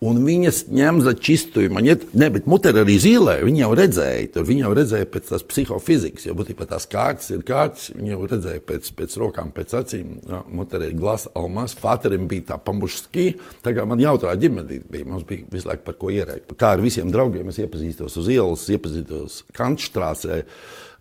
Un 0.00 0.22
viņas 0.24 0.62
ņem 0.72 1.02
za 1.04 1.12
čistuju. 1.12 1.68
Man 1.76 1.84
iet, 1.84 2.06
ne, 2.16 2.30
bet 2.32 2.46
mutē 2.48 2.70
arī 2.72 2.94
zīlē. 3.02 3.34
Viņa 3.44 3.60
jau 3.60 3.74
redzēja, 3.76 4.30
tur 4.32 4.46
viņa 4.48 4.62
jau 4.62 4.70
redzēja 4.78 5.08
pēc 5.12 5.26
tās 5.28 5.44
psihofizikas, 5.44 6.24
jo 6.24 6.32
būtībā 6.38 6.64
tās 6.70 6.88
kārtas 6.88 7.28
ir 7.34 7.42
kārtas. 7.44 7.90
Viņa 7.92 8.14
jau 8.14 8.28
redzēja 8.30 8.62
pēc, 8.64 8.88
pēc 8.96 9.16
rokām, 9.20 9.50
pēc 9.52 9.74
acīm. 9.82 10.14
Mutē 10.56 10.80
ir 10.86 10.96
glasa 10.96 11.34
almas, 11.36 11.76
fāterim 11.76 12.24
bija 12.32 12.54
tā 12.54 12.58
pamušski. 12.64 13.26
Tā 13.60 13.76
kā 13.76 13.84
man 13.88 14.00
jautrā 14.00 14.32
ģimene 14.40 14.80
bija, 14.88 15.04
mums 15.04 15.28
bija 15.28 15.44
visu 15.52 15.68
laiku 15.68 15.84
par 15.90 16.00
ko 16.00 16.14
ierēkt. 16.16 16.56
Kā 16.56 16.72
ar 16.78 16.86
visiem 16.86 17.12
draugiem 17.12 17.52
es 17.52 17.60
iepazīstos 17.60 18.16
uz 18.24 18.32
ielas, 18.32 18.64
iepazīstos 18.72 19.42
Kantštrāsē. 19.52 20.42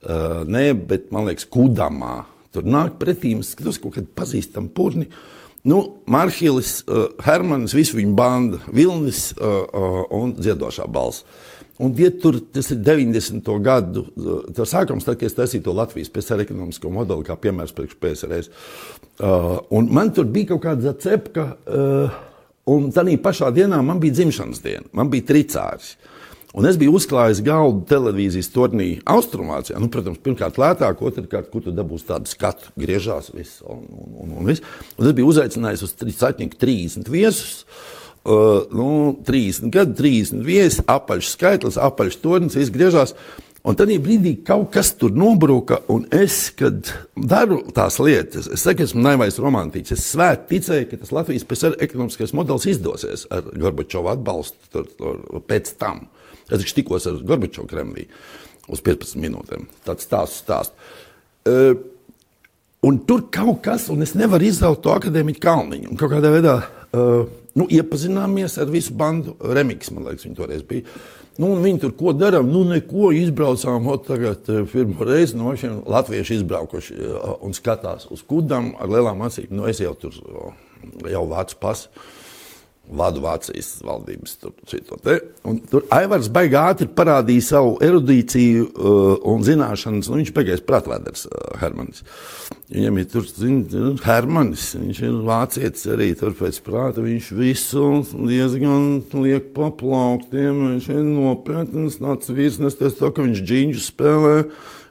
Uh, 0.04 0.43
nē, 0.43 0.74
bet 0.91 1.08
man 1.16 1.32
liekas, 1.32 1.47
kudamā. 1.47 2.26
Tur 2.52 2.68
nāk 2.68 3.00
pretī, 3.00 3.32
skatos 3.47 3.80
kaut 3.80 3.95
kādu 3.95 4.12
pazīstamu 4.20 4.76
purni. 4.76 5.08
Nu, 5.64 6.01
Marhilis, 6.07 6.80
uh, 6.88 7.10
Hermans, 7.24 7.74
visu 7.76 7.97
viņa 7.97 8.16
banda, 8.16 8.60
Vilnis 8.72 9.30
uh, 9.36 9.64
uh, 9.68 10.03
un 10.16 10.34
dziedošā 10.38 10.88
balss. 10.91 11.26
Un, 11.80 11.93
ja 11.95 12.10
tur 12.12 12.36
tas 12.51 12.72
ir 12.74 12.80
90. 12.84 13.49
gadu 13.64 14.05
uh, 14.07 14.64
sākums, 14.68 15.05
tad, 15.07 15.20
kad 15.20 15.30
es 15.30 15.36
taisīju 15.36 15.66
to 15.68 15.76
Latvijas 15.76 16.12
PSR 16.12 16.43
ekonomisko 16.43 16.91
modeli, 16.91 17.28
kā 17.28 17.36
piemērs 17.39 17.76
priekš 17.76 17.99
PSRS. 17.99 18.49
Uh, 19.20 19.57
un 19.76 19.91
man 19.95 20.14
tur 20.16 20.28
bija 20.32 20.53
kaut 20.53 20.64
kāda 20.68 20.95
cepka, 20.99 21.45
uh, 21.68 22.18
un 22.72 22.91
tā 22.95 23.03
pašā 23.24 23.51
dienā 23.55 23.82
man 23.84 23.99
bija 23.99 24.20
dzimšanas 24.20 24.64
diena, 24.64 24.88
man 24.95 25.12
bija 25.12 25.28
tricārs. 25.32 25.95
Un 26.58 26.66
es 26.66 26.80
biju 26.82 26.95
uzklājis 26.97 27.43
galdu 27.45 27.84
televīzijas 27.91 28.50
turnī 28.50 28.89
Austrumvācijā. 29.06 29.78
Nu, 29.78 29.91
protams, 29.93 30.18
pirmkārt, 30.26 30.58
lētāk, 30.58 31.04
otrkārt, 31.06 31.52
kur 31.54 31.62
tu 31.62 31.74
dabūsi 31.76 32.08
tādu 32.10 32.32
skatu, 32.32 32.72
griežās 32.80 33.30
viss. 33.36 33.62
Un, 33.62 33.86
un, 33.86 34.10
un, 34.24 34.36
un, 34.39 34.50
viss. 34.50 34.66
un 34.97 35.06
es 35.06 35.14
biju 35.18 35.30
uzaicinājis 35.30 35.86
uz 35.86 35.93
Satņiku 36.18 36.58
30 36.58 37.12
viesus. 37.14 37.64
Uh, 37.64 38.00
Uh, 38.24 38.68
nu, 38.72 39.18
30 39.26 39.72
gadi, 39.72 39.95
30 39.95 40.43
viesi, 40.43 40.84
apaļš 40.91 41.30
skaitlis, 41.32 41.78
apaļš 41.80 42.18
tornis, 42.20 42.58
viss 42.60 42.74
griežās. 42.74 43.14
Un 43.64 43.78
tad 43.80 43.91
brīdī 44.04 44.34
kaut 44.43 44.70
kas 44.76 44.91
tur 45.00 45.16
nobruka, 45.16 45.80
un 45.91 46.04
es, 46.16 46.52
kad 46.56 46.91
daru 47.16 47.62
tās 47.76 47.97
lietas, 48.00 48.47
es 48.52 48.64
saku, 48.64 48.84
esmu 48.86 49.02
naivais 49.04 49.39
romantiķis. 49.39 49.95
Es 49.95 50.12
svēti 50.14 50.47
ticēju, 50.52 50.89
ka 50.91 51.00
tas 51.02 51.16
Latvijas 51.16 51.66
ekonomiskais 51.72 52.36
modelis 52.36 52.68
izdosies 52.72 53.26
ar 53.32 53.47
Gorbačovu 53.56 54.12
atbalstu 54.12 54.72
tur, 54.76 54.88
tur, 55.00 55.24
pēc 55.47 55.74
tam. 55.80 56.06
Es 56.56 56.76
tikos 56.76 57.08
ar 57.10 57.20
Gorbačovu 57.22 57.70
Kremlī 57.70 58.08
uz 58.70 58.84
15 58.86 59.20
minūtēm. 59.22 59.68
Tāds 59.86 60.08
stāsts 60.08 60.43
stāst. 60.43 60.76
Uh, 61.50 61.74
un 62.86 63.02
tur 63.10 63.28
kaut 63.34 63.64
kas, 63.66 63.89
un 63.93 64.06
es 64.06 64.16
nevaru 64.18 64.50
izraut 64.50 64.84
to 64.84 64.93
akadēmiķu 64.93 65.43
kalniņu. 65.43 65.93
Un 65.93 66.00
kaut 66.00 66.14
kādā 66.14 66.34
veidā 66.34 66.58
uh, 66.60 67.30
Nu, 67.58 67.66
iepazināmies 67.68 68.58
ar 68.62 68.70
visu 68.72 68.93
bandu. 68.97 69.34
Remiks, 69.41 69.89
man 69.91 70.06
liekas, 70.08 70.28
viņi 70.28 70.38
toreiz 70.38 70.62
bija. 70.68 70.86
Nu, 71.39 71.54
viņi 71.64 71.82
tur 71.82 71.93
ko 71.97 72.14
darām? 72.16 72.50
Nu, 72.52 72.62
neko 72.68 73.12
izbraucām. 73.16 73.88
Ot, 73.91 74.06
tagad 74.08 74.50
eh, 74.52 74.62
pirmo 74.70 75.08
reizi 75.08 75.39
no 75.39 75.56
šiem 75.58 75.82
latviešu 75.89 76.38
izbraukuši 76.39 76.95
eh, 77.00 77.18
un 77.45 77.56
skatās 77.58 78.10
uz 78.14 78.24
kudām 78.28 78.74
ar 78.80 78.91
lielām 78.91 79.24
acīm. 79.26 79.50
Nu, 79.56 79.66
es 79.72 79.82
jau 79.84 79.95
tur 80.00 80.16
jau 81.10 81.26
vācu 81.32 81.60
pasu 81.60 81.91
vadu 82.89 83.21
Vācijas 83.23 83.79
valdības 83.85 84.35
tur. 84.41 84.53
Tur 85.69 85.85
Aivars 85.93 86.29
baigi 86.33 86.57
ātri 86.59 86.87
parādīja 86.93 87.45
savu 87.51 87.75
erudīciju 87.85 88.65
uh, 88.65 89.11
un 89.29 89.45
zināšanas. 89.45 90.09
Nu, 90.09 90.19
viņš 90.19 90.33
beigās 90.35 90.63
prātvēders 90.65 91.27
uh, 91.29 91.43
Hermanis. 91.61 92.03
Viņam 92.69 92.99
ir 93.01 93.07
tur, 93.09 93.25
zin, 93.25 93.61
Hermanis, 94.03 94.71
viņš 94.77 95.03
ir 95.05 95.21
vācietis 95.25 95.87
arī 95.89 96.11
tur 96.17 96.35
pēc 96.37 96.59
prāta. 96.65 97.05
Viņš 97.05 97.31
visu 97.37 97.85
diezgan 98.13 98.99
liek 99.21 99.53
pa 99.55 99.71
plauktiem. 99.75 100.65
Viņš 100.75 100.91
ir 100.93 101.05
nopietns, 101.05 102.01
nāc 102.03 102.29
virsnesties 102.29 102.99
to, 102.99 103.13
ka 103.13 103.25
viņš 103.25 103.45
džīņu 103.45 103.85
spēlē. 103.85 104.35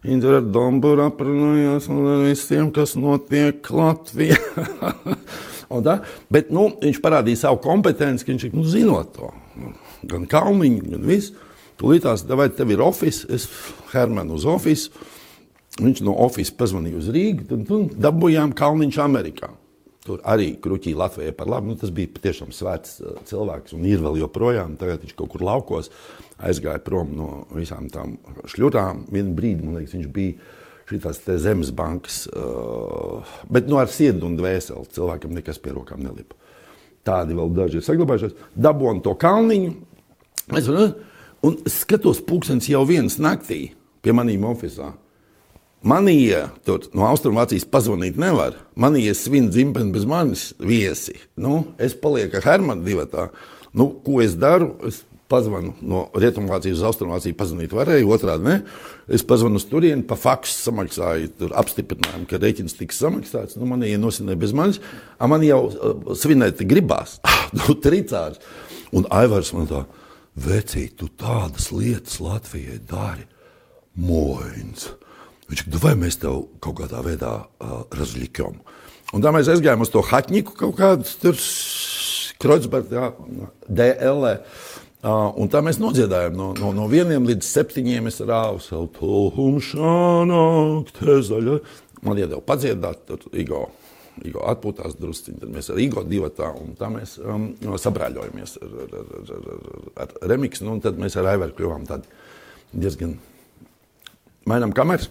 Viņi 0.06 0.28
ar 0.30 0.44
Domburu 0.54 1.08
aprunājās 1.08 1.88
un 1.90 2.04
ar 2.06 2.20
visiem, 2.28 2.70
kas 2.74 2.94
notiek 2.98 3.66
Latvijā. 3.74 4.38
Tā, 5.68 5.98
bet 6.32 6.48
nu, 6.54 6.70
viņš 6.80 7.02
parādīja 7.04 7.42
savu 7.42 7.60
kompetenci, 7.64 8.24
ka 8.24 8.32
viņš 8.32 8.56
nu, 8.56 8.64
zinot 8.64 9.12
to. 9.18 9.28
Gan 10.08 10.24
kalniņu, 10.30 10.94
gan 10.94 11.06
visu. 11.08 11.36
Tūlīt 11.78 12.02
tās, 12.06 12.24
vai 12.26 12.48
tev 12.50 12.72
ir 12.74 12.82
oficiāls, 12.82 13.28
es 13.30 13.92
Hermanu 13.92 14.38
uz 14.38 14.48
oficiālu. 14.48 15.14
Viņš 15.78 16.00
no 16.02 16.16
oficiāla 16.24 16.58
pazvanīja 16.58 16.98
uz 16.98 17.08
Rīgu, 17.14 17.44
tad 17.52 17.68
nu, 17.70 17.84
dabūjām 18.06 18.54
kalniņš 18.58 19.00
Amerikā. 19.04 19.52
Tur 20.08 20.22
arī 20.26 20.54
kruķī 20.62 20.94
Latvijai 20.96 21.34
par 21.36 21.50
labu. 21.52 21.68
Nu, 21.70 21.76
tas 21.78 21.92
bija 21.94 22.10
patiešām 22.14 22.50
svēts 22.56 22.96
uh, 23.02 23.18
cilvēks 23.28 23.76
un 23.76 23.84
ir 23.86 24.00
vēl 24.02 24.22
joprojām. 24.22 24.78
Tagad 24.80 25.04
viņš 25.04 25.14
kaut 25.18 25.34
kur 25.34 25.44
laukos 25.44 25.92
aizgāja 26.48 26.80
prom 26.82 27.12
no 27.18 27.28
visām 27.52 27.90
tām 27.92 28.16
šļurām. 28.48 29.04
Vienu 29.12 29.36
brīdi, 29.36 29.66
man 29.66 29.78
liekas, 29.78 29.94
viņš 29.98 30.08
bija 30.14 30.38
šīs 30.88 31.22
zemes 31.44 31.72
bankas, 31.76 32.22
bet 33.50 33.68
nu, 33.68 33.78
ar 33.80 33.90
sirdi 33.92 34.24
un 34.26 34.38
dvēseli 34.38 34.88
cilvēkam 34.94 35.34
nekas 35.36 35.60
pie 35.62 35.74
rokām 35.76 36.00
nelipa. 36.04 36.36
Tādi 37.06 37.36
vēl 37.36 37.52
daži 37.56 37.80
ir 37.80 37.84
saglabājušies. 37.86 38.34
Dabūjām 38.58 39.02
to 39.04 39.14
kalniņu. 39.20 39.74
Es 40.58 40.68
un 40.68 41.58
skatos, 41.70 42.20
pūkstens 42.24 42.68
jau 42.68 42.82
viens 42.88 43.18
naktī 43.20 43.70
pie 44.04 44.14
maniem 44.16 44.48
oficiāliem. 44.48 44.96
Manija 45.88 46.48
tur 46.66 46.88
no 46.90 47.04
Austrumvācijas 47.06 47.68
pazvanīt 47.70 48.16
nevar. 48.18 48.56
Manija 48.74 49.12
svin 49.14 49.46
dzimteni 49.52 49.94
bez 49.94 50.08
manis 50.10 50.48
viesi. 50.58 51.14
Nu, 51.38 51.68
es 51.78 51.94
palieku 51.94 52.40
ar 52.40 52.48
Hermanu 52.48 52.82
divatā. 52.82 53.28
Nu, 53.72 53.92
ko 54.02 54.18
es 54.24 54.34
daru? 54.34 54.72
Es 54.88 55.04
pazvanu 55.28 55.74
no 55.84 56.06
Rietumvācijas 56.16 56.80
uz 56.80 56.86
Austrumvāciju, 56.88 57.36
pazvanīt 57.38 57.74
varēju, 57.76 58.08
otrādi 58.14 58.46
ne. 58.46 58.56
Es 59.12 59.24
pazvanu 59.28 59.60
uz 59.60 59.66
turieni, 59.68 60.04
pa 60.08 60.16
faksu 60.18 60.56
samaksāju, 60.68 61.30
tur 61.40 61.54
apstiprinājumu, 61.60 62.28
ka 62.30 62.40
rēķins 62.40 62.76
tiks 62.78 63.00
samaksāts. 63.02 63.58
Nu, 63.60 63.68
man 63.68 63.84
ienosināja 63.86 64.40
bez 64.40 64.54
manis, 64.56 64.80
a 65.18 65.28
man 65.30 65.44
jau 65.46 65.60
uh, 65.68 66.12
svinēt 66.18 66.64
gribās, 66.68 67.18
nu, 67.58 67.76
tricārs. 67.84 68.40
Un 68.96 69.08
Aivars 69.12 69.52
man 69.56 69.68
tā, 69.68 69.84
vecīt, 70.38 70.96
tu 71.00 71.10
tādas 71.20 71.68
lietas 71.74 72.20
Latvijai 72.24 72.80
dari, 72.88 73.28
moins. 73.98 74.88
Viņš 75.48 75.64
teica, 75.64 75.82
vai 75.84 75.94
mēs 75.96 76.20
tev 76.20 76.42
kaut 76.64 76.80
kādā 76.82 77.02
veidā 77.04 77.34
uh, 77.40 77.80
razlikjam. 77.96 78.60
Un 79.16 79.24
tā 79.24 79.32
mēs 79.32 79.48
aizgājām 79.48 79.84
uz 79.84 79.92
to 79.92 80.02
hatņiku 80.04 80.56
kaut 80.58 80.76
kādu 80.76 81.14
tur 81.22 81.38
Kreuzberga 82.38 83.12
DL. 83.66 84.26
Un 85.06 85.46
tā 85.46 85.60
mēs 85.62 85.76
nodziedājām 85.78 86.34
no, 86.34 86.48
no, 86.58 86.72
no 86.74 86.88
vieniem 86.90 87.26
līdz 87.28 87.46
septiņiem. 87.46 88.08
Es 88.10 88.18
rāvu 88.18 88.58
savu 88.62 88.88
tumšānu, 89.36 90.40
zaļa. 91.28 91.58
Man 92.02 92.18
iedeva 92.18 92.40
padziedāt, 92.42 93.04
tur 93.06 93.38
Igo, 93.38 93.68
Igo 94.26 94.42
atpūtās 94.50 94.96
drusciņi. 94.98 95.38
Tad 95.44 95.52
mēs 95.54 95.70
ar 95.70 95.78
Igo 95.82 96.02
divatā, 96.06 96.50
un 96.58 96.74
tā 96.78 96.90
mēs 96.90 97.14
um, 97.22 97.52
sabrāļojamies 97.78 98.56
ar, 98.58 98.74
ar, 98.84 98.96
ar, 98.98 99.30
ar, 99.38 100.16
ar 100.18 100.32
remiksu. 100.34 100.66
Nu, 100.66 100.74
un 100.74 100.82
tad 100.82 100.98
mēs 100.98 101.14
ar 101.18 101.30
Aivaru 101.30 101.54
kļuvām 101.58 101.86
tādi 101.86 102.10
diezgan 102.74 103.14
mainām 104.50 104.74
kameras. 104.74 105.06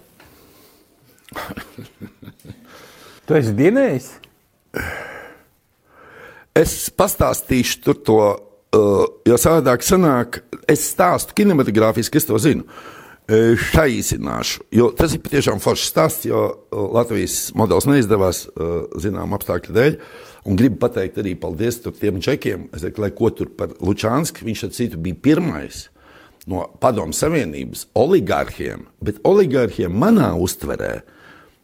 tu 3.27 3.39
esi 3.39 3.55
dienējis? 3.55 4.11
Es 6.57 6.75
pastāstīšu 6.91 7.95
to 8.03 8.19
jo 9.28 9.39
savādāk 9.39 9.84
sanāk, 9.86 10.41
es 10.69 10.86
stāstu 10.91 11.36
kinematogrāfiski, 11.38 12.21
es 12.21 12.28
to 12.30 12.39
zinu. 12.41 12.67
Uh, 13.28 13.59
saīsināšu, 13.73 14.69
jo 14.71 14.86
tas 14.95 15.11
ir 15.11 15.19
patiešām 15.19 15.59
foršs 15.59 15.89
stāsts, 15.91 16.28
jo 16.30 16.45
uh, 16.47 16.86
Latvijas 16.95 17.49
modelis 17.59 17.89
neizdevās 17.89 18.45
zinām 19.03 19.36
apstākļu 19.36 19.75
dēļ. 19.75 19.99
Un 20.47 20.55
gribu 20.55 20.80
pateikt 20.80 21.19
arī 21.19 21.34
paldies 21.36 21.82
tiem 21.84 22.21
čekiem, 22.23 22.69
teiktu, 22.71 23.03
lai 23.03 23.11
ko 23.11 23.28
tur 23.36 23.49
par 23.51 23.73
Lučānsku. 23.84 24.45
Viņš 24.47 24.63
citu 24.78 24.99
bija 25.03 25.19
pirmais 25.19 25.89
no 26.47 26.63
Padomu 26.80 27.11
Savienības 27.15 27.89
oligarhiem, 27.99 28.88
bet 29.03 29.19
oligarhiem 29.28 29.91
manā 29.91 30.32
uztverē. 30.39 31.01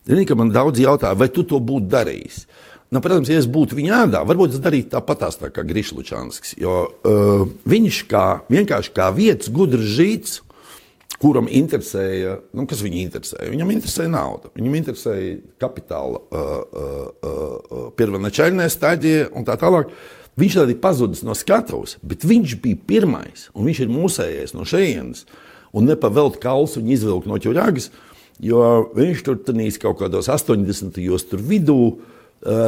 Zini, 0.04 0.28
ka 0.28 0.36
man 0.36 0.52
daudz 0.52 0.82
jautā, 0.84 1.14
vai 1.16 1.30
tu 1.32 1.46
to 1.48 1.62
būtu 1.64 1.88
darījis? 1.94 2.44
Nu, 2.94 3.02
protams, 3.02 3.30
ja 3.32 3.40
es 3.42 3.48
būtu 3.50 3.74
viņa 3.74 4.00
ādā, 4.04 4.20
varbūt 4.28 4.54
es 4.54 4.62
darītu 4.62 4.92
tāpatās 4.94 5.40
tā 5.42 5.48
kā 5.50 5.64
Grišlučānskis. 5.66 6.54
Jo 6.62 6.74
uh, 6.86 7.46
viņš 7.66 8.02
kā, 8.12 8.26
vienkārši 8.54 8.92
kā 8.94 9.08
vietas 9.16 9.50
gudrs 9.54 9.88
žīts, 9.96 10.36
kuram 11.18 11.48
interesēja, 11.50 12.36
nu, 12.54 12.68
kas 12.70 12.84
viņu 12.86 13.00
interesēja? 13.02 13.50
Viņam 13.50 13.74
interesēja 13.74 14.14
nauda, 14.14 14.54
viņam 14.60 14.78
interesēja 14.78 15.40
kapitāla 15.64 16.22
uh, 16.22 16.54
uh, 16.54 17.02
uh, 17.26 17.90
pirmanačaļnē 17.98 18.70
stadija 18.70 19.26
un 19.34 19.50
tā 19.50 19.58
tālāk. 19.58 19.90
Viņš 20.38 20.62
tad 20.62 20.70
ir 20.70 20.82
pazudis 20.84 21.26
no 21.26 21.34
skatuves, 21.38 21.98
bet 22.06 22.30
viņš 22.30 22.58
bija 22.62 22.86
pirmais, 22.94 23.50
un 23.58 23.70
viņš 23.70 23.86
ir 23.88 23.94
mūsējais 23.94 24.54
no 24.54 24.70
šejienes, 24.70 25.26
un 25.74 25.90
nepavelt 25.90 26.38
kausu 26.42 26.82
un 26.82 26.94
izvilkt 26.94 27.26
no 27.30 27.42
ķurāgas, 27.42 27.90
jo 28.38 28.66
viņš 28.94 29.26
tur 29.26 29.42
tenīs 29.50 29.82
kaut 29.82 30.02
kādos 30.02 30.30
80. 30.30 30.94
gados 31.02 31.32
tur 31.32 31.42
vidū, 31.42 31.80
uh, 31.94 32.13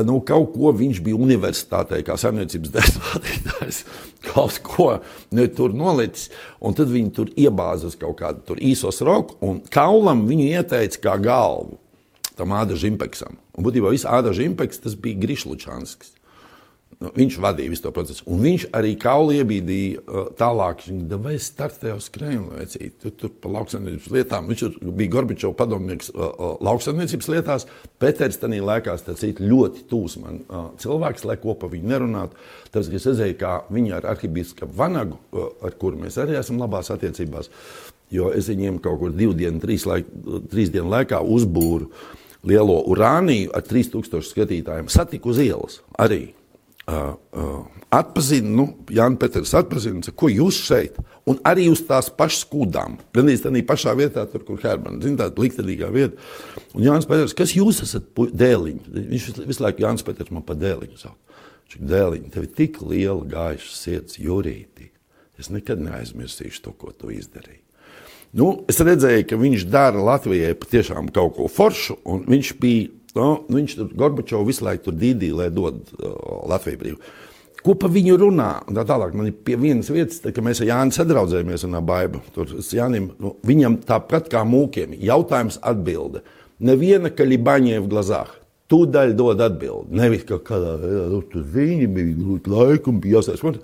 nu, 0.08 0.20
kaut 0.26 0.54
ko 0.56 0.72
viņš 0.76 1.02
bija 1.04 1.20
universitātē, 1.20 2.00
kā 2.08 2.16
saimniecības 2.20 2.74
dēļas, 2.76 3.80
kaut 4.30 4.60
ko 4.64 4.90
ne, 5.36 5.48
tur 5.52 5.76
nolicis. 5.76 6.30
Un 6.64 6.78
tad 6.78 6.92
viņi 6.94 7.16
tur 7.16 7.32
iebāza 7.36 7.90
uz 7.92 7.98
kaut 8.00 8.18
kādu 8.22 8.60
īsos 8.64 9.02
roku, 9.06 9.40
un 9.46 9.60
kaulam 9.74 10.26
viņu 10.30 10.48
ieteica 10.56 11.04
kā 11.10 11.18
galvu 11.22 11.80
tam 12.36 12.56
ādažu 12.56 12.90
impeksam. 12.90 13.38
Un 13.56 13.68
būtībā 13.68 13.92
viss 13.94 14.08
ādažu 14.08 14.44
impeks 14.48 14.82
tas 14.84 14.98
bija 15.00 15.20
Grišlučānskis. 15.22 16.15
Nu, 16.96 17.10
viņš 17.12 17.36
vadīja 17.44 17.72
visu 17.74 17.84
to 17.84 17.92
procesu. 17.92 18.24
Un 18.32 18.40
viņš 18.40 18.66
arī 18.78 18.94
kauli 19.00 19.42
iebīdīja 19.42 20.02
uh, 20.02 20.28
tālāk. 20.40 20.86
Viņš 20.86 21.02
teica, 21.02 21.18
vai 21.26 21.34
startēju 21.44 21.98
uz 22.00 22.08
Kremlu, 22.14 22.54
vecīt, 22.56 22.94
tu 23.04 23.12
tur 23.20 23.34
pa 23.44 23.52
lauksaimniecības 23.52 24.14
lietām. 24.16 24.48
Viņš 24.48 24.78
bija 24.86 25.12
Gorbačovs 25.12 25.58
padomnieks 25.60 26.14
uh, 26.14 26.22
uh, 26.30 26.54
lauksaimniecības 26.64 27.30
lietās. 27.34 27.68
Peters 28.00 28.40
tajā 28.40 28.62
laikā 28.64 28.96
cīt, 29.10 29.42
ļoti 29.44 29.84
tūs 29.92 30.16
man 30.22 30.40
cilvēks, 30.80 31.26
lai 31.28 31.36
ko 31.42 31.58
pa 31.60 31.68
viņu 31.72 31.92
nerunātu. 31.92 32.40
Tāpēc, 32.70 32.92
ka 32.92 33.00
es 33.02 33.10
redzēju, 33.12 33.38
kā 33.44 33.54
viņa 33.76 34.00
ar 34.00 34.10
arhibīskapu 34.14 34.78
Vanagu, 34.80 35.20
ar 35.66 35.76
kuru 35.80 36.00
mēs 36.06 36.20
arī 36.22 36.38
esam 36.40 36.60
labās 36.62 36.92
attiecībās, 36.94 37.52
jo 38.14 38.32
es 38.36 38.48
viņiem 38.52 38.80
kaut 38.84 39.02
kur 39.02 39.16
divu 39.16 39.36
dienu, 39.38 39.60
trīs, 39.64 39.88
laik, 39.90 40.08
trīs 40.52 40.72
dienu 40.74 40.92
laikā 40.94 41.20
uzbūru 41.20 41.92
lielo 42.46 42.80
urāniju 42.92 43.52
ar 43.56 43.66
3000 43.66 44.32
skatītājiem. 44.32 44.92
Satiku 44.92 45.34
uz 45.34 45.42
ielas 45.44 45.80
arī 46.00 46.28
uh, 46.88 47.16
uh, 47.36 47.66
atpazina, 47.94 48.50
nu, 48.50 48.68
Jānis 48.94 49.20
Peters 49.22 49.54
atpazina, 49.58 50.14
ko 50.18 50.30
jūs 50.32 50.60
šeit, 50.68 50.98
un 51.30 51.40
arī 51.48 51.68
uz 51.72 51.82
tās 51.88 52.10
pašas 52.14 52.46
kūdām, 52.52 52.98
gan 53.16 53.32
arī 53.32 53.64
pašā 53.66 53.96
vietā, 53.98 54.26
tur, 54.30 54.46
kur 54.48 54.62
Hermana, 54.62 55.02
zina, 55.04 55.24
tāda 55.24 55.44
liktenīgā 55.44 55.92
vieta. 55.94 56.32
Un 56.74 56.86
Jānis 56.86 57.10
Peters, 57.10 57.36
kas 57.38 57.56
jūs 57.58 57.84
esat 57.86 58.10
dēliņi? 58.16 58.96
Viņš 59.14 59.30
visu 59.46 59.66
laiku 59.66 59.86
Jānis 59.86 60.06
Peters 60.06 60.34
man 60.34 60.46
pa 60.46 60.58
dēliņu 60.60 61.02
sauc. 61.02 61.20
Viņš 61.66 61.86
dēliņi, 61.92 62.34
tev 62.34 62.46
ir 62.46 62.58
tik 62.58 62.82
liela 62.86 63.22
gaiša 63.30 63.72
sirds, 63.74 64.20
jūrītī. 64.22 64.92
Es 65.42 65.50
nekad 65.52 65.82
neaizmirsīšu 65.84 66.62
to, 66.64 66.76
ko 66.80 66.94
tu 66.96 67.12
izdarīji. 67.12 67.62
Nu, 68.36 68.50
es 68.68 68.80
redzēju, 68.84 69.24
ka 69.30 69.38
viņš 69.40 69.66
dara 69.72 70.02
Latvijai 70.04 70.56
patiešām 70.60 71.08
kaut 71.16 71.38
ko 71.38 71.48
foršu, 71.52 71.96
un 72.12 72.26
viņš 72.28 72.50
bija 72.60 72.90
Nu, 73.16 73.30
viņš 73.48 73.78
tur 73.80 73.94
Gorbačovu 73.96 74.50
visu 74.50 74.66
laiku 74.68 74.92
dīdīja, 74.92 75.38
lai 75.40 75.48
dod 75.54 75.80
uh, 75.96 76.44
Latviju 76.52 76.82
brīvu. 76.82 77.00
Ko 77.66 77.74
pa 77.82 77.90
viņu 77.90 78.20
runā? 78.22 78.50
Tā 78.70 78.84
tālāk 78.86 79.16
man 79.18 79.32
ir 79.32 79.38
pie 79.48 79.56
vienas 79.58 79.88
vietas, 79.90 80.20
tā, 80.22 80.30
kad 80.36 80.46
mēs 80.46 80.60
ar 80.62 80.68
Jānu 80.70 80.94
sadraudzējāmies 80.94 81.64
un 81.66 81.80
Baibu. 81.88 82.22
Tur 82.36 82.52
Jānim, 82.62 83.10
nu, 83.18 83.34
viņam 83.48 83.80
tāpat 83.88 84.28
kā 84.30 84.44
mūkiem, 84.46 84.94
jautājums 85.02 85.58
atbilde. 85.66 86.22
Neviena 86.62 87.10
kalibaņa 87.10 87.80
v 87.82 87.90
glazāk. 87.90 88.36
Tūdaļ 88.70 89.12
dod 89.18 89.42
atbildi. 89.46 89.94
Nevis 89.98 90.24
kaut 90.26 90.44
kādā 90.48 90.76
nu, 91.10 91.20
viņi 91.54 91.90
bija 91.96 92.14
grūti 92.18 92.54
laiki 92.54 92.90
un 92.90 93.02
bija 93.02 93.20
jāsaka. 93.20 93.60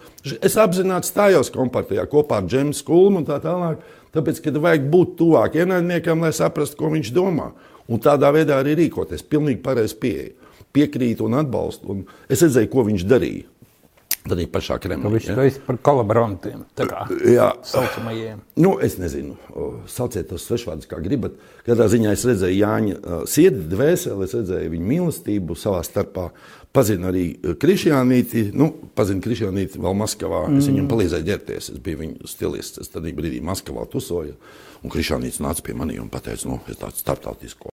Es 0.46 0.58
apzināti 0.62 1.10
stājos 1.10 1.50
kompartijā 1.54 2.06
kopā 2.10 2.38
ar 2.42 2.50
Džemu 2.50 2.74
Skulmu 2.78 3.22
un 3.22 3.26
tā 3.26 3.40
tālāk, 3.42 3.82
tāpēc, 4.14 4.42
ka 4.46 4.54
vajag 4.62 4.86
būt 4.94 5.16
tuvāk 5.22 5.58
ienaidniekam, 5.62 6.22
lai 6.22 6.34
saprastu, 6.38 6.78
ko 6.82 6.92
viņš 6.94 7.14
domā. 7.18 7.52
Un 7.92 8.00
tādā 8.04 8.32
veidā 8.34 8.62
arī 8.62 8.78
rīkoties. 8.80 9.26
Pilnīgi 9.28 9.62
pareizi 9.64 9.98
pieeja. 10.00 10.54
Piekrītu 10.72 11.28
un 11.28 11.40
atbalstu. 11.42 11.92
Un 11.92 12.06
es 12.32 12.44
redzēju, 12.46 12.72
ko 12.72 12.86
viņš 12.88 13.08
darīja. 13.10 13.50
Tad 14.22 14.38
ir 14.38 14.50
pašā 14.54 14.76
Kremlī. 14.78 15.16
Viņš 15.16 15.28
ja? 15.32 15.44
ir 15.50 15.56
par 15.66 15.80
kolaborantiem. 15.82 16.62
Tā 16.78 16.86
jā, 17.38 17.48
saucamajiem. 17.66 18.44
Nu, 18.62 18.76
es 18.86 19.00
nezinu, 19.02 19.34
sauciet 19.90 20.30
tos 20.30 20.46
svešvārdus, 20.46 20.90
kā 20.90 21.00
gribat. 21.02 21.40
Katrā 21.66 21.88
ziņā 21.90 22.14
es 22.14 22.26
redzēju 22.30 22.60
Jāņa 22.60 23.22
sirdi, 23.30 23.66
dvēseli, 23.72 24.28
es 24.28 24.38
redzēju 24.38 24.74
viņa 24.76 24.90
mīlestību 24.94 25.58
savā 25.58 25.82
starpā. 25.88 26.30
Pazinu 26.72 27.10
arī 27.10 27.26
Krišjānīti, 27.60 28.46
nu, 28.56 28.70
pazinu 28.96 29.26
Krišjānīti 29.26 29.82
vēl 29.82 29.98
Maskavā. 30.04 30.46
Mm. 30.48 30.62
Es 30.62 30.70
viņam 30.70 30.94
palīdzēju 30.94 31.30
ģērbties, 31.32 31.74
es 31.74 31.84
biju 31.84 32.04
viņa 32.06 32.32
stilists. 32.32 32.86
Es 32.86 32.94
tad 32.94 33.10
brīdī 33.18 33.42
Maskavā 33.44 33.90
tusoju. 33.92 34.38
Un 34.86 34.94
Krišjānīts 34.94 35.42
nāca 35.44 35.66
pie 35.66 35.76
maniem 35.78 36.06
un 36.06 36.14
teica, 36.14 36.46
nu, 36.46 36.62
es 36.70 36.80
tāds 36.80 37.02
starptautisks 37.02 37.71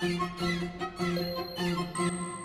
Thank 0.00 0.20
you. 1.98 2.35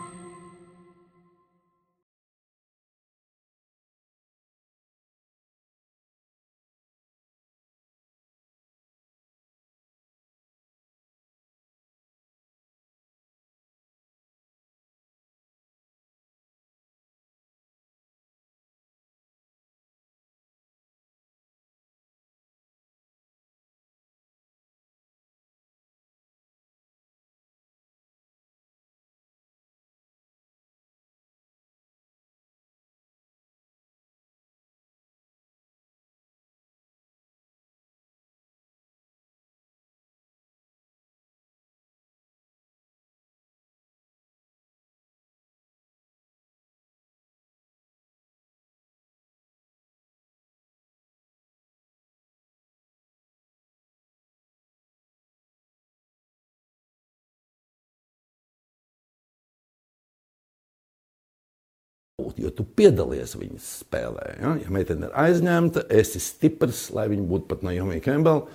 Jo 62.42 62.52
tu 62.56 62.66
piedalies 62.78 63.36
viņas 63.40 63.68
spēlē. 63.84 64.26
Ja, 64.42 64.56
ja 64.62 64.74
meitene 64.74 65.10
ir 65.10 65.14
aizņemta, 65.24 65.86
esi 66.02 66.22
stiprs, 66.24 66.88
lai 66.96 67.08
viņa 67.12 67.26
būtu 67.30 67.50
pat 67.52 67.66
Naomi 67.68 68.02
Campbell, 68.04 68.48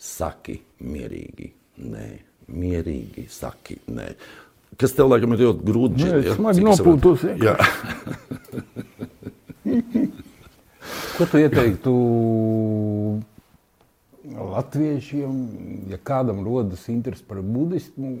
saki 0.00 0.58
mierīgi. 0.82 1.52
Nē, 1.82 2.08
mierīgi 2.52 3.26
saki 3.32 3.78
nē. 3.92 4.08
Kas 4.80 4.94
tev 4.96 5.10
laikam 5.12 5.34
ir 5.36 5.44
ļoti 5.46 5.66
grūti? 5.68 6.00
Cik 6.02 6.12
es 6.20 6.36
saprotu? 6.36 6.64
nopūtos, 6.68 7.20
Jā. 7.42 7.56
Ko 11.16 11.26
tu 11.30 11.38
ieteiktu 11.38 11.92
latviešiem, 14.24 15.32
ja 15.90 15.98
kādam 16.04 16.44
rodas 16.46 16.84
interesi 16.88 17.24
par 17.26 17.40
budismu, 17.42 18.18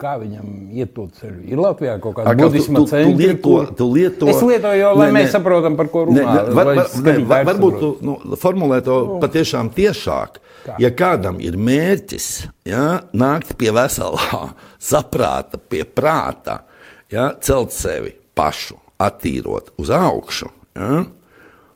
kā 0.00 0.14
viņam 0.22 0.48
iet 0.74 0.94
to 0.96 1.06
ceļu? 1.18 1.42
Ir 1.50 1.60
Latvijā 1.60 1.94
kaut 2.02 2.16
kāda 2.18 2.32
tu- 2.34 2.48
budisma 2.48 2.78
tu- 2.78 2.84
tu 2.84 2.90
centra, 2.90 3.16
lieto- 3.18 3.42
kur- 3.42 3.74
tu 3.76 3.84
lieto- 3.92 4.28
Es 4.28 4.42
lietoju 4.42 4.80
jau, 4.80 4.96
lai 4.98 5.10
Nē, 5.10 5.14
mēs 5.22 5.30
saprotam, 5.32 5.76
par 5.76 5.86
ko 5.88 6.04
Ne, 6.06 6.20
runā. 6.22 6.34
ne, 6.48 6.54
var, 6.54 6.66
var, 6.66 6.88
ne, 7.04 7.18
var, 7.24 7.44
varbūt 7.44 7.78
tu 7.80 7.96
nu, 8.00 8.16
formulē 8.36 8.82
to 8.84 9.18
patiešām 9.20 9.70
tiešāk. 9.70 10.28
Kā? 10.64 10.76
Ja 10.78 10.90
kādam 10.90 11.40
ir 11.40 11.52
mērķis 11.56 12.48
ja, 12.64 13.02
nākt 13.12 13.56
pie 13.56 13.70
veselā, 13.70 14.54
saprāta, 14.80 15.58
pie 15.68 15.84
prāta, 15.84 16.60
ja, 17.10 17.34
celt 17.40 17.70
sevi 17.72 18.14
pašu, 18.34 18.74
attīrot 18.98 19.68
uz 19.78 19.90
augšu, 19.90 20.48
ja, 20.74 21.04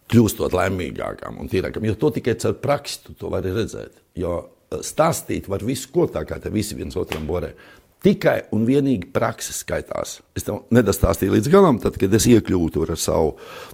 kļūstot 0.09 0.55
laimīgākam 0.57 1.41
un 1.41 1.51
tīrākam, 1.51 1.85
jo 1.87 1.97
to 1.99 2.13
tikai 2.17 2.37
caur 2.41 2.57
praksi 2.63 3.03
tu 3.07 3.17
to 3.19 3.33
vari 3.33 3.53
redzēt. 3.55 3.99
Jo 4.19 4.39
eh, 4.41 4.81
stāstīt 4.85 5.51
var 5.51 5.65
visu, 5.67 5.91
ko 5.95 6.09
tā 6.13 6.25
kā 6.29 6.41
te 6.43 6.53
visi 6.55 6.79
viens 6.79 6.97
otram 6.99 7.29
borē. 7.29 7.53
Tikai 8.05 8.45
un 8.55 8.63
vienīgi 8.63 9.09
prakses 9.11 9.65
skaitās. 9.65 10.21
Es 10.39 10.47
tev 10.47 10.61
nedastāstīju 10.75 11.35
līdz 11.35 11.49
galam, 11.51 11.81
tad, 11.83 11.97
kad 11.99 12.13
es 12.15 12.29
iekļuvu 12.31 12.69
tur 12.77 12.93
ar 12.95 13.01
savu. 13.03 13.33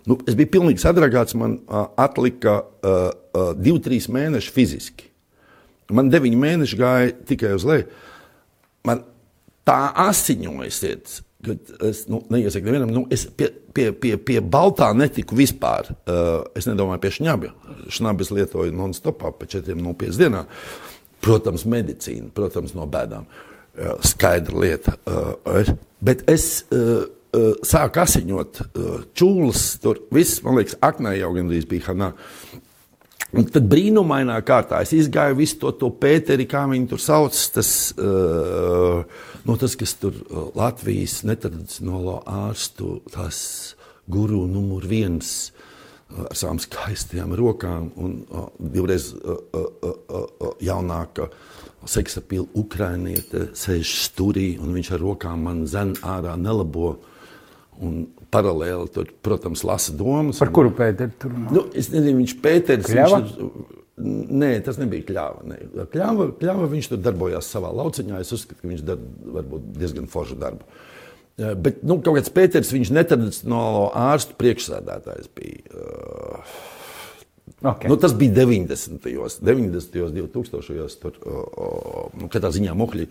Nu, 0.09 0.17
es 0.25 0.37
biju 0.39 0.49
pilnīgi 0.55 0.81
sadragāts, 0.81 1.37
man 1.37 1.59
uh, 1.67 1.91
atlika 2.01 2.63
uh, 2.63 3.11
uh, 3.13 3.51
divi, 3.53 3.83
trīs 3.85 4.09
mēneši 4.09 4.55
fiziski. 4.55 5.11
Man 5.93 6.09
deviņi 6.09 6.41
mēneši 6.41 6.79
gāja 6.81 7.13
tikai 7.29 7.53
uz 7.59 7.69
leju. 7.69 7.85
Man 8.89 9.05
tā 9.69 9.93
asiņojusiet, 10.07 11.19
ka 11.21 11.34
es 11.89 12.05
nu, 12.11 12.21
neiesaku 12.33 12.69
nevienam, 12.69 12.93
nu, 12.95 13.05
es 13.15 13.27
pie, 13.37 13.51
pie, 13.77 13.89
pie, 13.93 14.15
pie 14.19 14.41
baltā 14.41 14.91
netiku 14.97 15.39
vispār. 15.39 15.91
Uh, 16.05 16.45
es 16.57 16.69
nedomāju 16.71 17.03
pie 17.05 17.13
šņabja. 17.19 17.53
Šņabjas 17.95 18.33
lietoju 18.35 18.77
non-stopā 18.77 19.33
pa 19.39 19.49
4,5 19.51 20.21
dienā. 20.21 20.45
Protams, 21.25 21.65
medicīna, 21.71 22.31
protams, 22.37 22.75
no 22.77 22.89
bēdām. 22.91 23.29
Uh, 23.75 23.95
skaidra 24.07 24.61
lieta. 24.65 24.97
Uh, 25.09 25.75
bet 26.05 26.27
es 26.31 26.65
uh, 26.75 27.05
uh, 27.35 27.51
sāku 27.67 28.05
asiņot 28.05 28.61
uh, 28.65 28.93
čūlas, 29.17 29.67
tur 29.83 30.05
viss, 30.15 30.43
man 30.45 30.61
liekas, 30.61 30.79
aknē 30.85 31.17
jau 31.19 31.33
gandrīz 31.37 31.67
bija 31.71 31.91
hanā. 31.91 32.13
Un 33.35 33.49
tad 33.51 33.67
brīnumainā 33.67 34.37
kārtā 34.47 34.79
es 34.85 34.93
izgāju 34.95 35.41
visu 35.41 35.59
to, 35.63 35.73
to 35.79 35.91
Pēteri, 35.99 36.47
kā 36.47 36.63
viņi 36.71 36.91
tur 36.93 37.03
sauc, 37.03 37.39
tas, 37.57 37.71
uh, 37.99 39.03
nu, 39.45 39.57
tas 39.61 39.77
kas 39.81 39.95
tur 40.01 40.17
uh, 40.17 40.49
Latvijas 40.57 41.23
netradicionālo 41.29 42.21
ārstu, 42.27 42.99
tas 43.13 43.39
guru 44.11 44.45
numur 44.51 44.87
viens 44.89 45.31
uh, 45.51 45.71
ar 46.29 46.37
savām 46.39 46.61
skaistajām 46.63 47.35
rokām 47.39 47.91
un 48.01 48.17
uh, 48.29 48.49
divreiz 48.59 49.11
uh, 49.15 49.37
uh, 49.55 49.67
uh, 49.85 49.97
uh, 50.21 50.53
jaunāka 50.63 51.29
seksapīla 51.89 52.47
ukrainiete 52.57 53.51
sēž 53.57 53.91
stūrī 54.07 54.55
un 54.61 54.73
viņš 54.77 54.95
ar 54.97 55.03
rokām 55.05 55.45
man 55.49 55.65
zen 55.69 55.95
ārā 56.01 56.37
nelabo. 56.41 56.97
Un 57.83 58.05
paralēli 58.31 58.91
tur, 58.95 59.09
protams, 59.25 59.65
lasa 59.67 59.95
domas. 59.99 60.39
Par 60.39 60.53
kuru 60.55 60.71
pēteri 60.77 61.15
tur 61.19 61.33
runā? 61.35 61.51
Nu, 61.55 61.65
es 61.75 61.89
nezinu, 61.91 62.21
viņš 62.23 62.35
Pēters. 62.45 62.87
Kļava? 62.91 63.21
Viņš, 63.25 63.35
tur- 63.39 63.81
nē, 64.45 64.51
tas 64.67 64.79
nebija 64.79 65.07
kļāva. 65.09 65.45
Nē. 65.51 65.59
Kļāva, 65.93 66.29
kļāva 66.41 66.69
viņš 66.71 66.91
tur 66.93 67.03
darbojās 67.03 67.51
savā 67.51 67.73
lauciņā. 67.75 68.21
Es 68.23 68.35
uzskatu, 68.37 68.61
ka 68.63 68.71
viņš 68.71 68.85
dara 68.87 69.01
varbūt 69.39 69.73
diezgan 69.79 70.07
foršu 70.11 70.39
darbu. 70.39 70.63
Eh, 71.39 71.55
Bet 71.59 71.83
nu, 71.83 71.99
kaut 71.99 72.21
kāds 72.21 72.31
Pēters, 72.31 72.71
viņš 72.75 72.95
netradicionālo 72.95 73.89
ārstu 73.91 74.39
priekšsēdētājs 74.39 75.31
bija. 75.35 75.67
Uh, 75.75 76.55
Okay. 77.65 77.89
Nu, 77.89 77.97
tas 77.97 78.13
bija 78.13 78.33
90. 78.45 79.01
gados, 79.09 79.39
90. 79.41 80.03
un 80.05 80.13
2000. 80.13 80.75
gados. 80.77 80.99
Katrā 82.33 82.51
ziņā 82.53 82.75
muhļi. 82.77 83.07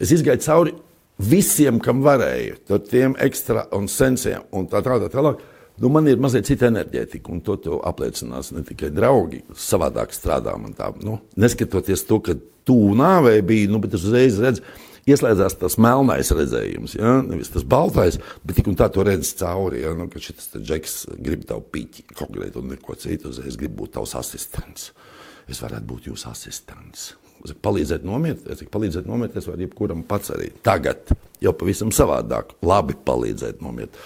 Es 0.00 0.12
izgāju 0.12 0.42
cauri 0.44 0.74
visiem, 1.18 1.78
kam 1.82 2.02
varēju, 2.06 2.58
tur 2.68 2.82
tiem 2.86 3.16
ekstra 3.20 3.66
un 3.76 3.88
sensiem 3.90 4.46
un 4.54 4.68
tā 4.70 4.82
tālāk. 4.84 5.08
Tā, 5.08 5.18
tālāk. 5.18 5.46
Nu, 5.78 5.90
man 5.94 6.08
ir 6.10 6.18
mazliet 6.18 6.48
cita 6.48 6.66
enerģētika, 6.72 7.30
un 7.30 7.40
to, 7.46 7.54
apliecinās 7.86 8.50
ne 8.54 8.64
tikai 8.66 8.90
draugi. 8.90 9.44
Savādāk 9.54 10.14
strādā 10.14 10.56
man 10.58 10.74
tā. 10.74 10.90
Nu, 11.06 11.20
neskatoties 11.38 12.02
to, 12.08 12.18
ka 12.24 12.34
tuvu 12.66 12.96
nāvei 12.98 13.38
bija, 13.46 13.70
nu, 13.70 13.78
bet 13.82 13.94
es 13.94 14.06
uzreiz 14.08 14.40
redzu, 14.42 14.64
ieslēdzās 15.08 15.54
tas 15.60 15.78
melnais 15.80 16.32
redzējums, 16.34 16.96
ja? 16.98 17.14
nevis 17.24 17.52
tas 17.54 17.64
baltais, 17.64 18.18
bet 18.42 18.58
tik 18.58 18.72
un 18.72 18.76
tā 18.78 18.90
to 18.92 19.06
redz 19.06 19.30
cauri. 19.38 19.84
Ja? 19.84 19.94
Nu, 19.96 20.08
ka 20.10 20.22
šis 20.22 20.50
džeks 20.58 20.98
grib 21.14 21.46
tavu 21.48 21.62
pīķi 21.72 22.08
konkrēti 22.10 22.58
un 22.58 22.74
neko 22.74 22.98
citu. 22.98 23.32
Es 23.46 23.60
gribu 23.60 23.84
būt 23.84 23.96
tavs 24.00 24.18
asistents. 24.18 24.90
Es 25.48 25.62
varētu 25.62 25.88
būt 25.94 26.10
jūsu 26.10 26.28
asistents. 26.32 27.12
Palīdzēt 27.62 28.04
nomirt, 28.06 28.46
es 28.50 28.62
varu 28.62 28.72
palīdzēt 28.74 29.08
nomirt, 29.08 29.36
es 29.38 29.46
varu 29.48 29.64
jebkuram 29.64 30.02
pats 30.08 30.32
arī 30.34 30.50
tagad, 30.66 31.12
jau 31.42 31.54
pavisam 31.56 31.92
savādāk, 31.94 32.56
labi 32.66 32.96
palīdzēt 33.06 33.62
nomirt. 33.64 33.98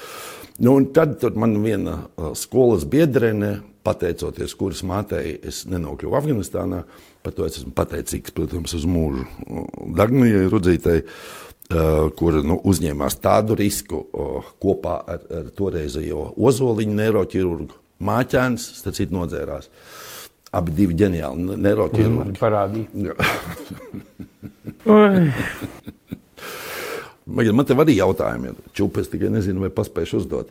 Nu, 0.63 0.77
tad 0.95 1.17
tur 1.23 1.37
man 1.41 1.57
viena 1.65 1.97
uh, 2.05 2.33
skolas 2.39 2.85
biedrene, 2.89 3.57
pateicoties 3.83 4.53
kuras 4.59 4.83
mātei, 4.87 5.39
es 5.43 5.65
nenokļuvu 5.71 6.19
Afganistānā. 6.19 6.83
Par 7.23 7.35
to 7.35 7.47
es 7.47 7.57
esmu 7.61 7.73
pateicīgs, 7.79 8.35
protams, 8.37 8.75
uz 8.77 8.85
mūžu 8.87 9.25
uh, 9.25 9.65
Dagnijai 9.97 10.45
Rudzītei, 10.53 11.03
uh, 11.03 12.13
kur 12.19 12.39
nu, 12.45 12.61
uzņēmās 12.69 13.19
tādu 13.25 13.57
risku 13.59 14.05
uh, 14.05 14.53
kopā 14.63 14.99
ar, 15.15 15.25
ar 15.41 15.51
toreizējo 15.57 16.33
ozoliņu 16.37 16.99
neiroķirurgu. 17.01 17.81
Māķēns, 18.03 18.69
starp 18.81 18.99
citu, 18.99 19.15
nodzērās. 19.15 19.71
Abi 20.53 20.75
divi 20.77 20.93
ģeniāli 21.01 21.57
neiroķirurgi. 21.65 22.37
Parādīja. 22.43 23.17
Man, 27.33 27.49
man 27.55 27.67
te 27.67 27.75
arī 27.79 27.95
jautājumi 27.97 28.51
ir. 28.51 28.57
Čupes 28.77 29.07
tikai 29.13 29.31
nezinu, 29.33 29.63
vai 29.63 29.71
paspēšu 29.73 30.19
uzdot. 30.19 30.49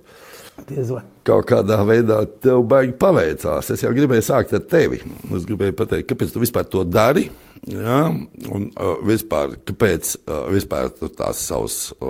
Diez 0.70 0.92
vai. 0.94 1.02
Kaut 1.28 1.46
kādā 1.50 1.78
veidā 1.88 2.20
tev 2.44 2.64
baigi 2.70 2.94
paveicās. 3.02 3.72
Es 3.74 3.84
jau 3.84 3.92
gribēju 3.96 4.24
sākt 4.26 4.54
ar 4.56 4.64
tevi. 4.72 4.98
Es 5.36 5.44
gribēju 5.50 5.74
pateikt, 5.78 6.08
kāpēc 6.12 6.30
tu 6.34 6.40
vispār 6.44 6.66
to 6.72 6.82
dari. 6.88 7.26
Ja? 7.68 8.00
Un 8.08 8.62
uh, 8.72 8.96
vispār, 9.08 9.48
kāpēc 9.68 10.04
uh, 10.22 10.48
vispār 10.54 10.84
tu 10.96 11.08
tās 11.14 11.38
savas 11.50 11.76
uh, 12.00 12.08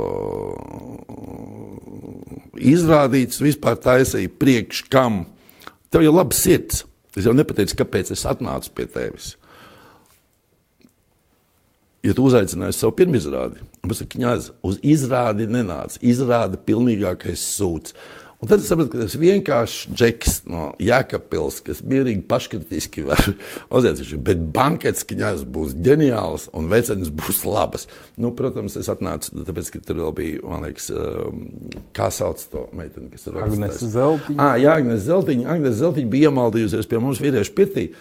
izrādītas 2.61 3.41
vispār 3.43 3.75
taisīja 3.81 4.31
priekš 4.41 4.77
kam. 4.93 5.13
Tev 5.91 6.01
jau 6.05 6.13
labs 6.15 6.37
sirds. 6.45 6.75
Es 7.17 7.27
jau 7.27 7.33
nepateicu, 7.35 7.75
kāpēc 7.81 8.13
es 8.15 8.25
atnācu 8.29 8.71
pie 8.75 8.87
tevis. 8.91 9.35
Ja 12.01 12.15
tu 12.17 12.23
uzaicināji 12.25 12.73
savu 12.73 12.95
pirmizrādi, 12.97 13.61
tad 13.83 13.97
saku, 13.99 14.21
uz 14.65 14.79
izrādi 14.81 15.45
nenāca. 15.51 15.99
Izrāda 16.01 16.57
pilnīgākais 16.57 17.43
sūds. 17.59 17.93
Un 18.41 18.49
tad 18.49 18.63
es 18.63 18.71
sapratu, 18.71 18.89
ka 18.89 19.03
tas 19.03 19.13
vienkārši 19.21 19.91
džeks 19.93 20.39
no 20.49 20.71
Jēkabpils, 20.81 21.59
kas 21.65 21.83
mierīgi 21.85 22.23
paškritiski 22.25 23.03
var 23.05 23.21
uzzīmēt, 23.77 24.15
bet 24.25 24.41
bankets 24.55 25.05
kņazs 25.05 25.43
būs 25.45 25.75
ģeniāls 25.85 26.47
un 26.57 26.71
vecenis 26.71 27.11
būs 27.13 27.43
labas. 27.45 27.85
Nu, 28.17 28.31
protams, 28.37 28.79
es 28.81 28.89
atnācu, 28.89 29.43
tāpēc, 29.45 29.69
ka 29.75 29.83
tur 29.85 30.01
vēl 30.01 30.15
bija, 30.17 30.41
man 30.49 30.65
liekas, 30.65 30.89
um, 30.89 31.43
kā 31.93 32.09
sauc 32.13 32.41
to 32.49 32.65
meiteni, 32.77 33.11
kas 33.13 33.29
ir 33.29 33.37
Agnese 33.45 33.91
Zeltiņa. 33.93 34.39
Ah, 34.41 34.55
jā, 34.57 34.73
Agnēs 34.81 35.05
Zeltiņa. 35.05 35.45
Agnēs 35.55 35.77
Zeltiņa 35.83 36.13
bija 36.15 36.31
iemaldījusies 36.33 36.89
pie 36.89 37.03
mums 37.03 37.21
vīriešu 37.21 37.53
pirtī. 37.61 37.91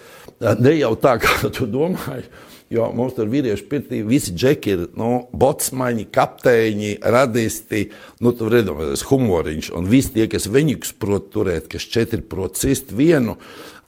Ne 0.41 0.72
jau 0.78 0.95
tā, 0.97 1.18
kā 1.20 1.53
tu 1.53 1.68
domāji. 1.68 2.24
Jo 2.71 2.85
mums 2.95 3.16
tur 3.16 3.27
vīriešu 3.27 3.64
pirtī 3.66 3.99
visi 4.07 4.31
džeki 4.31 4.71
ir 4.71 4.83
nu, 4.99 5.09
botsmaņi, 5.35 6.05
kapteiņi, 6.14 6.93
radisti, 7.03 7.89
nu, 8.23 8.31
tur 8.39 8.53
redzams, 8.55 9.03
humoriņš. 9.09 9.73
Un 9.75 9.89
visi 9.91 10.12
tie, 10.14 10.29
kas 10.31 10.47
viņus 10.47 10.93
prot 11.03 11.33
turēt, 11.35 11.66
kas 11.73 11.89
četri 11.91 12.23
prot 12.23 12.61
cist 12.61 12.95
vienu, 12.95 13.35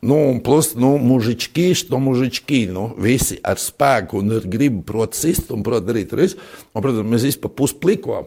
nu, 0.03 0.18
un 0.33 0.43
plus, 0.43 0.72
nu, 0.74 0.97
mužičkīši, 0.99 1.87
no 1.95 2.03
mužičkī, 2.09 2.64
nu, 2.74 2.89
visi 2.99 3.39
ar 3.47 3.62
spēku 3.62 4.18
un 4.18 4.35
ar 4.41 4.51
gribu 4.51 4.83
prot 4.91 5.14
cist 5.14 5.55
un 5.55 5.62
prot 5.62 5.87
darīt 5.87 6.18
visu. 6.18 6.43
Un, 6.74 6.83
protams, 6.83 7.07
mēs 7.14 7.30
visi 7.30 7.43
pa 7.47 7.55
puspliko 7.55 8.24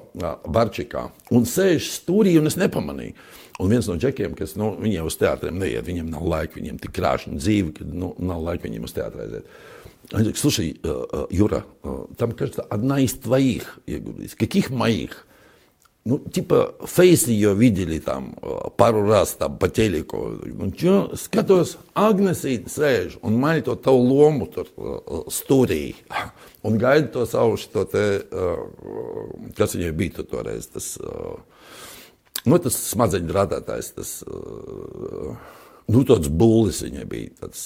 barčikā 0.47 1.09
un 1.35 1.43
sēž 1.51 1.91
stūrī 1.97 2.39
un 2.39 2.47
es 2.47 2.55
nepamanīju. 2.63 3.19
Un 3.59 3.71
viens 3.71 3.91
no 3.91 3.99
džekiem, 3.99 4.39
kas 4.39 4.55
nu, 4.59 4.71
viņiem 4.79 5.11
uz 5.11 5.19
teātriem 5.19 5.59
neiet, 5.59 5.83
viņiem 5.83 6.07
nav 6.15 6.23
laika, 6.27 6.55
viņiem 6.61 6.79
tik 6.79 6.95
krāšņa 6.95 7.39
dzīve, 7.43 7.75
ka 7.75 7.91
nu, 7.91 8.15
nav 8.23 8.43
laika 8.43 8.69
viņiem 8.69 8.87
uz 8.87 8.95
teātriem 8.95 9.27
aiziet. 9.27 9.55
Он 10.12 10.18
говорит, 10.18 10.38
слушай, 10.38 10.80
э, 10.82 11.04
э, 11.12 11.26
Юра, 11.30 11.64
э, 11.84 12.06
там, 12.16 12.32
кажется, 12.32 12.62
одна 12.62 12.98
из 12.98 13.12
твоих. 13.12 13.78
Я 13.86 13.98
говорю, 13.98 14.22
из 14.22 14.34
каких 14.34 14.70
моих? 14.70 15.26
ну, 16.04 16.18
типа, 16.18 16.74
Фейси 16.86 17.30
ее 17.30 17.54
видели 17.54 17.98
там 17.98 18.34
пару 18.76 19.06
раз 19.06 19.34
там 19.34 19.58
по 19.58 19.68
телеку. 19.68 20.40
Nu, 20.44 20.70
čo, 20.72 21.12
skatos, 21.14 21.76
Agnesīte 21.94 22.72
sēž 22.72 23.18
un 23.22 23.36
maļ 23.40 23.62
to 23.68 23.76
tavu 23.76 24.00
lomu 24.08 24.48
tur 24.48 24.70
stūrī. 25.28 25.94
Un 26.64 26.80
gaida 26.80 27.08
to 27.12 27.26
savu 27.28 27.58
šo 27.60 27.84
te, 27.84 28.06
kas 29.56 29.76
viņai 29.76 29.92
bija 29.96 30.16
tur 30.18 30.28
toreiz, 30.32 30.66
tas, 30.72 30.96
nu, 32.44 32.58
tas 32.58 32.80
smadzeņu 32.88 33.36
rādātājs, 33.36 33.92
tas, 33.96 34.16
nu, 34.24 36.04
tāds 36.08 36.32
būlis 36.32 36.82
viņai 36.84 37.06
bija, 37.08 37.32
tāds, 37.44 37.64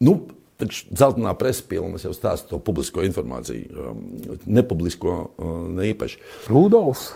nu, 0.00 0.18
Taču 0.59 0.91
zeltainā 0.99 1.31
presa 1.39 1.63
pilnas 1.69 2.03
jau 2.03 2.11
stāsta 2.15 2.51
to 2.51 2.59
publisko 2.59 3.03
informāciju, 3.07 3.93
nepublisko 4.43 5.15
ne 5.71 5.89
īpaši. 5.93 6.19
Rudolfs. 6.51 7.13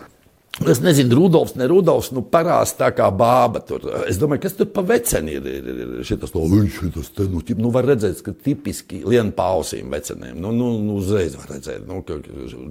Es 0.69 0.83
nezinu, 0.85 1.15
Rudolfs, 1.17 1.55
ne 1.57 1.65
Rudolfs, 1.65 2.11
nu 2.13 2.21
parās 2.29 2.75
tā 2.77 2.91
kā 2.93 3.07
bāba 3.09 3.63
tur. 3.65 3.87
Es 4.05 4.19
domāju, 4.21 4.43
kas 4.43 4.53
tur 4.59 4.67
pa 4.69 4.83
veceni 4.85 5.33
ir, 5.39 5.47
ir, 5.49 5.69
ir 5.73 6.05
šitas, 6.05 6.35
no 6.35 6.43
viņš, 6.51 6.75
šitas, 6.77 7.09
te, 7.17 7.25
nu, 7.31 7.41
tip, 7.41 7.57
nu 7.57 7.71
var 7.73 7.87
redzēt, 7.89 8.21
ka 8.21 8.35
tipiski 8.37 9.01
lien 9.01 9.31
pausīm 9.33 9.89
veceniem, 9.91 10.37
nu, 10.37 10.53
nu, 10.53 10.69
nu 10.85 10.99
uzreiz 11.01 11.33
var 11.39 11.55
redzēt, 11.55 11.87
nu, 11.89 12.03
ka 12.05 12.19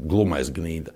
glumais 0.06 0.52
gnīda. 0.54 0.94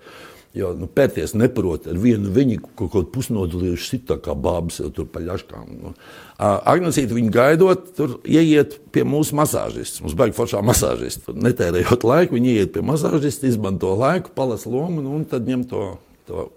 Jo 0.55 0.71
nu, 0.77 0.87
pērties 0.89 1.35
neprot 1.37 1.85
ar 1.91 1.97
vienu 2.01 2.31
viņu 2.33 2.61
kaut 2.79 2.91
kādu 2.93 3.09
pusnodalījuši 3.13 3.89
sit 3.89 4.05
tā 4.09 4.17
kā 4.23 4.33
bābas 4.33 4.79
jau 4.81 4.89
tur 4.93 5.09
pa 5.11 5.21
ļaškām. 5.21 5.73
Nu. 5.83 5.91
Agnesīti 6.39 7.17
viņu 7.17 7.33
gaidot, 7.35 7.89
tur 7.97 8.15
ieiet 8.23 8.77
pie 8.95 9.03
mūsu 9.07 9.37
masāžistas. 9.37 10.01
Mums 10.05 10.15
baigi 10.17 10.37
foršā 10.37 10.63
masāžista. 10.65 11.35
Netērējot 11.35 12.07
laiku, 12.07 12.37
viņi 12.39 12.55
ieiet 12.55 12.73
pie 12.73 12.85
masāžista, 12.85 13.49
izmanto 13.49 13.91
laiku, 13.99 14.33
palasa 14.37 14.71
lomu 14.71 15.03
nu, 15.03 15.17
un 15.19 15.27
tad 15.29 15.45
ņem 15.49 15.67
to, 15.69 15.83
to 16.29 16.47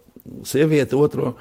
sievieti 0.49 0.97
otro 0.97 1.35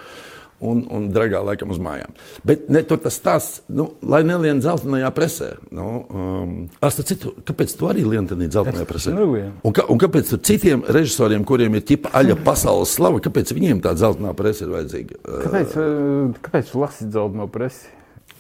un, 0.60 0.84
un 0.92 1.08
dragā 1.14 1.42
laikam 1.46 1.74
uz 1.74 1.80
mājām. 1.82 2.16
Bet 2.48 2.68
ne, 2.72 2.84
tur 2.88 3.00
tas 3.04 3.18
stāsts, 3.20 3.62
nu, 3.72 3.90
lai 4.06 4.22
nelien 4.28 4.62
dzeltenajā 4.62 5.12
presē. 5.16 5.50
Nu, 5.76 5.90
um, 6.10 6.56
es 6.86 7.00
citu, 7.12 7.34
kāpēc 7.48 7.76
tu 7.80 7.90
arī 7.92 8.06
lien 8.08 8.28
tādā 8.30 8.50
dzeltenajā 8.50 8.90
presē? 8.90 9.16
Un, 9.16 9.76
ka, 9.76 9.86
un 9.92 10.02
kāpēc 10.02 10.34
citiem 10.46 10.84
režisoriem, 10.88 11.46
kuriem 11.48 11.80
ir 11.80 11.86
tipa 11.88 12.12
aļa 12.20 12.40
pasaules 12.46 12.96
slava, 12.98 13.22
kāpēc 13.24 13.54
viņiem 13.56 13.84
tā 13.86 13.96
dzeltenā 13.98 14.36
presa 14.38 14.66
ir 14.66 14.76
vajadzīga? 14.76 15.22
Kāpēc, 15.46 15.80
uh, 15.80 16.44
kāpēc 16.48 16.76
lasīt 16.80 17.14
dzelteno 17.14 17.50
presi? 17.52 17.99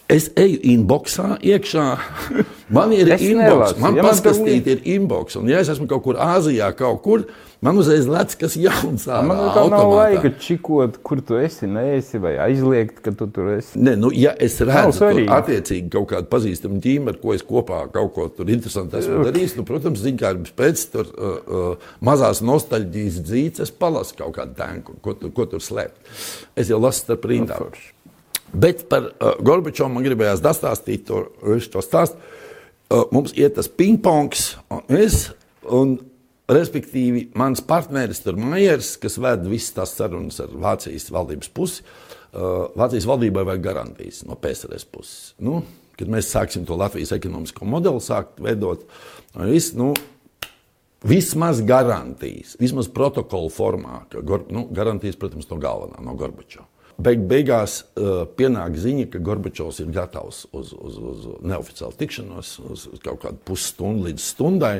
Es 0.09 0.31
eju 0.39 0.57
inboxā 0.73 1.35
iekšā. 1.45 1.85
Man 2.75 2.91
ir 2.93 3.09
Es 3.13 3.21
inbox, 3.25 3.41
nelasu. 3.49 3.79
man 3.81 3.95
Ja 3.97 4.03
paskatīt 4.05 4.67
ir 4.69 4.81
inbox. 4.93 5.33
Un 5.39 5.47
ja 5.49 5.57
es 5.61 5.69
esmu 5.73 5.87
kaut 5.89 6.03
kur 6.05 6.19
Āzijā, 6.21 6.67
kaut 6.77 6.99
kur, 7.01 7.23
man 7.65 7.79
uzreiz 7.81 8.05
lec, 8.05 8.35
kas 8.37 8.53
jauns 8.61 9.07
ārā. 9.09 9.23
Man 9.25 9.41
kā 9.55 9.63
nav 9.73 9.89
laika 9.89 10.29
čikot, 10.37 10.99
kur 11.01 11.21
tu 11.25 11.39
esi, 11.41 11.65
neesi, 11.65 12.21
vai 12.21 12.35
aizliegt, 12.45 13.01
ka 13.01 13.13
tu 13.17 13.25
tur 13.33 13.49
esi. 13.55 13.73
Nē, 13.81 13.95
nu, 13.97 14.13
ja 14.13 14.35
es 14.37 14.59
redzu, 14.61 15.01
ka 15.01 15.39
attiecīgi 15.39 15.89
kaut 15.97 16.11
kādu 16.13 16.29
pazīstamu 16.29 16.77
ģimeni, 16.85 17.15
ar 17.15 17.21
ko 17.25 17.33
es 17.33 17.45
kopā 17.49 17.81
kaut 17.93 18.13
ko 18.13 18.29
tur 18.37 18.53
interesantu 18.53 19.01
esmu 19.01 19.25
darījis, 19.25 19.57
nu, 19.57 19.65
protams, 19.65 20.05
ziņkārības 20.05 20.53
pēc 20.61 20.87
tur 20.93 21.09
uh, 21.09 21.37
uh, 21.41 21.93
mazās 22.05 22.45
nostalģijas 22.45 23.21
dzīves, 23.25 23.65
es 23.65 23.73
palasu 23.73 24.21
kaut 24.21 24.37
kādu 24.37 24.53
tēnku, 24.61 24.99
ko, 25.01 25.17
tu, 25.17 25.33
ko 25.33 25.49
tur 25.49 25.65
slēpt. 25.65 25.97
Es 26.53 26.69
jau 26.69 26.77
lasu 26.85 27.07
starp 27.07 27.25
rindām. 27.33 27.73
Bet 28.53 28.87
par 28.89 29.09
uh, 29.11 29.33
Gorbačovu 29.45 29.93
man 29.93 30.05
gribējās 30.05 30.43
dastāstīt 30.43 31.07
to, 31.09 31.25
to 31.71 31.83
stāst. 31.85 32.17
Uh, 32.89 33.05
mums 33.13 33.35
iet 33.37 33.57
tas 33.59 33.69
pingpongs, 33.69 34.55
un 34.73 34.95
es, 34.97 35.27
un 35.69 35.97
respektīvi 36.49 37.27
mans 37.37 37.61
partneris 37.61 38.23
tur 38.25 38.39
Maiers, 38.41 38.95
kas 39.01 39.19
ved 39.21 39.45
visas 39.49 39.75
tās 39.75 39.93
sarunas 39.97 40.39
ar 40.41 40.53
Vācijas 40.53 41.11
valdības 41.13 41.51
pusi. 41.53 41.83
Uh, 42.29 42.69
Vācijas 42.77 43.05
valdībai 43.09 43.45
vajag 43.45 43.67
garantijas 43.67 44.23
no 44.25 44.37
PSRS 44.37 44.87
puses. 44.89 45.19
Nu, 45.41 45.61
kad 45.99 46.09
mēs 46.09 46.31
sāksim 46.33 46.65
to 46.65 46.77
Latvijas 46.79 47.13
ekonomisko 47.15 47.67
modeli 47.67 48.01
sākt 48.01 48.41
veidot, 48.41 48.85
viss, 49.35 49.75
nu, 49.77 49.91
vismaz 51.05 51.61
garantijas, 51.65 52.55
vismaz 52.59 52.89
protokolu 52.93 53.51
formā, 53.53 54.03
ka 54.11 54.23
nu, 54.49 54.65
garantijas, 54.75 55.17
protams, 55.19 55.49
no 55.51 55.59
galvenā, 55.61 56.01
no 56.03 56.15
Gorbačova. 56.19 56.67
Beig, 56.99 57.21
beigās 57.29 57.79
uh, 57.95 58.25
pienāk 58.35 58.75
ziņa, 58.79 59.07
ka 59.13 59.21
Gorbačovs 59.23 59.79
ir 59.79 59.91
gatavs 59.95 60.43
uz, 60.51 60.73
uz, 60.75 60.97
uz 60.99 61.27
neoficiālu 61.47 61.95
tikšanos, 61.99 62.53
uz, 62.67 62.85
uz 62.91 63.03
kaut 63.03 63.21
kādu 63.23 63.39
pusstundu 63.47 64.09
līdz 64.09 64.25
stundai. 64.33 64.75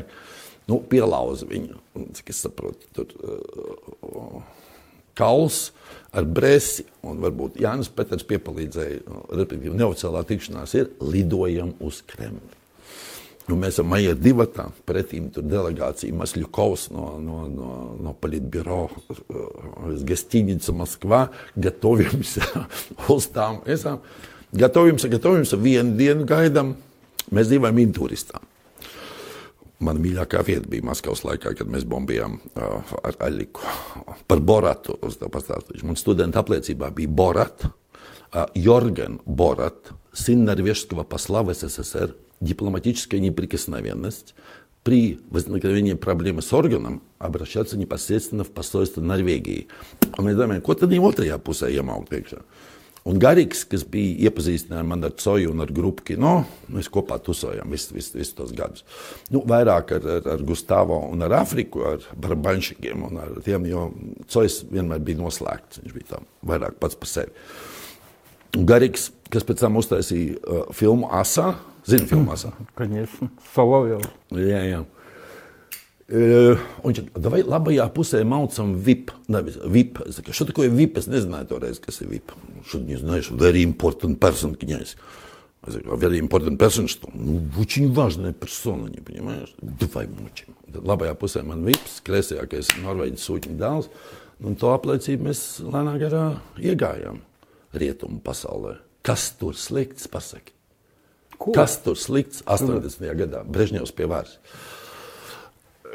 Nu, 0.70 0.82
pielauza 0.86 1.48
viņu, 1.50 1.80
cik 2.20 2.34
es 2.34 2.44
saprotu, 2.44 2.92
tur 2.94 3.16
uh, 3.24 4.44
kauls 5.18 5.70
ar 6.16 6.28
brēsi, 6.28 6.86
un 7.08 7.24
varbūt 7.24 7.60
Jānis 7.64 7.90
Peters 7.94 8.28
piepalīdzēja, 8.30 9.02
respektīvi 9.32 9.80
neoficiālā 9.80 10.24
tikšanās 10.30 10.76
ir 10.80 10.92
lidojam 11.00 11.76
uz 11.86 12.04
Kremli. 12.10 12.59
Nu, 13.49 13.59
mēs 13.61 13.77
esam 13.77 13.91
Maija 13.93 14.15
divatā, 14.17 14.71
pretīm 14.89 15.27
tur 15.33 15.45
delegācija 15.45 16.17
Masļukovs 16.17 16.87
no, 16.95 17.11
no, 17.21 17.43
no, 17.53 17.73
no 18.01 18.15
Politbiro, 18.17 18.89
из 19.93 20.03
гостиницы 20.03 20.73
Москва, 20.73 21.29
готовимся 21.55 22.41
uz 23.13 23.29
tām. 23.29 23.61
Esam, 23.69 24.01
gatavimся, 24.57 25.13
gatavimся, 25.13 25.61
vienu 25.61 25.93
dienu 25.99 26.25
gaidām, 26.25 26.73
mēs 27.29 27.53
dzīvojam 27.53 27.83
Inturistā. 27.85 28.41
Mana 29.85 30.01
mīļākā 30.01 30.41
vieta 30.47 30.71
bija 30.71 30.87
Maskavas 30.89 31.27
laikā, 31.27 31.53
kad 31.59 31.69
mēs 31.69 31.85
bombījām 31.85 32.39
uh, 32.41 32.97
ar 33.05 33.19
Aļiku. 33.27 33.61
Par 34.31 34.41
Boratu 34.41 34.97
uz 35.05 35.19
to 35.21 35.29
pastāstīšu. 35.29 35.85
Man 35.85 36.01
studenta 36.01 36.41
apliecībā 36.41 36.89
bija 36.97 37.13
Borat, 37.13 37.67
uh, 37.67 38.47
Jorgen 38.57 39.19
Borat, 39.27 39.93
сын 40.17 40.47
норвежского 40.47 41.05
посла 41.05 41.43
в 41.43 41.53
СССР, 41.53 42.15
дипломатическая 42.41 43.21
неприкосновенность, 43.21 44.35
при 44.85 45.19
возникновении 45.31 45.95
проблемы 45.95 46.43
с 46.43 46.53
органом 46.53 47.03
обращаться 47.19 47.79
непосредственно 47.79 48.45
в 48.45 48.51
посольство 48.51 49.01
Норвегии. 49.01 49.67
Un 50.19 50.29
mēs 50.29 50.37
domājam, 50.37 50.61
ko 50.63 50.77
tad 50.77 50.93
viņam 50.93 51.09
otrajā 51.09 51.39
pusē 51.41 51.71
iemaukt 51.73 52.13
iekšā? 52.13 52.43
Un 53.09 53.19
Garīgs, 53.21 53.65
kas 53.69 53.83
bija 53.89 54.29
iepazīstinājis 54.29 54.87
man 54.89 55.05
ar 55.05 55.13
Coju 55.21 55.51
un 55.53 55.61
ar 55.61 55.73
grupu 55.77 56.05
kino, 56.13 56.35
mēs 56.73 56.89
kopā 56.93 57.19
tusojām 57.21 57.73
visus 57.73 57.93
vis, 57.93 58.11
vis 58.17 58.31
tos 58.37 58.53
gadus. 58.57 58.85
Nu, 59.33 59.43
vairāk 59.45 59.93
ar, 59.99 60.07
ar, 60.21 60.31
ar 60.37 60.45
Gustavo 60.47 61.01
un 61.11 61.25
ar 61.27 61.35
Afriku, 61.41 61.83
ar 61.89 62.07
Barbanšikiem 62.17 63.05
un 63.09 63.21
ar 63.25 63.35
tiem, 63.45 63.67
jo 63.69 63.91
Cojs 64.33 64.63
vienmēr 64.71 65.05
bija 65.05 65.21
noslēgts. 65.21 65.83
Viņš 65.83 65.97
bija 65.97 66.15
tam 66.15 66.29
vairāk 66.49 66.81
pats 66.81 66.97
par 67.01 67.13
sevi. 67.13 67.37
Un 68.57 68.65
Garīgs, 68.69 69.11
kas 69.33 69.45
pēc 69.45 69.65
tam 69.65 69.77
uztaisīja 69.81 70.39
uh, 70.41 70.65
filmu 70.77 71.11
Asā, 71.13 71.55
zina 71.89 72.07
filmu 72.07 72.33
Asā. 72.33 72.53
Конечно. 72.75 73.31
Соловьев. 73.55 74.03
Jā, 74.31 74.63
jā. 74.65 74.85
E, 76.09 76.57
Un 76.85 76.93
viņš 76.93 77.01
teica, 77.01 77.31
vai 77.33 77.43
labajā 77.43 77.87
pusē 77.95 78.25
maucam 78.29 78.75
VIP. 78.77 79.13
Nevis 79.29 79.57
VIP. 79.65 80.03
Es 80.07 80.17
saku, 80.17 80.33
что 80.33 80.45
такое 80.45 80.69
VIP? 80.69 80.99
Es 80.99 81.09
nezināju 81.09 81.49
toreiz, 81.49 81.81
kas 81.81 82.03
ir 82.03 82.09
VIP. 82.09 82.33
Что 82.67 82.79
не 82.79 82.97
знаешь, 82.97 83.31
very 83.31 83.65
important 83.65 84.19
person, 84.19 84.55
князь. 84.55 84.97
Я 85.67 85.81
говорю, 85.81 85.97
very 85.97 86.19
important 86.19 86.59
person, 86.59 86.89
что? 86.89 87.09
Ну, 87.15 87.41
очень 87.59 87.91
важная 87.93 88.33
персона, 88.33 88.89
не 88.89 89.01
понимаешь? 89.01 89.55
Давай 89.63 90.07
мочим. 90.07 90.53
Tad 90.73 90.85
labajā 90.85 91.15
pusē 91.15 91.43
man 91.43 91.65
vips, 91.65 92.03
kreisajākais 92.05 92.75
Norvēģis 92.83 93.25
sūķņu 93.25 93.57
dēls. 93.57 93.89
Un 94.45 94.57
to 94.61 94.75
apliecību 94.75 95.31
mēs 95.31 95.41
lēnā 95.65 95.95
garā 96.03 96.25
iegājām 96.59 97.23
rietumu 97.73 98.21
pasaulē. 98.21 98.77
Kas 99.07 99.31
tur 99.39 99.57
slikts, 99.57 100.09
pasaki? 100.11 100.53
Ko? 101.40 101.54
Kas 101.56 101.78
tur 101.84 101.96
slikts 101.96 102.44
80. 102.44 103.00
Mm. 103.00 103.20
gadā? 103.24 103.44
Brežņevs 103.48 103.94
pie 103.96 104.10
varas. 104.12 104.36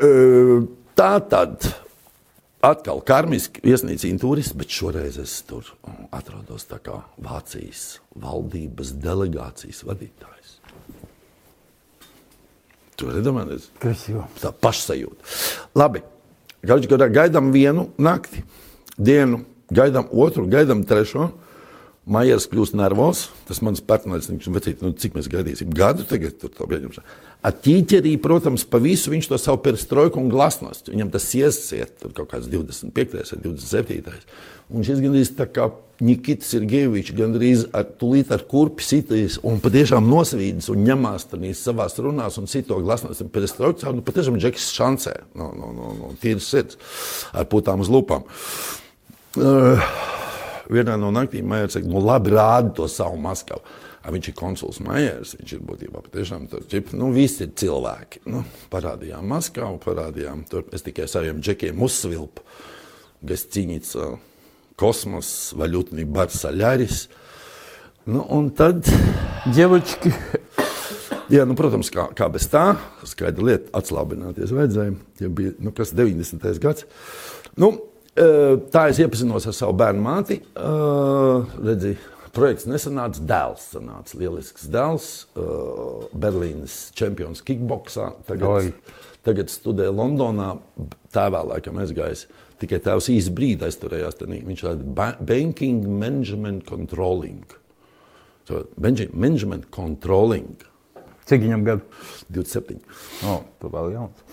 E, 0.01 0.09
tā 0.97 1.13
tad 1.29 1.69
atkal 2.65 3.03
karmiski 3.05 3.63
iesnīcina 3.69 4.21
turismu, 4.23 4.63
bet 4.63 4.73
šoreiz 4.73 5.19
es 5.21 5.37
tur 5.47 5.69
atrodos 6.15 6.65
kā 6.85 7.03
Vācijas 7.21 7.99
valdības 8.17 8.95
delegācijas 9.05 9.85
vadītājs. 9.85 10.57
Tur 12.95 13.17
iedomājieties, 13.19 13.69
kas 13.83 14.09
ir 14.09 14.21
tā 14.41 14.53
pašsajūta. 14.65 15.33
Labi, 15.77 16.05
gaidām 16.65 17.51
vienu 17.53 17.89
nakti, 17.99 18.45
dienu, 18.97 19.43
gaidām 19.75 20.09
otru, 20.13 20.47
gaidām 20.51 20.85
trešo. 20.87 21.33
Maijers 22.05 22.45
kļūst 22.53 22.77
nervos. 22.77 23.29
Tas 23.49 23.63
mans 23.65 23.81
partneris, 23.85 24.29
viņš 24.29 24.49
vecīt, 24.53 24.83
nu, 24.85 24.93
cik 24.93 25.15
mēs 25.17 25.31
gaidīsim 25.33 25.71
gadu 25.73 26.05
tagad, 26.09 26.37
tur 26.41 26.53
to 26.53 26.67
pieņemšanu. 26.69 27.21
Ar 27.45 27.55
ķīķerī, 27.65 28.15
protams, 28.25 28.67
pa 28.69 28.81
visu 28.81 29.13
viņš 29.13 29.31
to 29.31 29.39
savu 29.41 29.63
perestroiku 29.65 30.21
un 30.21 30.29
glasnost. 30.33 30.91
Viņam 30.93 31.13
tas 31.13 31.31
iesiet, 31.37 31.97
tur 32.03 32.13
kaut 32.17 32.31
kāds 32.33 32.51
25. 32.53 33.17
vai 33.17 33.41
27. 33.47 34.21
Un 34.75 34.85
šis 34.85 35.01
gandrīz 35.05 35.33
tā 35.37 35.49
kā 35.53 35.69
Nikitas 36.05 36.51
Irgevičs, 36.57 37.13
gandrīz 37.17 37.67
ar, 37.77 37.87
tūlīt 38.01 38.33
ar 38.35 38.43
kurpi 38.51 38.85
sitīs 38.85 39.37
un 39.47 39.61
patiešām 39.63 40.09
nosvīdis 40.11 40.69
un 40.73 40.83
ņemās 40.89 41.29
tanīs 41.31 41.61
savās 41.65 41.95
runās 42.03 42.41
un 42.41 42.49
cito 42.51 42.81
glasnost 42.83 43.23
un 43.23 43.31
perestroiku. 43.33 43.93
Nu, 43.95 44.05
patiešām 44.05 44.41
Džekis 44.41 44.73
šancē 44.75 45.15
no, 45.39 45.53
no, 45.55 45.71
no, 45.77 45.95
no 46.01 46.11
tīras 46.21 46.49
sirds 46.51 46.81
ar 47.33 47.47
putām 47.53 47.85
uz 47.85 47.93
lupām. 47.93 48.27
Uh, 49.35 49.81
vienā 50.73 50.97
no 51.01 51.11
naktīm 51.15 51.49
Maijers 51.51 51.79
saka, 51.79 51.91
nu 51.91 52.03
labi, 52.05 52.33
rādi 52.35 52.75
to 52.79 52.89
savu 52.91 53.19
Maskavu. 53.21 53.65
A, 54.05 54.13
viņš 54.13 54.29
ir 54.29 54.37
konsuls 54.37 54.81
Maijers, 54.85 55.33
viņš 55.39 55.55
ir 55.57 55.65
būtībā 55.65 56.03
patiešām 56.05 56.45
tur, 56.53 56.65
čip, 56.69 56.93
nu 56.97 57.09
visi 57.15 57.47
ir 57.47 57.55
cilvēki. 57.57 58.25
Nu, 58.29 58.43
parādījām 58.73 59.25
Maskavu, 59.33 59.81
parādījām 59.85 60.45
tur, 60.51 60.67
es 60.77 60.85
tikai 60.85 61.09
saviem 61.09 61.41
džekiem 61.45 61.81
uzsvilpu, 61.85 62.45
gastīnica, 63.25 64.11
kosmos, 64.81 65.31
vaļutni 65.57 66.05
barsaļaris. 66.05 67.07
Nu, 68.13 68.27
un 68.37 68.53
tad... 68.57 68.85
Dievački. 69.45 70.13
Jā, 71.33 71.47
nu, 71.49 71.57
protams, 71.57 71.89
kā, 71.93 72.11
kā 72.17 72.29
bez 72.33 72.45
tā, 72.53 72.75
skaidra 73.09 73.47
lieta, 73.49 73.71
atslābināties 73.77 74.53
vajadzēja, 74.53 74.95
ja 75.25 75.29
bija, 75.33 75.55
nu, 75.65 75.73
kas 75.77 75.95
90. 75.97 76.45
gads. 76.61 76.85
Nu, 77.61 77.71
tā 78.15 78.89
es 78.91 79.01
iepazinos 79.03 79.47
ar 79.51 79.57
savu 79.57 79.75
bērnu 79.81 80.03
māti. 80.05 80.39
Redzi, 81.65 81.95
projekts 82.35 82.69
nesanāca, 82.71 83.23
dēls 83.27 83.67
sanāca. 83.75 84.19
Lielisks 84.21 84.69
dēls, 84.71 85.09
Berlīnas 86.15 86.79
čempions 86.99 87.43
kickboksā. 87.47 88.13
Tagad, 88.29 88.73
tagad 89.27 89.53
studē 89.53 89.91
Londonā. 89.91 90.55
Tēvā 91.15 91.43
laikam 91.53 91.79
aizgājis. 91.83 92.27
Tikai 92.63 92.79
tēvs 92.83 93.11
īsi 93.11 93.35
brīdi 93.35 93.67
aizturējās. 93.67 94.21
Viņš 94.23 94.65
ir 94.71 94.85
banking 95.27 95.87
management 95.91 96.65
controlling. 96.69 97.45
So, 98.49 98.67
management 98.77 99.71
controlling. 99.75 100.63
Cik 101.25 101.41
viņam 101.47 101.63
gadu? 101.65 101.87
27. 102.37 102.83
O, 103.25 103.39
tu 103.57 103.71
vēl 103.73 103.95
jauns. 103.95 104.24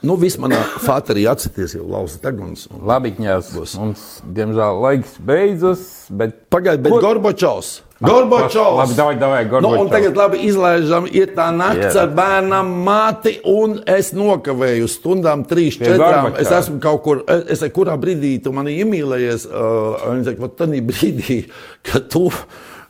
Nu, 0.00 0.16
viss 0.16 0.38
manā 0.40 0.58
fāterī 0.80 1.26
atceties 1.28 1.74
jau 1.76 1.84
lausa 1.90 2.16
deguns. 2.22 2.64
Un... 2.72 2.80
Labi, 2.88 3.12
ņās. 3.20 3.52
Mums, 3.76 4.04
diemžēl, 4.24 4.80
laiks 4.86 5.18
beidzas, 5.20 5.84
bet... 6.08 6.46
Pagaid, 6.52 6.80
bet 6.84 6.94
Kur... 6.94 7.04
Gorbačovs. 7.04 7.74
Gorbačovs! 8.00 8.78
Labi, 8.78 8.96
davai, 8.96 9.18
davai, 9.20 9.42
Gorbačovs. 9.50 9.76
Nu, 9.76 9.84
un 9.84 9.92
tagad 9.92 10.16
labi 10.16 10.40
izlaižam, 10.48 11.10
ir 11.12 11.34
tā 11.36 11.50
nakts 11.52 11.90
yeah. 11.90 12.00
ar 12.06 12.14
bērnam 12.16 12.72
māti, 12.86 13.34
un 13.44 13.76
es 13.84 14.14
nokavēju 14.16 14.88
stundām 14.88 15.44
trīs, 15.50 15.76
četrām. 15.76 16.32
Es 16.40 16.48
esmu 16.62 16.80
kaut 16.80 17.04
kur, 17.04 17.22
es, 17.28 17.60
es 17.60 17.76
kurā 17.76 17.98
brīdī 18.00 18.38
tu 18.40 18.56
mani 18.56 18.78
iemīlējies, 18.80 19.46
uh, 19.52 20.08
saku, 20.24 20.46
vat 20.46 20.58
tādā 20.64 20.80
brīdī, 20.88 21.42
kad 21.84 22.08
tu... 22.12 22.30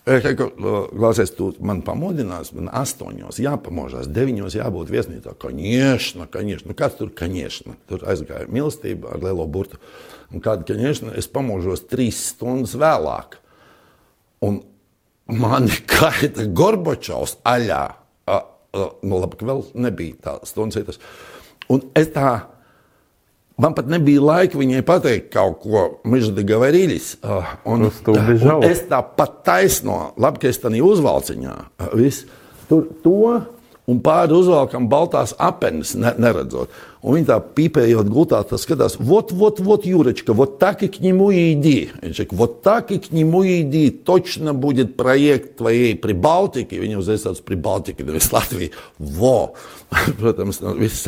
Klausies, 0.04 1.32
tu 1.36 1.50
man 1.64 1.82
pamodinās, 1.84 2.54
man 2.56 2.70
astoņos 2.72 3.40
jāpamožās, 3.42 4.08
deviņos 4.10 4.56
jābūt 4.56 4.92
viesnīcā. 4.94 5.34
Kaņiešana, 5.42 6.26
kaņiešana. 6.32 6.72
Nu, 6.72 6.76
kāds 6.78 6.96
tur 6.96 7.12
kaņiešana? 7.16 7.76
Tur 7.90 8.06
aizgāja 8.08 8.48
mīlestība 8.48 9.12
ar 9.14 9.20
lielo 9.26 9.44
burtu. 9.50 9.80
Un 10.32 10.42
kāda 10.44 10.64
kaņiešana, 10.70 11.14
es 11.20 11.28
pamožos 11.30 11.84
trīs 11.90 12.22
stundas 12.32 12.72
vēlāk. 12.80 13.36
Un 14.46 14.62
mani 15.28 15.76
kaita 15.92 16.48
Gorbačovs 16.48 17.36
aļā. 17.44 17.82
Nu, 18.30 19.18
labi, 19.18 19.36
ka 19.36 19.50
vēl 19.50 19.64
nebija 19.84 20.16
tā 20.24 20.38
stundas 20.48 20.80
vietas. 20.80 21.00
Un 21.70 21.84
es 21.98 22.08
tā 22.14 22.32
Man 23.59 23.71
pat 23.71 23.87
nebija 23.87 24.19
laika 24.19 24.59
viņai 24.59 24.81
pateikt 24.83 25.29
kaut 25.31 25.61
ko 25.63 25.83
Mižģīga 26.11 26.57
vai 26.59 26.73
Rīļas. 26.75 27.11
Uh, 27.23 27.53
un, 27.71 27.87
un 27.87 28.65
es 28.67 28.81
tā 28.89 28.99
pat 29.15 29.37
taisno, 29.47 30.09
labi, 30.19 30.43
ka 30.43 30.49
es 30.51 30.59
tādā 30.59 30.81
uzvalciņā 30.83 31.53
uh, 31.55 31.93
visu 31.95 32.27
tur 32.67 32.89
to 33.03 33.21
un 33.85 34.01
pāri 34.01 34.33
uzvalkam 34.33 34.89
baltās 34.89 35.35
apenes, 35.39 35.93
ne, 35.95 36.11
neredzot. 36.19 36.73
Un 37.05 37.15
viņi 37.15 37.27
tā 37.29 37.37
pīpējot 37.57 38.09
gultā, 38.09 38.41
tas 38.49 38.65
skatās, 38.65 38.97
вот, 38.99 39.31
вот, 39.31 39.61
вот, 39.61 39.85
Юрочка, 39.85 40.33
вот 40.33 40.57
так 40.59 40.81
и 40.83 40.89
к 40.89 40.99
нему 40.99 41.29
и 41.31 41.53
иди. 41.53 41.91
Viņš 42.01 42.33
вот 42.33 42.63
так 42.63 42.91
и 42.91 42.99
к 42.99 43.11
нему 43.11 43.43
и 43.43 43.61
иди, 43.61 43.91
точно 43.91 44.53
будет 44.53 44.97
проект 44.97 45.57
твоей 45.57 45.95
Прибалтики. 45.95 46.81
Viņi 46.81 46.97
uzreiz 46.97 47.23
tāds 47.23 47.45
Прибалтики, 47.45 48.01
nevis 48.01 48.33
Latvija. 48.33 48.73
Vo! 48.97 49.53
Protams, 50.19 50.59
viss 50.81 51.05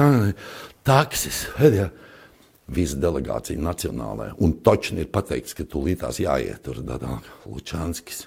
taksis. 0.85 1.47
Ja 1.59 1.89
visa 2.70 2.98
delegācija 3.00 3.60
nacionālajā. 3.60 4.36
Un 4.44 4.54
točni 4.64 5.02
ir 5.04 5.10
pateikts, 5.12 5.56
ka 5.56 5.66
tūlītās 5.68 6.20
jāiet 6.22 6.62
tur 6.64 6.82
tādā 6.86 7.18
Lučanskis, 7.46 8.26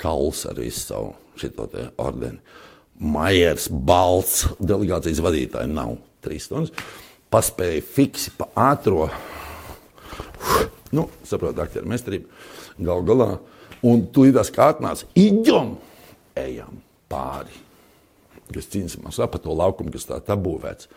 Kauls 0.00 0.46
ar 0.48 0.56
visu 0.56 0.80
savu 0.80 1.10
šito 1.36 1.66
te 1.68 1.86
ordeni. 2.00 2.40
Majers, 3.00 3.68
Balts, 3.68 4.46
delegācijas 4.60 5.20
vadītāji 5.24 5.72
nav 5.72 5.98
trīs 6.24 6.48
stundas. 6.48 6.72
Paspēja 7.30 7.82
fiksi 7.84 8.32
pa 8.36 8.48
ātro, 8.72 9.06
nu, 10.96 11.06
saprot, 11.28 11.58
aktieru 11.62 11.88
mestrību, 11.92 12.28
gal 12.84 13.04
galā. 13.06 13.30
Un 13.86 14.02
tūlītās 14.12 14.50
kā 14.52 14.72
atnāca, 14.74 15.06
idjom, 15.16 15.76
ejam 16.36 16.82
pāri. 17.12 17.54
Kas 18.50 18.68
cīnīsimies 18.72 19.20
ap 19.22 19.38
to 19.40 19.54
laukumu, 19.56 19.92
kas 19.94 20.08
tā 20.08 20.18
tabūvēts. 20.26 20.90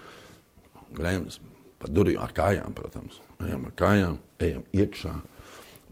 Grēmas, 0.97 1.39
pa 1.83 1.91
durvīm 1.91 2.21
ar 2.23 2.31
kājām, 2.35 2.73
protams. 2.77 3.19
Ejam 3.43 3.67
ar 3.67 3.75
kājām, 3.79 4.19
ejam 4.43 4.63
iekšā, 4.71 5.13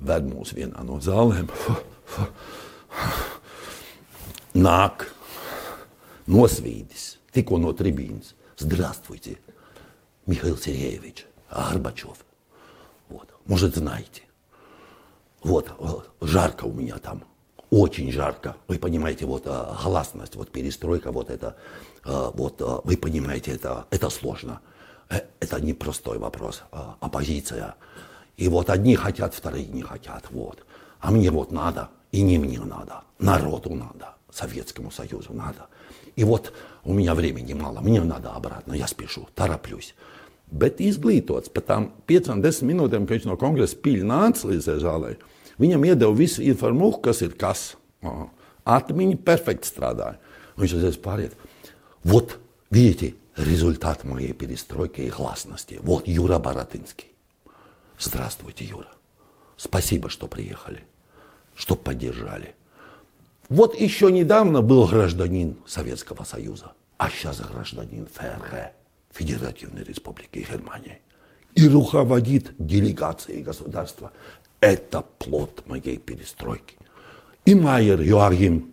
ved 0.07 0.29
mūs 0.29 0.53
vienā 0.55 0.83
no 0.87 1.01
zālēm. 1.03 1.51
Nāk 4.67 5.07
nosvīdis, 6.31 7.17
tikko 7.35 7.59
no 7.59 7.73
tribīnas. 7.75 8.35
Здравствуйте, 8.61 9.37
Михаил 10.27 10.57
Сергеевич 10.57 11.25
Горбачев. 11.51 12.23
Вот, 13.09 13.27
может, 13.45 13.75
знаете. 13.75 14.23
Вот, 15.43 15.71
жарко 16.21 16.65
у 16.65 16.71
меня 16.71 16.99
там, 16.99 17.23
очень 17.71 18.11
жарко. 18.11 18.55
Вы 18.67 18.77
понимаете, 18.77 19.25
вот 19.25 19.45
гласность, 19.45 20.35
вот 20.35 20.51
перестройка, 20.51 21.11
вот 21.11 21.31
это, 21.31 21.57
вот 22.05 22.61
вы 22.85 22.95
понимаете, 22.97 23.51
это, 23.51 23.87
это 23.89 24.09
сложно. 24.09 24.61
Э, 25.12 25.22
это 25.39 25.59
непростой 25.59 26.18
вопрос, 26.18 26.64
а, 26.72 26.95
оппозиция. 27.01 27.76
И 28.38 28.47
вот 28.47 28.70
одни 28.70 28.95
хотят, 28.95 29.34
вторые 29.34 29.66
не 29.66 29.82
хотят. 29.82 30.26
Вот. 30.32 30.66
А 30.99 31.12
мне 31.12 31.30
вот 31.30 31.51
надо, 31.51 31.89
и 32.12 32.22
не 32.22 32.38
мне 32.38 32.59
надо, 32.59 33.01
народу 33.20 33.74
надо, 33.74 34.16
Советскому 34.32 34.89
Союзу 34.89 35.34
надо. 35.34 35.68
И 36.16 36.24
вот 36.24 36.53
у 36.86 36.93
меня 36.93 37.14
времени 37.14 37.53
мало, 37.53 37.82
мне 37.82 38.01
надо 38.01 38.32
обратно, 38.32 38.74
я 38.74 38.88
спешу, 38.88 39.28
taraplюсь. 39.36 39.93
Bet 40.51 40.82
izglītots 40.84 41.47
par 41.47 41.64
tām 41.64 41.86
5-10 42.12 42.66
minūtēm, 42.68 43.05
kad 43.07 43.16
viņš 43.16 43.28
no 43.30 43.38
kongresa 43.39 43.78
pīļa 43.80 44.03
nāca 44.03 44.49
līdz 44.49 44.66
zālē, 44.84 45.14
viņam 45.55 45.86
iedeva 45.88 46.12
visu 46.12 46.43
informāciju, 46.43 46.99
kas 47.05 47.22
ir 47.24 47.38
kas. 47.39 47.62
Atmiņa 48.68 49.22
perfekti 49.24 49.70
strādāja. 49.72 50.20
Viņš 50.59 50.74
uzreiz 50.76 50.97
pāriet. 50.99 51.39
Вот, 52.03 52.36
видите, 52.70 53.14
результат 53.36 54.03
моей 54.03 54.34
перестройки 54.34 55.01
и 55.01 55.09
гласности. 55.09 55.79
Вот 55.82 56.07
Юра 56.07 56.39
Баратынский. 56.39 57.07
Здравствуйте, 57.99 58.65
Юра. 58.65 58.89
Спасибо, 59.57 60.09
что 60.09 60.27
приехали, 60.27 60.84
что 61.55 61.75
поддержали. 61.75 62.55
Вот 63.49 63.79
еще 63.79 64.11
недавно 64.11 64.61
был 64.61 64.88
гражданин 64.88 65.57
Советского 65.67 66.23
Союза, 66.23 66.71
а 66.97 67.09
сейчас 67.09 67.41
гражданин 67.41 68.07
ФРГ, 68.07 68.71
Федеративной 69.11 69.84
Республики 69.84 70.39
Германии. 70.49 71.01
И 71.53 71.67
руководит 71.67 72.53
делегацией 72.57 73.43
государства. 73.43 74.11
Это 74.61 75.01
плод 75.01 75.67
моей 75.67 75.97
перестройки. 75.97 76.77
И 77.43 77.53
Майер 77.55 77.99
Йоахим 77.99 78.70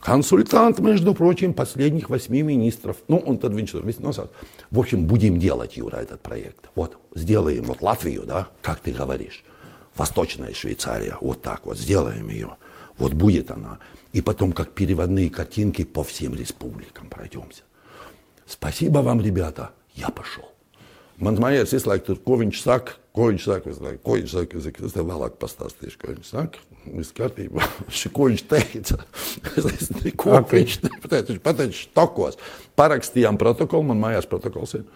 Консультант, 0.00 0.78
между 0.78 1.12
прочим, 1.14 1.52
последних 1.52 2.08
восьми 2.08 2.42
министров. 2.42 2.96
Ну, 3.08 3.18
он 3.18 3.38
tad 3.38 3.52
viņš 3.52 3.72
tur 3.72 3.84
viss 3.84 4.00
nosauc. 4.00 4.30
В 4.70 4.78
общем, 4.78 5.06
будем 5.06 5.38
делать, 5.38 5.76
Юра, 5.76 5.96
этот 5.96 6.20
проект. 6.20 6.70
Вот, 6.74 6.96
сделаем 7.14 7.64
вот 7.64 7.82
Латвию, 7.82 8.24
да, 8.24 8.48
как 8.62 8.80
ты 8.80 8.92
говоришь. 8.92 9.44
Восточная 9.96 10.54
Швейцария, 10.54 11.16
вот 11.20 11.42
так 11.42 11.66
вот, 11.66 11.78
сделаем 11.78 12.28
ее. 12.28 12.56
Вот 12.96 13.12
будет 13.12 13.50
она. 13.50 13.78
И 14.12 14.20
потом, 14.22 14.52
как 14.52 14.70
переводные 14.70 15.30
картинки, 15.30 15.84
по 15.84 16.02
всем 16.04 16.34
республикам 16.34 17.08
пройдемся. 17.08 17.62
Спасибо 18.46 19.00
вам, 19.00 19.20
ребята, 19.20 19.70
я 19.94 20.08
пошел. 20.08 20.48
Mans 21.23 21.39
mājās 21.39 21.73
visu 21.75 21.89
laiku 21.89 22.07
tur, 22.09 22.19
ko 22.25 22.37
viņš 22.41 22.61
saka, 22.63 22.95
ko 23.13 23.29
viņš 23.29 23.43
saka, 23.45 23.73
laiku, 23.85 24.01
ko 24.03 24.15
viņš 24.17 24.33
saka. 24.33 24.59
Es, 24.59 24.69
es 24.89 24.95
tev 24.95 25.05
vēlāk 25.09 25.35
pastāstīšu, 25.41 25.99
ko 26.01 26.09
viņš 26.15 26.31
saka. 26.33 26.63
Viss 26.89 27.15
kārtībā. 27.15 27.67
ko 28.15 28.27
viņš 28.31 28.43
teica? 28.49 28.97
es 29.53 29.67
nezinu, 29.67 30.13
ko 30.19 30.33
okay. 30.39 30.63
viņš 30.63 30.79
teica. 30.83 31.27
Viņš 31.29 31.43
pateica 31.45 31.77
štokos. 31.77 32.39
Parakstījām 32.79 33.37
protokolu, 33.41 33.87
man 33.91 34.01
mājās 34.01 34.27
protokols 34.29 34.75
ir. 34.79 34.87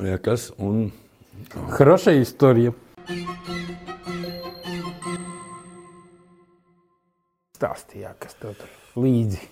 Ja 0.00 0.18
kas? 0.22 0.50
Un... 0.56 0.88
Хорошая 1.76 2.22
история. 2.22 2.72
Stāstījā, 7.58 8.16
kas 8.18 8.34
tev 8.40 8.56
tur 8.58 9.02
līdzi. 9.04 9.44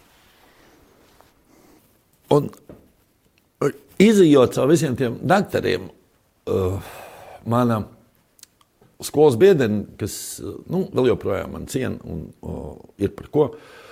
Un 2.34 2.48
izjūt 4.01 4.57
caur 4.57 4.71
visiem 4.71 4.95
tiem 4.99 5.19
doktoriem, 5.23 5.89
uh, 6.51 6.93
mana 7.47 7.83
skolas 9.03 9.37
biedri, 9.39 9.69
kas 9.99 10.41
nu, 10.71 10.85
vēl 10.93 11.11
joprojām 11.13 11.55
man 11.55 11.65
ciena 11.71 11.99
un 12.07 12.29
o, 12.41 12.75
ir 13.01 13.11
par 13.15 13.31
ko. 13.31 13.49
Uh, 13.55 13.83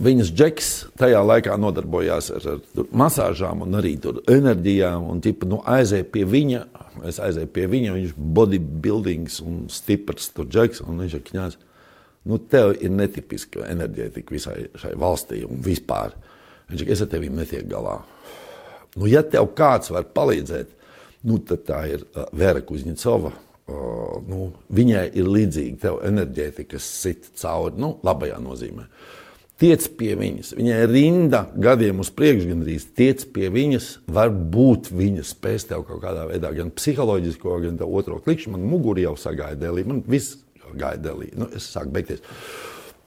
viņas 0.00 0.30
džeks 0.32 0.68
tajā 0.96 1.18
laikā 1.28 1.58
nodarbojās 1.60 2.30
ar, 2.38 2.46
ar 2.54 2.86
masāžām 2.96 3.66
un 3.66 3.76
arī 3.80 3.98
enerģijām. 4.32 5.10
Un, 5.12 5.20
tipa, 5.24 5.48
nu, 5.50 5.60
aizēja 5.68 6.06
pie 6.14 6.24
viņa, 6.28 6.62
es 7.10 7.20
aizēju 7.20 7.50
pie 7.52 7.66
viņa, 7.68 7.92
viņš 7.98 8.14
ir 8.14 8.30
bodybuildings 8.38 9.42
un 9.44 9.66
stiprs 9.72 10.32
tur 10.32 10.48
džeks. 10.48 10.80
Un 10.86 11.04
viņš 11.04 11.18
ir 11.18 11.26
kņāts. 11.28 11.60
Nu, 12.30 12.38
tev 12.38 12.76
ir 12.78 12.94
netipiska 12.94 13.66
enerģētika 13.66 14.32
visai 14.32 14.56
šai 14.78 14.94
valstī 15.00 15.42
un 15.44 15.60
vispār. 15.64 16.14
Viņš 16.70 16.84
ir, 16.84 16.92
es 16.94 17.04
ar 17.04 17.10
tevi 17.12 17.28
netiek 17.34 17.66
galā. 17.68 17.98
Nu, 18.98 19.08
ja 19.08 19.22
tev 19.24 19.52
kāds 19.56 19.92
var 19.92 20.08
palīdzēt, 20.12 20.74
nu, 21.28 21.38
tad 21.46 21.64
tā 21.68 21.80
ir 21.94 22.04
uh, 22.04 22.26
Vera 22.36 22.60
Kuzņicova. 22.64 23.32
Uh, 23.72 24.18
nu, 24.28 24.50
viņai 24.74 25.06
ir 25.16 25.30
līdzīga 25.30 25.80
tev 25.86 26.00
enerģētika, 26.04 26.74
kas 26.74 26.88
sit 27.04 27.30
cauri, 27.40 27.78
nu, 27.80 27.94
labajā 28.04 28.40
nozīmē. 28.42 28.88
Tiec 29.62 29.84
pie 29.94 30.16
viņas, 30.18 30.56
viņai 30.58 30.78
ir 30.82 30.90
rinda 30.90 31.44
gadiem 31.54 32.00
uz 32.02 32.08
priekšu, 32.10 32.48
gandrīz 32.50 32.88
tiec 32.98 33.22
pie 33.30 33.46
viņas. 33.54 33.92
Varbūt 34.10 34.90
viņa 34.90 35.22
spēs 35.28 35.68
tev 35.70 35.84
kaut 35.86 36.02
kādā 36.02 36.24
veidā, 36.26 36.50
gan 36.56 36.72
psiholoģisko, 36.74 37.60
gan 37.62 37.78
otro 37.86 38.18
klikšķi. 38.24 38.56
Man 38.56 38.66
mugurā 38.66 39.04
jau 39.06 39.14
sagaida 39.20 39.60
dēlī, 39.68 39.86
man 39.86 40.02
viss 40.02 40.40
dēlī. 40.74 41.30
Nu, 41.38 41.46
es 41.54 41.68
sāku 41.70 41.94
beigties. 41.94 42.24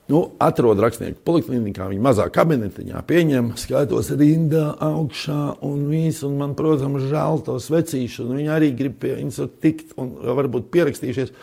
Nu, 0.06 0.20
atrod 0.38 0.78
rakstnieku 0.84 1.18
poliklinikā, 1.26 1.88
viņa 1.90 2.04
mazā 2.06 2.26
kabinetiņā 2.30 3.00
pieņem, 3.10 3.48
skatos 3.58 4.12
rindā 4.14 4.68
augšā 4.86 5.56
un 5.66 5.88
visu, 5.90 6.28
un 6.28 6.36
man, 6.44 6.52
protams, 6.58 7.08
žēl 7.10 7.42
to 7.48 7.56
svecīšu, 7.62 8.28
un 8.28 8.36
viņi 8.38 8.52
arī 8.54 8.70
grib 8.78 9.00
pie 9.02 9.16
viņas 9.18 9.40
tikt 9.64 9.96
un 9.98 10.12
varbūt 10.38 10.68
pierakstījušies. 10.76 11.34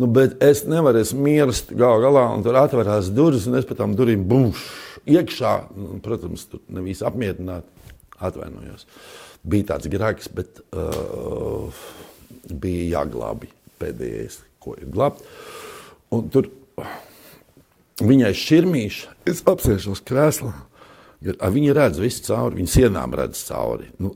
Nu, 0.00 0.08
bet 0.08 0.38
es 0.44 0.62
nevaru 0.64 1.02
mirst 1.20 1.74
gal 1.76 2.00
galā, 2.00 2.24
un 2.32 2.44
tur 2.46 2.56
atverās 2.56 3.10
durvis, 3.12 3.44
un 3.50 3.58
es 3.60 3.68
pa 3.68 3.76
tām 3.76 3.92
durvīm 3.98 4.24
bumšu 4.30 5.04
iekšā. 5.12 5.52
Nu, 5.76 5.98
protams, 6.04 6.46
tur 6.48 6.62
nevis 6.72 7.04
apmierināti, 7.04 7.92
atvainojos. 8.24 8.86
Bija 9.48 9.74
tāds 9.74 9.90
grēks, 9.92 10.30
bet 10.32 10.62
uh, 10.72 11.84
bija 12.48 13.02
jāglābi 13.02 13.52
pēdējais, 13.82 14.40
ko 14.64 14.78
ir 14.80 14.88
glābt. 14.94 15.20
Un 16.14 16.32
tur 16.32 16.48
Viņai 17.98 18.30
šķirmīša, 18.36 19.14
es 19.26 19.42
apsēžos 19.48 20.04
krēslā. 20.06 20.54
Viņa 21.18 21.72
redz 21.74 21.98
visu 21.98 22.22
cauri, 22.28 22.60
viņa 22.60 22.70
sienām 22.70 23.14
redz 23.18 23.40
cauri. 23.48 23.88
Nu, 23.98 24.12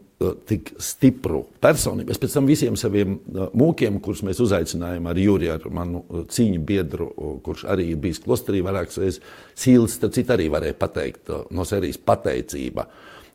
tik 0.47 0.70
stipru 0.83 1.41
personību. 1.62 2.12
Es 2.14 2.20
pēc 2.22 2.37
tam 2.37 2.47
visiem 2.47 2.76
saviem 2.78 3.16
mūkiem, 3.59 3.99
kurus 4.05 4.22
mēs 4.26 4.39
uzaicinājām 4.45 5.09
ar 5.11 5.18
Juriju, 5.18 5.57
ar 5.57 5.66
manu 5.74 6.03
cīņu 6.30 6.62
biedru, 6.66 7.09
kurš 7.43 7.64
arī 7.74 7.89
ir 7.93 8.03
bijis 8.03 8.22
klosterī 8.22 8.62
vairākas 8.62 9.01
reizes, 9.03 9.22
Sīls, 9.59 9.99
tad 10.03 10.14
citi 10.14 10.30
arī 10.35 10.47
varēja 10.53 10.78
pateikt 10.78 11.33
no 11.51 11.66
serijas 11.66 11.99
pateicība, 11.99 12.87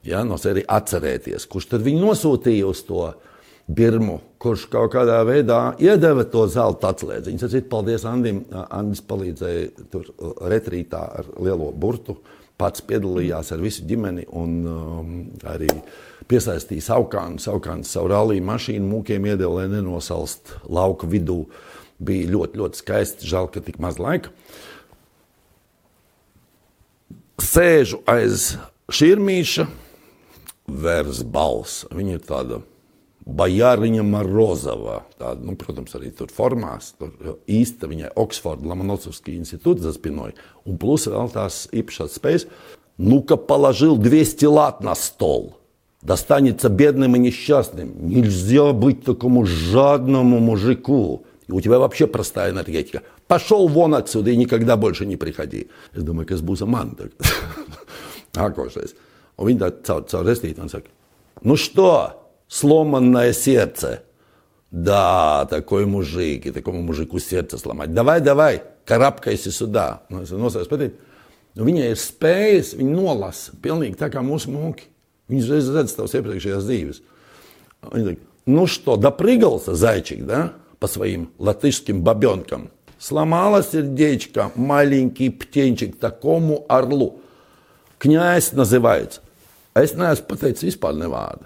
ja, 0.07 0.23
no 0.23 0.39
serijas 0.39 0.71
atcerēties, 0.77 1.49
kurš 1.51 1.73
tad 1.73 1.83
viņu 1.87 2.05
nosūtīja 2.05 2.71
uz 2.71 2.85
to 2.87 3.09
Birmu, 3.68 4.22
kurš 4.39 4.70
kaut 4.72 4.93
kādā 4.93 5.18
veidā 5.28 5.74
iedeva 5.84 6.24
to 6.32 6.45
zelta 6.47 6.93
atslēdziņu. 6.93 7.39
Es 7.43 7.51
teicu, 7.51 7.68
paldies 7.74 8.05
Andim. 8.07 8.45
Andis 8.72 9.01
palīdzēja 9.03 9.88
tur 9.91 10.07
retrītā 10.47 11.01
ar 11.20 11.28
lielo 11.36 11.74
burtu. 11.76 12.15
Pats 12.57 12.82
piedalījās 12.88 13.51
ar 13.53 13.59
visu 13.61 13.84
ģimeni 13.86 14.24
un 14.34 14.53
um, 14.72 15.09
arī 15.45 15.68
piesaistīja 16.32 16.86
saukānu. 16.88 17.41
Saukāns 17.43 17.91
savu 17.91 18.09
rallija 18.13 18.45
mašīnu 18.47 18.88
mūkiem 18.88 19.28
iedeva, 19.28 19.59
lai 19.59 19.68
nenosalst 19.76 20.55
lauka 20.72 21.09
vidū. 21.11 21.43
Bija 21.99 22.32
ļoti, 22.32 22.61
ļoti 22.61 22.82
skaisti. 22.82 23.28
Žēl, 23.28 23.51
ka 23.51 23.65
tik 23.68 23.82
maz 23.84 23.99
laika. 23.99 24.32
Sēžu 27.43 27.99
aiz 28.09 28.53
šķirmīša, 28.88 29.68
vērs 30.72 31.22
balss. 31.28 31.84
Viņa 31.91 32.15
ir 32.15 32.26
tāda 32.26 32.63
Bajāriņa 33.28 34.03
Morozova. 34.07 35.01
Tāda, 35.19 35.43
nu, 35.43 35.57
protams, 35.59 35.93
arī 35.97 36.13
tur 36.15 36.32
formās. 36.32 36.93
Tur 36.97 37.38
īsta 37.47 37.89
viņai 37.91 38.13
Oksforda 38.15 38.71
институт 39.28 39.80
за 39.80 39.91
спиной. 39.93 40.34
Un 40.65 40.78
plus 40.78 41.07
vēl 41.07 41.30
tās 41.32 41.67
īpašās 41.71 42.15
spējas. 42.15 42.47
Ну-ка, 42.97 43.38
положил 43.38 43.97
200 43.97 44.47
лат 44.47 44.82
на 44.82 44.95
стол. 44.95 45.57
Достанется 46.01 46.69
бедным 46.69 47.15
и 47.15 47.19
несчастным. 47.19 48.09
Нельзя 48.09 48.71
быть 48.71 49.03
такому 49.03 49.45
жадному 49.45 50.39
мужику. 50.39 51.25
И 51.47 51.51
у 51.51 51.61
тебя 51.61 51.80
вообще 51.80 52.07
простая 52.07 52.51
энергетика. 52.51 53.03
Пошел 53.28 53.67
вон 53.67 53.93
отсюда 53.95 54.32
и 54.32 54.38
никогда 54.38 54.78
больше 54.78 55.05
не 55.05 55.17
приходи. 55.17 55.67
Būs 55.93 56.65
man 56.65 56.95
tagad. 56.95 57.13
Nākošais. 58.38 58.95
Un 59.38 59.49
viņi 59.49 59.61
tā 59.61 59.71
caur, 59.86 60.05
caur 60.09 60.25
restīti 60.25 60.57
man 60.59 60.69
saka, 60.69 60.89
nu 61.41 61.55
что? 61.57 62.26
Сломанное 62.47 63.33
сердце. 63.33 64.03
Да, 64.71 65.45
такой 65.49 65.85
мужик, 65.85 66.45
и 66.45 66.51
такому 66.51 66.81
мужику 66.81 67.19
сердце 67.19 67.57
сломать. 67.57 67.93
Давай, 67.93 68.21
давай, 68.21 68.63
es 68.85 70.31
nosaucu 70.31 70.69
patīt. 70.69 70.93
Nu, 71.55 71.65
viņai 71.65 71.91
ir 71.91 71.97
spējas, 71.99 72.75
viņa 72.77 72.93
nolasa 72.93 73.55
pilnīgi 73.63 73.97
tā 73.97 74.11
kā 74.13 74.21
mūsu 74.21 74.51
mūki. 74.53 74.87
Reiz 75.27 75.69
redz 75.73 75.95
tavas 75.97 76.13
iepriekšējās 76.15 76.67
dzīves. 76.67 77.01
Viņa 77.91 78.17
ну 78.47 78.67
что, 78.67 78.95
допрыгался 78.95 79.75
зайчик, 79.75 80.25
да, 80.25 80.53
по 80.79 80.87
своим 80.87 81.31
латышским 81.37 82.01
бабенкам? 82.01 82.69
Сломало 82.99 83.61
сердечко 83.61 84.51
маленький 84.55 85.29
птенчик 85.29 85.99
такому 85.99 86.65
орлу. 86.69 87.21
Князь 87.99 88.53
называется. 88.53 89.21
А 89.73 89.83
es 89.83 89.93
neesmu 89.93 90.25
pateicis 90.25 90.63
vispār 90.71 90.95
nevārdu. 90.97 91.45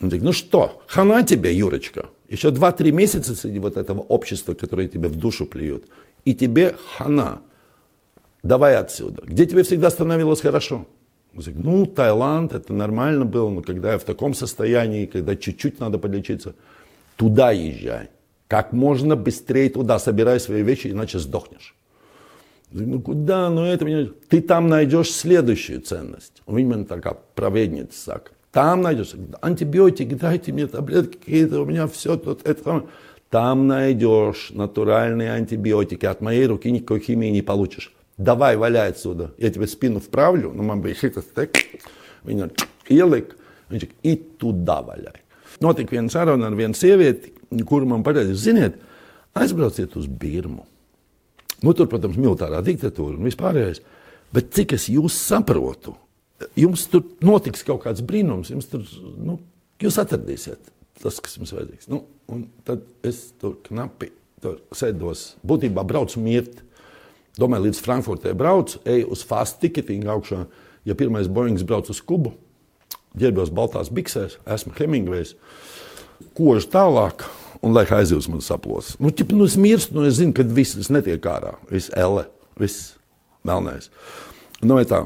Он 0.00 0.08
говорит, 0.08 0.24
ну 0.24 0.32
что, 0.32 0.82
хана 0.86 1.24
тебе, 1.24 1.54
Юрочка. 1.54 2.06
Еще 2.28 2.50
2-3 2.50 2.92
месяца 2.92 3.34
среди 3.34 3.58
вот 3.58 3.76
этого 3.76 4.00
общества, 4.00 4.54
которое 4.54 4.86
тебе 4.86 5.08
в 5.08 5.16
душу 5.16 5.46
плюет. 5.46 5.84
И 6.24 6.34
тебе 6.34 6.76
хана. 6.96 7.40
Давай 8.42 8.76
отсюда. 8.76 9.22
Где 9.26 9.46
тебе 9.46 9.62
всегда 9.62 9.90
становилось 9.90 10.40
хорошо? 10.40 10.86
Он 11.34 11.40
говорит, 11.40 11.64
ну, 11.64 11.86
Таиланд, 11.86 12.52
это 12.52 12.72
нормально 12.72 13.24
было, 13.24 13.50
но 13.50 13.62
когда 13.62 13.92
я 13.92 13.98
в 13.98 14.04
таком 14.04 14.34
состоянии, 14.34 15.06
когда 15.06 15.36
чуть-чуть 15.36 15.80
надо 15.80 15.98
подлечиться, 15.98 16.54
туда 17.16 17.50
езжай. 17.50 18.10
Как 18.46 18.72
можно 18.72 19.16
быстрее 19.16 19.68
туда 19.68 19.98
собирай 19.98 20.40
свои 20.40 20.62
вещи, 20.62 20.88
иначе 20.88 21.18
сдохнешь. 21.18 21.74
Ну 22.70 23.00
куда? 23.00 23.50
Ну 23.50 23.64
это 23.64 23.84
меня... 23.84 24.08
Ты 24.28 24.40
там 24.40 24.68
найдешь 24.68 25.10
следующую 25.10 25.80
ценность. 25.80 26.42
У 26.46 26.52
меня 26.52 26.84
такая 26.84 27.16
проведница 27.34 27.98
сак. 27.98 28.32
Там 28.51 28.81
найдешь 28.81 29.15
антибиотики, 29.41 30.13
дайте 30.13 30.51
мне 30.51 30.67
таблетки 30.67 31.17
какие-то, 31.17 31.61
у 31.61 31.65
меня 31.65 31.87
все 31.87 32.17
тут. 32.17 32.47
Это, 32.47 32.83
там 33.29 33.67
найдешь 33.67 34.51
натуральные 34.51 35.31
антибиотики. 35.31 36.05
От 36.05 36.21
моей 36.21 36.45
руки 36.45 36.69
никакой 36.69 36.99
химии 36.99 37.29
не 37.29 37.41
получишь. 37.41 37.91
Давай, 38.17 38.55
валяй 38.57 38.89
отсюда. 38.89 39.33
Я 39.37 39.49
тебе 39.49 39.65
спину 39.65 39.99
вправлю, 39.99 40.51
nu 40.53 40.61
man 40.61 40.83
bija 40.83 40.93
šis 40.93 41.31
te, 41.33 41.47
viņa 42.23 42.49
ielika, 42.93 43.33
viņš 43.73 43.87
ir 44.05 44.19
tudā 44.37 44.77
vaļai. 44.85 45.17
Notika 45.65 45.95
viena 45.95 46.13
saruna 46.13 46.45
ar 46.47 46.53
vienu 46.53 46.77
sievieti, 46.77 47.33
kuru 47.65 47.89
man 47.89 48.03
pateica, 48.05 48.35
ziniet, 48.37 48.77
aizbrauciet 49.33 49.95
uz 49.97 50.05
Birmu. 50.05 50.67
Nu, 51.63 51.73
tur, 51.73 51.87
protams, 51.89 52.19
militārā 52.19 52.61
diktatūra 52.61 53.17
un 53.17 53.25
vispārējais. 53.25 53.81
Bet 54.33 54.53
cik 54.53 54.75
es 54.77 54.89
jūs 54.91 55.17
saprotu, 55.17 55.95
jums 56.58 56.86
tur 56.90 57.04
notiks 57.24 57.64
kaut 57.66 57.82
kāds 57.84 58.04
brīnums, 58.04 58.52
tur, 58.70 58.84
nu, 59.18 59.38
jūs 59.82 59.98
atradīsiet 60.00 60.72
tas, 61.02 61.18
kas 61.22 61.36
jums 61.38 61.52
vajadzīgs. 61.54 61.90
Nu, 61.90 62.02
tad 62.66 62.82
es 63.06 63.28
tur 63.38 63.58
knapi 63.66 64.10
tur 64.42 64.60
sēdos, 64.74 65.32
būtībā 65.46 65.84
braucu 65.86 66.22
mirt. 66.22 66.62
Domāju, 67.38 67.68
līdz 67.68 67.80
Frankfurtē 67.84 68.34
braucu, 68.34 68.80
eju 68.88 69.12
uz 69.14 69.22
fast 69.26 69.60
ticketing 69.62 70.08
augšā. 70.10 70.44
Ja 70.88 70.96
pirmais 70.98 71.28
Boeings 71.30 71.62
brauc 71.66 71.90
uz 71.92 72.00
Kubu, 72.02 72.32
ģērbos 73.18 73.52
baltās 73.54 73.92
biksēs, 73.94 74.38
esmu 74.48 74.74
Hemingvejs, 74.78 75.34
kožu 76.38 76.70
tālāk, 76.72 77.26
un 77.62 77.74
lai 77.76 77.84
aizjūtas 77.84 78.30
man 78.32 78.42
saplos. 78.42 78.94
Nu, 79.02 79.12
ķip, 79.14 79.34
nu, 79.36 79.46
es 79.46 79.58
mirstu, 79.60 79.98
nu, 79.98 80.06
es 80.08 80.18
zinu, 80.18 80.34
ka 80.34 80.46
viss 80.46 80.90
netiek 80.90 81.30
ārā, 81.30 81.54
viss 81.70 81.92
elle, 81.94 82.26
viss 82.58 82.96
melnais. 83.46 83.90
Nu, 84.62 84.78
tā, 84.88 85.04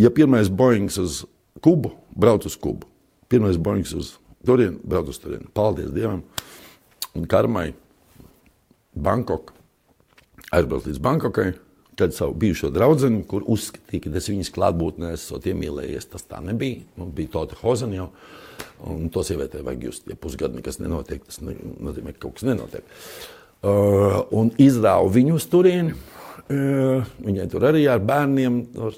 ja 0.00 0.10
pirmais 0.14 0.50
Boeings 0.50 0.98
uz 1.00 1.22
Kubu, 1.60 1.92
brauc 2.16 2.46
uz 2.48 2.56
Kubu, 2.56 2.88
pirmais 3.28 3.58
Boeings 3.60 3.92
uz 3.96 4.14
turieni, 4.46 4.80
brauc 4.84 5.10
uz 5.12 5.20
turieni. 5.20 5.48
Paldies 5.54 5.92
Dievam! 5.94 6.22
Un 7.16 7.26
karmai 7.28 7.72
Bankok, 8.94 9.52
aizbrauc 10.54 10.86
līdz 10.86 11.02
Bankokai, 11.02 11.50
tad 12.00 12.14
savu 12.16 12.34
bijušo 12.40 12.70
draugu, 12.72 13.10
kur 13.28 13.44
uzskatīja, 13.50 14.06
ka 14.06 14.12
es 14.18 14.30
viņas 14.30 14.52
klātbūtnē 14.54 15.12
esmu 15.16 15.40
iemīlējies. 15.52 16.08
Tas 16.14 16.24
tā 16.28 16.40
nebija. 16.44 16.80
Man 16.96 17.12
bija 17.16 17.34
Tota 17.34 17.58
Hozena 17.60 17.98
jau. 17.98 18.08
Un 18.88 19.10
to 19.12 19.22
sievietē 19.26 19.60
vajag 19.64 19.84
just, 19.90 20.06
ja 20.08 20.16
pusgadu 20.16 20.56
nekas 20.56 20.78
nenotiek, 20.80 21.20
tas 21.26 21.40
nozīmē, 21.42 22.14
ka 22.14 22.24
kaut 22.24 22.38
kas 22.38 22.46
nenotiek. 22.48 22.86
uh, 23.60 24.22
un 24.36 24.52
izrāvu 24.60 25.10
viņu 25.12 25.36
uz 25.36 25.46
turieni. 25.52 25.94
Viņai 26.50 27.46
tur 27.52 27.64
arī 27.68 27.84
ar 27.90 28.00
bērniem 28.02 28.56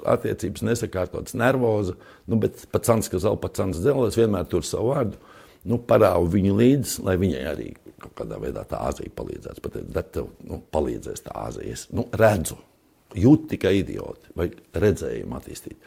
attiecības 0.09 0.65
nesakārtotas, 0.65 1.37
nervoza. 1.37 1.99
Nu, 2.31 2.39
bet 2.41 2.65
pats 2.73 2.89
Sants, 2.89 3.11
kas 3.13 3.27
vēl 3.29 3.37
pats 3.43 3.61
Sants 3.61 3.83
Zeles, 3.85 4.17
vienmēr 4.17 4.49
tur 4.49 4.65
savu 4.65 4.95
vārdu. 4.95 5.21
Nu, 5.69 5.79
parāvu 5.79 6.31
viņu 6.33 6.57
līdzi, 6.59 7.03
lai 7.07 7.19
viņai 7.21 7.43
arī 7.53 7.69
kaut 8.03 8.17
kādā 8.19 8.41
veidā 8.43 8.65
tā 8.69 8.81
Āzija 8.89 9.13
palīdzētu. 9.19 9.63
Pat 9.63 10.11
tev 10.15 10.33
nu, 10.49 10.63
palīdzēs 10.75 11.27
tā 11.29 11.37
Āzija. 11.45 11.77
Es 11.77 11.87
nu, 11.95 12.09
redzu, 12.19 12.57
jūtu 13.19 13.53
tikai 13.53 13.77
idioti 13.83 14.33
vai 14.39 14.49
redzējumu 14.75 15.39
attīstīt. 15.39 15.79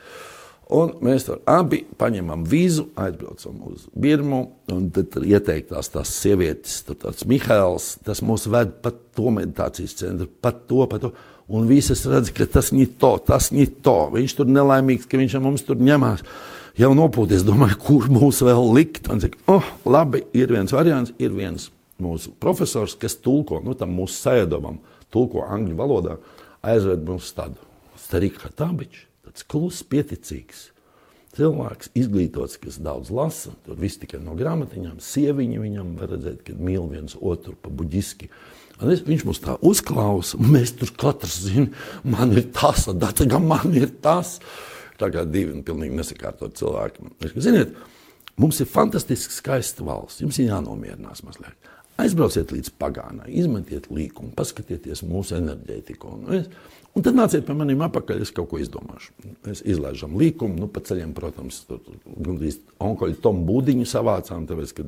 Un 0.76 0.96
mēs 1.06 1.28
tur 1.28 1.44
abi 1.50 1.84
paņemam 2.00 2.42
vīzu, 2.50 2.88
aizbraucam 2.98 3.60
uz 3.70 3.84
Birmu. 4.02 4.42
Tad 4.70 5.12
tur 5.14 5.26
ieteiktās 5.28 5.92
tās 5.94 6.14
sievietes, 6.18 6.80
tāds 6.90 7.28
Mihāls, 7.30 7.96
tas 8.06 8.24
mūs 8.26 8.48
ved 8.50 8.80
pat 8.86 8.98
to 9.18 9.34
meditācijas 9.34 9.94
centru, 10.00 10.30
pat 10.42 10.64
to, 10.70 10.86
pat 10.90 11.06
to. 11.06 11.14
Un 11.52 11.68
visas 11.70 12.02
redz, 12.10 12.32
ka 12.34 12.48
tas 12.50 12.72
ir 12.74 12.90
to, 13.02 13.16
tas 13.22 13.52
ir 13.54 13.70
to. 13.86 13.98
Viņš 14.16 14.38
tur 14.40 14.50
nelaimīgs, 14.50 15.08
ka 15.10 15.20
viņš 15.22 15.38
mums 15.44 15.66
tur 15.68 15.78
ņemās. 15.78 16.26
Jau 16.80 16.92
nopūties, 16.98 17.46
domāju, 17.48 17.78
kur 17.86 18.10
mūs 18.12 18.42
vēl 18.44 18.72
likt. 18.76 19.10
Un 19.14 19.22
cik, 19.24 19.38
oh, 19.52 19.66
labi, 19.88 20.26
ir 20.36 20.52
viens 20.52 20.74
variants, 20.76 21.14
ir 21.22 21.36
viens 21.38 21.70
mūsu 22.02 22.34
profesors, 22.42 22.98
kas 23.00 23.16
tulko, 23.22 23.62
nu 23.64 23.78
tam 23.78 23.94
mūsu 23.96 24.18
sēdomam, 24.26 24.82
tulko 25.14 25.46
angļu 25.48 25.78
valodā, 25.80 26.18
aizved 26.66 27.06
mums 27.08 27.30
tādu 27.38 27.62
Starika 28.02 28.52
Tabiču 28.52 29.06
tāds 29.36 29.44
kluss, 29.52 29.84
pieticīgs 29.84 30.70
cilvēks, 31.36 31.90
izglītots, 32.00 32.56
kas 32.62 32.78
daudz 32.80 33.10
lasa. 33.12 33.52
Tur 33.66 33.76
viss 33.76 34.00
tikai 34.00 34.22
no 34.24 34.38
grāmatiņām, 34.40 35.02
sieviņa 35.04 35.60
viņam 35.60 35.90
var 36.00 36.14
redzēt, 36.14 36.46
ka 36.48 36.56
mīl 36.56 36.88
viens 36.88 37.18
otru 37.20 37.58
pa 37.60 37.68
buģiski. 37.68 38.30
Viņš 38.82 39.26
mums 39.28 39.42
tā 39.44 39.56
uzklausa, 39.64 40.40
un 40.40 40.52
mēs 40.52 40.74
tur 40.80 40.92
katrs 41.00 41.38
zinām, 41.46 41.70
man 42.12 42.34
ir 42.36 42.50
tas, 42.56 42.88
un 42.92 43.36
man 43.48 43.76
ir 43.76 43.94
tas. 44.04 44.40
Tā 45.00 45.10
kā 45.12 45.26
divi 45.28 45.58
pilnīgi 45.66 45.96
nesakārtot 45.96 46.56
cilvēki. 46.56 47.10
Ziniet, 47.36 47.74
mums 48.40 48.62
ir 48.64 48.70
fantastiski 48.72 49.36
skaista 49.36 49.84
valsts. 49.84 50.22
Jums 50.24 50.40
ir 50.40 50.52
jānomierinās 50.54 51.24
mazliet. 51.28 51.56
Aizbrauciet 52.00 52.52
līdz 52.52 52.74
pagānai, 52.80 53.30
izmetiet 53.40 53.88
līkumu, 53.92 54.34
paskatieties 54.36 55.04
mūsu 55.08 55.38
enerģētiku. 55.38 56.12
Un, 56.12 56.26
es, 56.40 56.50
Un 56.96 57.04
tad 57.04 57.18
nāciet 57.18 57.44
pie 57.44 57.52
maniem 57.60 57.82
apakaļ, 57.84 58.22
es 58.24 58.30
kaut 58.32 58.48
ko 58.54 58.60
izdomāšu. 58.64 59.10
Mēs 59.44 59.62
izlaižam 59.68 60.14
līkumu, 60.16 60.56
nu, 60.62 60.70
pa 60.72 60.80
ceļiem, 60.80 61.12
protams, 61.18 61.58
tur 61.68 61.82
gandrīz 62.08 62.62
onkoļu 62.80 63.18
tomu 63.24 63.44
būdiņu 63.50 63.88
savācām, 63.92 64.46
tāpēc, 64.48 64.72
ka 64.78 64.86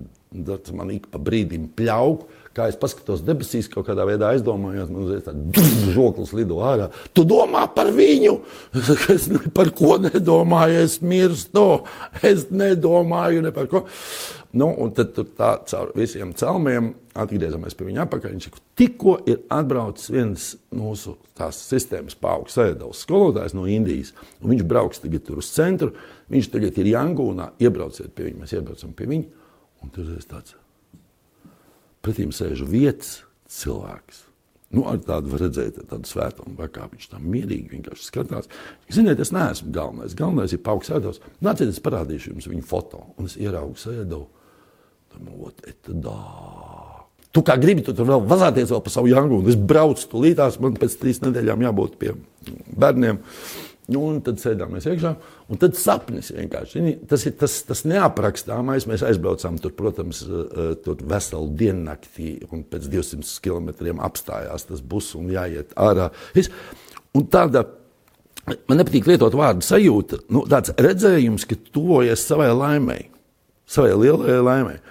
tas 0.53 0.71
man 0.77 0.93
ik 0.95 1.09
pa 1.11 1.19
brīdim 1.19 1.65
pļauk, 1.75 2.23
kā 2.57 2.67
es 2.71 2.79
paskatos 2.79 3.23
debesīs, 3.25 3.69
kaut 3.71 3.87
kādā 3.87 4.05
veidā 4.07 4.31
aizdomājos, 4.33 4.89
man 4.91 5.05
uzreiz 5.05 5.25
tāds 5.27 5.93
žoklis 5.95 6.33
lido 6.37 6.59
ārā. 6.65 6.89
Tu 7.15 7.25
domā 7.27 7.67
par 7.73 7.91
viņu! 7.95 8.39
Es 9.17 9.29
par 9.55 9.69
ko 9.77 9.95
nedomāju, 10.01 10.81
es 10.83 10.97
mirstu, 11.05 11.67
es 12.25 12.47
nedomāju 12.51 13.45
ne 13.45 13.53
par 13.55 13.69
ko. 13.71 13.85
Nu, 14.57 14.69
un 14.81 14.93
tad 14.95 15.11
tur 15.15 15.27
tā 15.37 15.51
caur 15.69 15.91
visiem 15.97 16.31
celmiem 16.37 16.93
atgriežamies 17.17 17.75
pie 17.77 17.89
viņa 17.89 18.05
apakaļ. 18.05 18.35
Viņš 18.35 18.47
saka, 18.47 18.61
tikko 18.79 19.17
ir 19.29 19.41
atbraucis 19.53 20.11
viens 20.13 20.45
mūsu 20.73 21.17
tās 21.37 21.59
sistēmas 21.67 22.17
paaugs 22.19 22.55
sēdavas 22.57 23.03
skolotājs 23.05 23.57
no 23.57 23.67
Indijas. 23.69 24.13
Viņš 24.41 24.63
brauks 24.69 25.03
tagad 25.03 25.27
tur 25.27 25.43
uz 25.43 25.51
centru, 25.53 25.91
viņš 26.33 26.53
tagad 26.53 26.79
ir 26.79 26.93
Jangūnā, 26.93 27.51
iebrauciet 27.61 28.15
pie 28.15 28.29
viņa, 28.29 28.45
mēs 28.45 28.55
iebraucam 28.57 28.95
pie 28.97 29.11
viņa. 29.11 29.51
Un 29.83 29.93
tur 29.93 30.15
ir 30.15 30.25
tāds 30.25 30.57
Pretīm 32.07 32.31
sēž 32.31 32.63
vietas 32.63 33.17
cilvēks. 33.51 34.23
Nu, 34.71 34.85
ar 34.87 34.99
tādu 35.03 35.33
var 35.33 35.41
redzēt, 35.43 35.81
tādu 35.91 36.07
svētumu, 36.07 36.55
kā 36.71 36.85
viņš 36.87 37.09
tam 37.11 37.27
mierīgi 37.31 37.71
vienkārši 37.73 38.07
skatās. 38.07 38.47
Ziniet, 38.91 39.19
es 39.23 39.33
neesmu 39.35 39.73
galvenais. 39.75 40.15
Galvenais 40.15 40.55
ir 40.55 40.63
pauks 40.63 40.87
sēdos. 40.91 41.19
Nāciet, 41.43 41.71
es 41.71 41.83
parādīšu 41.83 42.31
jums 42.31 42.47
viņa 42.47 42.63
foto. 42.67 43.03
Un 43.19 43.27
es 43.27 43.35
ieraugu 43.39 43.75
sēdu. 43.79 44.21
Tam, 45.11 45.29
ot, 45.43 45.59
et, 45.67 45.91
dā. 46.03 46.17
Tu 47.35 47.43
kā 47.47 47.59
gribi, 47.59 47.83
tu 47.83 47.95
tur 47.95 48.07
vēl 48.07 48.23
vazāties 48.27 48.71
vēl 48.71 48.83
pa 48.83 48.91
savu 48.91 49.11
jangu, 49.11 49.41
un 49.41 49.51
es 49.51 49.59
braucu 49.59 50.07
tulītās, 50.15 50.61
man 50.63 50.79
pēc 50.79 50.95
trīs 50.99 51.19
nedēļām 51.23 51.67
jābūt 51.67 51.99
pie 51.99 52.15
bērniem. 52.79 53.19
Uh, 53.19 53.66
Nu, 53.87 54.01
un 54.09 54.17
tad 54.19 54.41
sēdāmies 54.41 54.83
iekšā, 54.91 55.13
un 55.47 55.59
tad 55.61 55.77
sapnis 55.79 56.33
vienkārši. 56.35 56.81
Tas 57.07 57.23
ir 57.29 57.37
tas, 57.39 57.53
tas 57.69 57.85
neaprakstāmais. 57.87 58.83
Mēs 58.89 59.05
aizbraucām 59.07 59.61
tur, 59.63 59.71
protams, 59.77 60.25
eh, 60.27 60.73
tur 60.83 60.99
veselu 61.07 61.47
diennakti, 61.61 62.33
un 62.51 62.65
pēc 62.67 62.89
200 62.91 63.37
km 63.45 63.71
apstājās 64.03 64.67
tas 64.67 64.81
bus 64.83 65.13
un 65.15 65.31
jāiet 65.31 65.71
ārā. 65.79 66.09
Un 67.15 67.29
tāda, 67.31 67.63
man 68.67 68.81
nepatīk 68.81 69.07
lietot 69.07 69.33
vārdu 69.39 69.63
sajūta, 69.63 70.19
nu, 70.35 70.43
tāds 70.51 70.75
redzējums, 70.75 71.47
ka 71.47 71.55
tuvojies 71.71 72.27
savai 72.27 72.51
laimēji, 72.51 73.07
savai 73.71 73.95
lielajai 73.95 74.43
laimēji. 74.49 74.83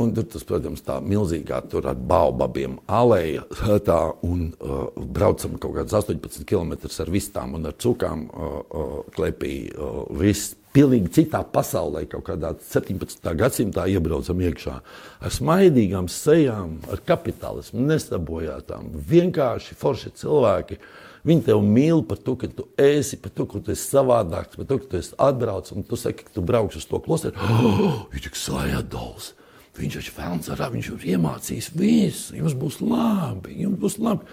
Un 0.00 0.14
tur 0.16 0.24
tas, 0.32 0.44
protams, 0.48 0.80
tā 0.86 0.96
milzīgā 1.04 1.58
tur 1.68 1.84
ar 1.90 1.98
baobabiem 1.98 2.78
alēja 2.88 3.44
tā, 3.84 3.98
un 4.24 4.46
uh, 4.56 4.86
braucam 4.96 5.58
kaut 5.60 5.76
kādus 5.76 5.98
18 5.98 6.46
km 6.48 6.72
ar 6.88 7.12
vistām 7.12 7.58
un 7.58 7.68
ar 7.68 7.76
cukām 7.76 8.24
uh, 8.30 8.54
uh, 8.64 8.94
klepī. 9.16 9.54
Uh, 9.74 10.06
viss 10.16 10.54
pilnīgi 10.74 11.10
citā 11.18 11.42
pasaulē, 11.52 12.04
kaut 12.10 12.24
kādā 12.28 12.54
17. 12.62 13.26
gadsimtā 13.36 13.84
iebraucam 13.90 14.40
iekšā 14.46 14.76
ar 15.20 15.34
smaidīgām 15.34 16.08
sejām, 16.12 16.78
ar 16.90 17.02
kapitālismu, 17.06 17.82
nesabojātām, 17.90 18.92
vienkārši 19.10 19.76
forši 19.80 20.14
cilvēki. 20.22 20.78
Viņi 21.26 21.44
tevi 21.50 21.72
mīl 21.74 22.00
par 22.08 22.22
to, 22.24 22.36
ka 22.40 22.48
tu 22.48 22.64
esi, 22.80 23.18
par 23.20 23.34
to, 23.36 23.44
ka 23.50 23.60
tu 23.60 23.74
esi 23.74 23.84
savādāks, 23.90 24.56
par 24.56 24.70
to, 24.70 24.78
ka 24.80 24.88
tu 24.94 25.00
esi 25.02 25.12
atbraucis 25.20 25.76
un 25.76 25.84
tu 25.84 25.98
saki, 26.00 26.24
ka 26.24 26.38
tu 26.38 26.46
brauks 26.46 26.80
uz 26.80 26.88
to 26.88 27.02
klosteru. 27.04 27.36
Oh, 27.60 28.06
ir 28.16 28.30
sajādals! 28.32 29.34
Viņš 29.78 29.96
taču 30.00 30.14
ar 30.20 30.70
viņš 30.72 30.88
jums 30.90 31.04
iemācīs 31.06 31.70
visu, 31.78 32.36
jums 32.36 32.56
būs 32.58 32.80
labi, 32.82 33.60
jums 33.62 33.78
būs 33.80 33.98
labi. 34.02 34.26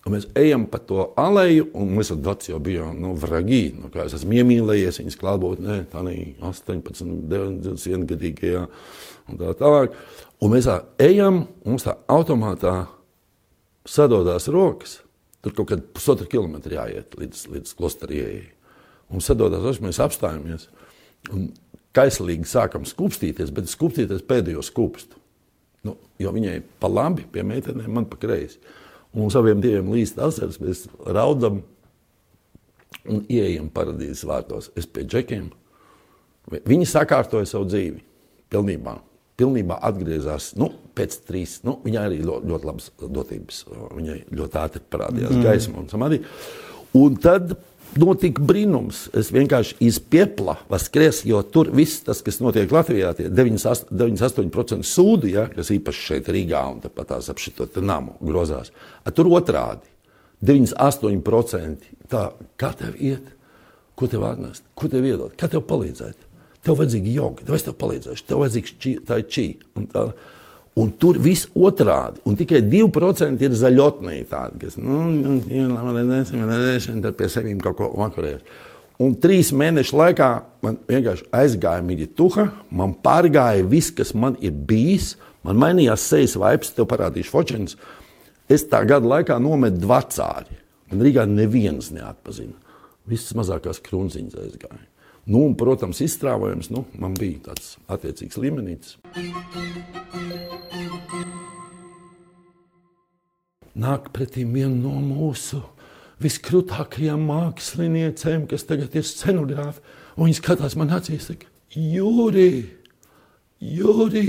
Un 0.00 0.14
mēs 0.14 0.26
ejam 0.38 0.64
pa 0.70 0.78
to 0.80 1.10
aleju, 1.20 1.66
un 1.76 1.90
mēs 1.98 2.10
ar 2.14 2.20
Dārzu 2.24 2.54
jau 2.54 2.60
bijām 2.64 2.96
nu, 3.02 3.12
vragi. 3.20 3.74
Nu, 3.76 3.90
es 4.00 4.14
esmu 4.16 4.38
iemīlējies 4.40 5.02
viņas 5.02 5.18
klātbūtnē, 5.20 5.76
tā 5.92 6.00
ir 6.08 6.40
18, 6.40 7.04
21 7.28 8.06
gadīgajā 8.08 8.62
un 9.28 9.40
tā 9.42 9.52
tālāk. 9.60 9.98
Un 10.40 10.54
mēs 10.54 10.70
tā 10.70 10.78
ejam, 11.04 11.42
un 11.66 11.74
mums 11.74 11.84
tā 11.84 11.98
automātā 12.08 12.74
sadodās 13.84 14.48
rokas. 14.48 15.02
Tur 15.44 15.52
kaut 15.56 15.70
kādā 15.70 15.84
pusotra 15.96 16.28
kilometra 16.28 16.80
jāiet 16.80 17.16
līdz, 17.20 17.44
līdz 17.52 17.76
klosterijai. 17.76 18.40
Un 19.12 19.24
sadodās 19.24 19.62
rokas, 19.64 19.84
mēs 19.84 20.00
apstājamies. 20.00 20.68
Un 21.28 21.50
kaislīgi 21.96 22.48
sākam 22.48 22.86
skūpstīties, 22.88 23.52
bet 23.54 23.70
skūpstīties 23.70 24.26
pēdējo 24.28 24.62
skūpstu. 24.66 25.18
Nu, 25.86 25.96
jo 26.20 26.32
viņai 26.34 26.58
pa 26.80 26.90
labi, 26.92 27.24
pie 27.32 27.44
meitenēm, 27.46 27.88
man 27.96 28.06
pa 28.08 28.18
kreisi. 28.20 28.60
Un 29.10 29.24
mums 29.24 29.36
abiem 29.38 29.62
diviem 29.62 29.88
līst 29.90 30.20
asaras, 30.22 30.60
mēs 30.62 30.84
raudam 31.06 31.62
un 33.10 33.22
ieejam 33.32 33.70
paradīzes 33.72 34.26
vārtos. 34.28 34.70
Es 34.78 34.86
pie 34.86 35.06
džekiem. 35.08 35.48
Viņi 36.50 36.88
sakārtoja 36.88 37.48
savu 37.48 37.68
dzīvi 37.70 38.02
pilnībā. 38.52 38.98
Pilnībā 39.40 39.78
atgriezās 39.88 40.50
nu, 40.60 40.68
pēc 40.96 41.16
trīs. 41.24 41.58
Nu, 41.64 41.78
viņai 41.84 42.02
arī 42.10 42.20
ļoti, 42.20 42.50
ļoti 42.50 42.68
labas 42.68 42.90
dotības. 43.00 43.62
Viņai 43.96 44.18
ļoti 44.36 44.60
ātri 44.60 44.82
parādījās 44.92 45.32
mm. 45.32 45.44
gaisma 45.46 45.80
un 45.80 45.88
samadī. 45.90 46.20
Un 47.00 47.16
tad 47.22 47.54
notika 47.98 48.42
brīnums. 48.46 49.06
Es 49.16 49.30
vienkārši 49.34 49.78
izpiepla, 49.86 50.56
skries, 50.82 51.22
jo 51.28 51.40
tur 51.42 51.72
viss 51.74 52.04
tas, 52.06 52.22
kas 52.26 52.40
notiek 52.42 52.70
Latvijā, 52.72 53.12
tie 53.18 53.28
98%, 53.32 53.90
98% 53.90 54.86
sūdi, 54.86 55.34
ja, 55.36 55.46
kas 55.50 55.72
īpaši 55.74 56.06
šeit 56.06 56.30
Rīgā 56.30 56.62
un 56.70 56.80
tāpat 56.84 57.14
tās 57.14 57.30
ap 57.32 57.42
šito 57.42 57.68
namu 57.82 58.16
grozās. 58.20 58.72
A, 59.04 59.14
tur 59.14 59.30
otrādi. 59.32 59.88
98% 60.40 61.90
tā, 62.08 62.24
kā 62.60 62.72
tev 62.78 62.96
iet, 62.96 63.26
ko 63.98 64.08
tev 64.08 64.24
atnest, 64.24 64.64
ko 64.74 64.88
tev 64.88 65.04
iedot, 65.04 65.34
kā 65.36 65.50
tev 65.52 65.66
palīdzēt. 65.68 66.28
Tev 66.64 66.76
vajadzīga 66.80 67.12
joga, 67.12 67.44
tev 67.44 67.56
es 67.56 67.64
tev 67.64 67.76
palīdzēšu, 67.80 68.24
tev 68.28 68.40
vajadzīgs 68.42 68.74
čī, 68.80 68.94
tā 69.08 69.20
ir 69.20 69.28
čī. 69.32 69.46
Un 69.76 69.86
tā, 69.92 70.06
Un 70.78 70.92
tur 71.02 71.18
viss 71.18 71.48
otrādi. 71.58 72.20
Un 72.28 72.36
tikai 72.38 72.60
2% 72.62 73.42
ir 73.42 73.54
zaļotnī 73.58 74.20
tādi, 74.30 74.60
kas 74.62 74.76
nu, 74.78 75.00
nu 75.10 75.32
pie 77.18 77.30
sevis 77.32 77.58
kaut 77.64 77.78
ko 77.80 77.88
vakarēs. 77.98 78.44
Un 79.00 79.16
trīs 79.16 79.50
mēnešu 79.56 79.96
laikā 79.96 80.28
man 80.62 80.76
vienkārši 80.88 81.26
aizgāja 81.34 81.82
mīļa, 81.82 82.46
man 82.76 82.92
pārgāja 83.02 83.64
viss, 83.66 83.94
kas 83.96 84.12
man 84.14 84.36
ir 84.44 84.52
bijis. 84.52 85.14
Man 85.42 85.56
mainījās 85.56 86.04
sejas 86.04 86.36
vibes, 86.36 86.74
tev 86.76 86.84
parādīšu 86.90 87.32
fočens. 87.32 87.78
Es 88.50 88.66
tā 88.68 88.82
gada 88.84 89.08
laikā 89.08 89.38
nometu 89.40 89.88
vecāri. 89.88 90.58
Man 90.90 91.00
Rīgā 91.06 91.24
neviens 91.30 91.88
neatpazina. 91.94 92.58
Visas 93.08 93.32
mazākās 93.38 93.80
krunziņas 93.86 94.36
aizgāja. 94.44 94.89
Nu, 95.28 95.44
un, 95.44 95.56
protams, 95.58 96.00
izstrāvojums 96.04 96.70
nu, 96.72 96.86
man 96.98 97.14
bija 97.18 97.50
tāds 97.50 97.76
attiecīgs 97.90 98.40
līmenis. 98.40 98.96
nāk 103.80 104.10
pretī 104.14 104.44
viena 104.44 104.74
no 104.74 104.98
mūsu 105.02 105.60
viskrūtākajām 106.20 107.22
māksliniecēm, 107.30 108.46
kas 108.50 108.66
tagad 108.68 108.94
ir 108.98 109.06
scenogrāfi. 109.08 109.82
Un 110.16 110.28
viņi 110.28 110.40
skatās 110.40 110.76
man 110.76 110.92
acīs, 110.96 111.30
saka, 111.30 111.48
Jūri, 111.70 112.66
Jūri, 113.62 114.26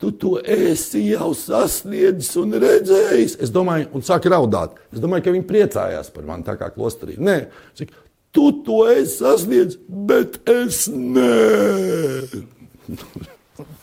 tu 0.00 0.10
to 0.16 0.38
esi 0.40 1.04
jau 1.10 1.30
sasniedzis 1.36 2.32
un 2.40 2.56
redzējis. 2.62 3.36
Es 3.44 3.52
domāju, 3.54 3.90
un 3.94 4.06
sāk 4.06 4.26
raudāt. 4.32 4.78
Es 4.90 5.02
domāju, 5.02 5.26
ka 5.26 5.34
viņi 5.36 5.48
priecājās 5.50 6.10
par 6.14 6.26
mani 6.26 6.46
tā 6.46 6.56
kā 6.58 6.70
klosterī. 6.74 7.18
Nē, 7.20 7.36
saka, 7.78 8.00
tu 8.34 8.50
to 8.66 8.84
esi 8.92 9.16
sasniedzis, 9.20 9.80
bet 9.88 10.40
es 10.50 10.86
nē. 10.90 11.30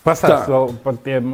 Pastāst 0.07 0.47
vēl 0.49 0.71
par 0.81 0.95
tiem, 1.03 1.33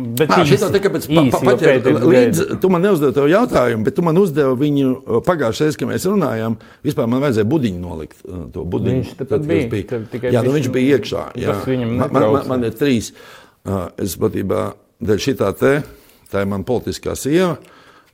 gaida. 2.12 2.58
tu 2.60 2.72
man 2.74 2.84
neuzdevi 2.84 3.16
to 3.16 3.28
jautājumu, 3.30 3.86
bet 3.88 3.96
tu 3.96 4.04
man 4.06 4.18
uzdevi 4.20 4.58
viņu 4.64 4.90
uh, 4.90 5.20
pagājušajā 5.26 5.70
reizē, 5.70 5.80
kad 5.80 5.92
mēs 5.92 6.08
runājām. 6.10 6.58
Vispār 6.86 7.08
man 7.12 7.24
vajadzēja 7.24 7.50
budiņu 7.54 7.84
nolikt. 7.84 8.24
uh, 8.26 8.42
To 8.56 8.66
budiņu. 8.68 8.98
Viņš 8.98 9.14
Tad, 9.22 9.30
kad 9.32 9.46
bija, 9.48 9.86
tev 9.94 10.08
tikai 10.12 10.34
Jā, 10.34 10.44
nu, 10.44 10.56
viņš 10.58 10.72
bija 10.74 10.98
iekšā. 10.98 11.26
Jā. 11.40 11.58
man, 11.70 12.02
man, 12.10 12.28
man, 12.36 12.50
man 12.52 12.68
ir 12.68 12.76
trīs. 12.80 13.14
Uh, 13.64 13.86
Es 14.02 14.18
būtībā 14.20 14.66
dēļ 15.06 15.24
šitā 15.30 15.54
te, 15.60 15.76
tā 16.34 16.44
ir 16.44 16.52
mana 16.52 16.68
politiskā 16.68 17.16
sieva. 17.20 17.54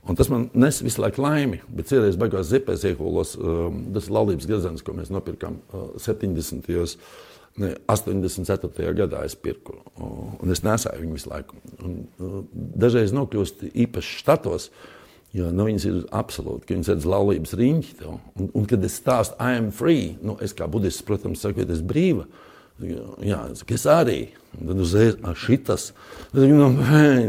Un 0.08 0.16
tas 0.16 0.30
man 0.32 0.46
nes 0.56 0.80
visu 0.82 1.02
laiku 1.02 1.22
laimi. 1.22 1.60
Bet 1.68 1.90
citreiz 1.90 2.16
beigās 2.20 2.48
zipēs 2.50 2.86
iekūlos. 2.88 3.34
Um, 3.36 3.82
tas 3.94 4.08
ir 4.08 4.16
laulības 4.16 4.48
grezens, 4.48 4.84
ko 4.84 4.94
mēs 4.96 5.12
nopirkām 5.12 5.60
uh, 5.70 5.90
70. 6.00 6.64
gados. 6.68 6.96
Ne, 7.60 7.74
84. 7.90 8.92
gadā 8.96 9.24
es 9.26 9.34
pirku, 9.36 9.74
uh, 9.98 10.36
un 10.40 10.54
es 10.54 10.62
nesāju 10.64 11.02
viņu 11.02 11.16
visu 11.18 11.30
laiku. 11.32 11.58
Un, 11.82 11.98
uh, 12.22 12.40
dažreiz 12.80 13.12
nokļūst 13.12 13.66
īpaši 13.68 14.20
štatos, 14.22 14.68
jo 15.36 15.50
nu, 15.52 15.66
viņas 15.68 15.86
ir 15.90 15.98
absolūti, 16.16 16.68
ka 16.68 16.76
viņas 16.76 16.92
redz 16.94 17.08
laulības 17.10 17.56
riņķi. 17.58 17.96
tev. 17.98 18.14
Un, 18.38 18.52
un 18.54 18.70
kad 18.70 18.86
es 18.86 18.96
stāstu, 19.02 19.36
I 19.42 19.58
am 19.58 19.68
free, 19.74 20.14
nu, 20.22 20.38
es 20.40 20.54
kā 20.56 20.70
budists, 20.70 21.04
protams, 21.06 21.42
saku, 21.42 21.66
es 21.66 21.82
brīva. 21.82 22.24
Jā, 22.80 23.40
es, 23.52 23.86
arī. 23.90 24.20
Tad 24.50 24.80
uzreiz 24.82 25.16
šitas. 25.38 25.90
Nu, 26.34 26.70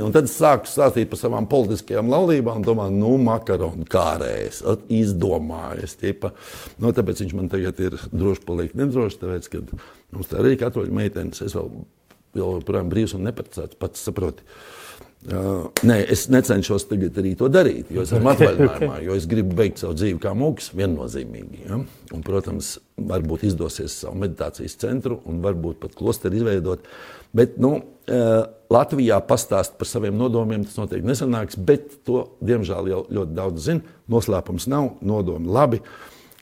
Un 0.06 0.14
tad 0.16 0.30
sāku 0.32 0.70
stāstīt 0.70 1.12
par 1.12 1.20
savām 1.20 1.48
politiskajām 1.52 2.10
laulībām. 2.12 2.66
Domāju, 2.66 2.96
nu, 2.98 3.14
makaronu 3.22 3.86
kārēs, 3.92 4.64
at, 4.68 4.84
izdomājis. 4.92 5.98
Tipa. 6.02 6.34
Nu, 6.82 6.94
tāpēc 6.96 7.26
viņš 7.26 7.38
man 7.38 7.52
tagad 7.52 7.82
ir 7.84 7.98
droši 8.10 8.46
paliek 8.48 8.76
nedroši, 8.80 9.22
tāpēc, 9.22 9.52
ka 9.54 9.64
mums 10.16 10.32
tā 10.32 10.42
arī 10.42 10.56
katoļu 10.62 10.98
meitenes. 10.98 11.44
Es 11.46 11.58
vēl 11.58 11.70
joprojām 12.40 12.92
brīvs 12.92 13.18
un 13.18 13.28
neprecēts, 13.28 13.80
pats 13.80 14.08
saproti. 14.08 14.48
Uh, 14.48 14.81
nē, 15.30 15.98
es 16.10 16.26
necenšos 16.34 16.88
tagad 16.90 17.18
arī 17.22 17.36
to 17.38 17.46
darīt, 17.52 17.92
jo 17.94 18.02
es 18.02 18.14
esmu 18.16 18.32
atvaļinājumā, 18.34 19.02
jo 19.06 19.18
es 19.18 19.28
gribu 19.30 19.54
beigt 19.58 19.82
savu 19.82 19.94
dzīvi 20.00 20.18
kā 20.22 20.34
mūks, 20.38 20.72
viennozīmīgi. 20.78 21.66
Ja? 21.68 21.78
Un, 22.12 22.24
protams, 22.26 22.74
varbūt 22.98 23.46
izdosies 23.52 24.00
savu 24.02 24.18
meditācijas 24.24 24.80
centru 24.82 25.20
un 25.30 25.44
varbūt 25.46 25.82
pat 25.84 25.94
klosteri 25.98 26.42
izveidot. 26.42 26.88
Bet 27.38 27.60
nu, 27.62 27.76
uh, 27.78 28.32
Latvijā 28.74 29.20
pastāst 29.28 29.78
par 29.80 29.90
saviem 29.90 30.18
nodomiem 30.18 30.66
tas 30.66 30.80
noteikti 30.80 31.12
nesanāks, 31.12 31.60
bet 31.70 32.00
to, 32.08 32.26
diemžēl, 32.42 32.90
jau 32.92 33.02
ļoti 33.14 33.38
daudz 33.38 33.68
zina. 33.68 33.98
Noslēpums 34.12 34.68
nav, 34.72 34.96
nodomi 35.06 35.52
labi, 35.54 35.82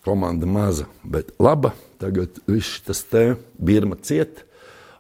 komanda 0.06 0.48
maza, 0.50 0.88
bet 1.04 1.34
laba. 1.42 1.76
Tagad 2.00 2.40
viss 2.48 2.80
tas 2.86 3.04
te 3.12 3.34
birma 3.60 4.00
ciet, 4.00 4.46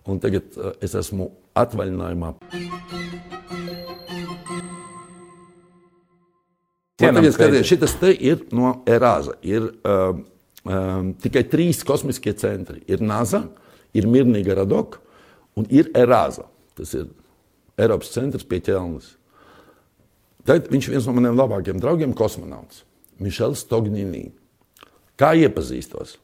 un 0.04 0.20
tagad 0.20 0.52
uh, 0.60 0.76
es 0.84 0.98
esmu 1.00 1.32
atvaļinājumā. 1.60 2.36
Man 7.00 7.20
tagad 7.20 7.36
skaties, 7.36 7.68
šitas 7.70 7.96
te 8.00 8.12
ir 8.14 8.44
no 8.56 8.74
Erāza. 8.90 9.36
Ir 9.48 9.70
um, 9.88 10.24
um, 10.68 11.14
tikai 11.24 11.46
trīs 11.52 11.84
kosmiskie 11.88 12.34
centri. 12.40 12.82
Ir 12.92 13.04
NASA, 13.06 13.46
ir 13.96 14.08
Mirnīga 14.10 14.58
Radoka 14.60 15.00
un 15.60 15.68
ir 15.72 15.92
Erāza. 15.98 16.48
Tas 16.76 16.92
ir 16.98 17.08
Eiropas 17.80 18.12
centrs 18.12 18.48
pie 18.48 18.60
ķelnes. 18.66 19.14
Tad 20.48 20.68
viņš 20.72 20.88
ir 20.88 20.96
viens 20.96 21.08
no 21.08 21.16
maniem 21.16 21.38
labākajiem 21.40 21.80
draugiem, 21.84 22.16
kosmonauts. 22.18 22.84
Mišels 23.20 23.66
Tognīnī. 23.70 24.30
Kā 25.20 25.34
iepazīstos? 25.36 26.16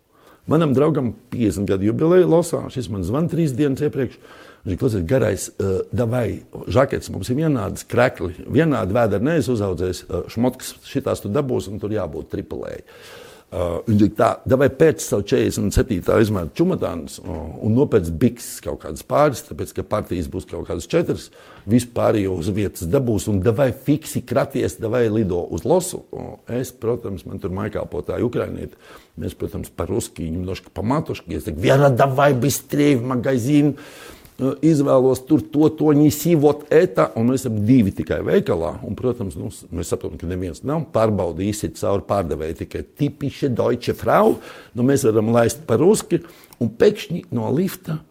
Manam 0.51 0.75
draugam 0.77 1.13
50 1.33 1.69
gadu 1.69 1.87
jubileja 1.87 2.27
Losā. 2.29 2.65
Šis 2.73 2.89
man 2.93 3.05
zvanīja 3.05 3.33
trīs 3.33 3.55
dienas 3.57 3.81
iepriekš. 3.85 4.19
Viņš 4.65 4.79
klausies, 4.81 5.03
garais, 5.05 5.43
uh, 5.61 5.75
davai, 5.93 6.41
žakets 6.73 7.11
mums 7.13 7.29
ir 7.29 7.37
vienāds, 7.37 7.85
krekli, 7.85 8.31
vienādi 8.49 8.97
vēderi, 8.97 9.27
neesi 9.27 9.51
uzaudzējis, 9.53 9.99
uh, 10.07 10.23
šmotkas 10.33 10.71
šitās 10.89 11.21
tu 11.21 11.29
dabūsi 11.29 11.69
un 11.69 11.77
tur 11.83 11.93
jābūt 11.93 12.31
tripulēji. 12.33 12.81
Uh, 12.81 13.24
viņš 13.54 14.02
ir 14.04 14.10
tā, 14.14 14.28
davai 14.46 14.68
pēc 14.70 15.02
savu 15.02 15.24
47. 15.26 15.96
izmēra 16.22 16.52
čumatānus 16.54 17.18
uh, 17.18 17.38
un 17.66 17.74
nopēc 17.74 18.10
bikses 18.14 18.60
kaut 18.62 18.84
kādas 18.84 19.02
pāris, 19.02 19.42
tāpēc, 19.48 19.72
ka 19.74 19.86
partijas 19.90 20.28
būs 20.30 20.46
kaut 20.50 20.68
kādas 20.68 20.86
četras, 20.90 21.30
vispār 21.70 22.20
jau 22.20 22.36
uz 22.38 22.52
vietas 22.54 22.86
dabūs 22.86 23.26
un 23.32 23.40
davai 23.42 23.72
fiksi 23.74 24.22
kraties, 24.22 24.78
davai 24.78 25.08
lido 25.10 25.42
uz 25.50 25.66
losu. 25.66 26.04
Uh, 26.14 26.36
es, 26.60 26.70
protams, 26.70 27.26
man 27.26 27.42
tur 27.42 27.50
maikāpotāji 27.56 28.28
ukrainieti, 28.28 28.78
mēs, 29.18 29.34
protams, 29.34 29.72
по-русски 29.74 30.30
немножко 30.30 30.70
по-матушки, 30.70 31.34
es 31.34 31.44
saku, 31.44 31.58
Вера, 31.60 31.90
давай 31.90 32.34
быстрее 32.34 32.96
в 32.96 33.02
магазин, 33.02 33.74
Uh, 33.74 34.13
izvēlos 34.39 35.21
tur 35.29 35.43
to, 35.51 35.69
to 35.77 35.93
ņēsīvot, 35.95 36.65
eta, 36.75 37.07
un 37.15 37.29
mēs 37.31 37.45
esam 37.45 37.61
divi 37.67 37.93
tikai 37.95 38.19
veikalā. 38.27 38.73
Un, 38.83 38.97
protams, 38.99 39.37
nu, 39.39 39.51
mēs 39.75 39.93
saprotam, 39.93 40.19
ka 40.19 40.27
neviens 40.27 40.63
nav 40.67 40.87
pārbaudījis 40.95 41.63
cauri 41.79 42.03
pārdevēju 42.09 42.59
tikai 42.65 42.83
tipiši 42.99 43.53
Deutsche 43.55 43.95
Frau. 43.95 44.35
Nu, 44.75 44.83
mēs 44.87 45.07
varam 45.07 45.31
laist 45.35 45.63
par 45.69 45.79
ruski, 45.83 46.19
un 46.59 46.71
pēkšņi 46.75 47.25
no 47.35 47.47
lifta 47.55 48.01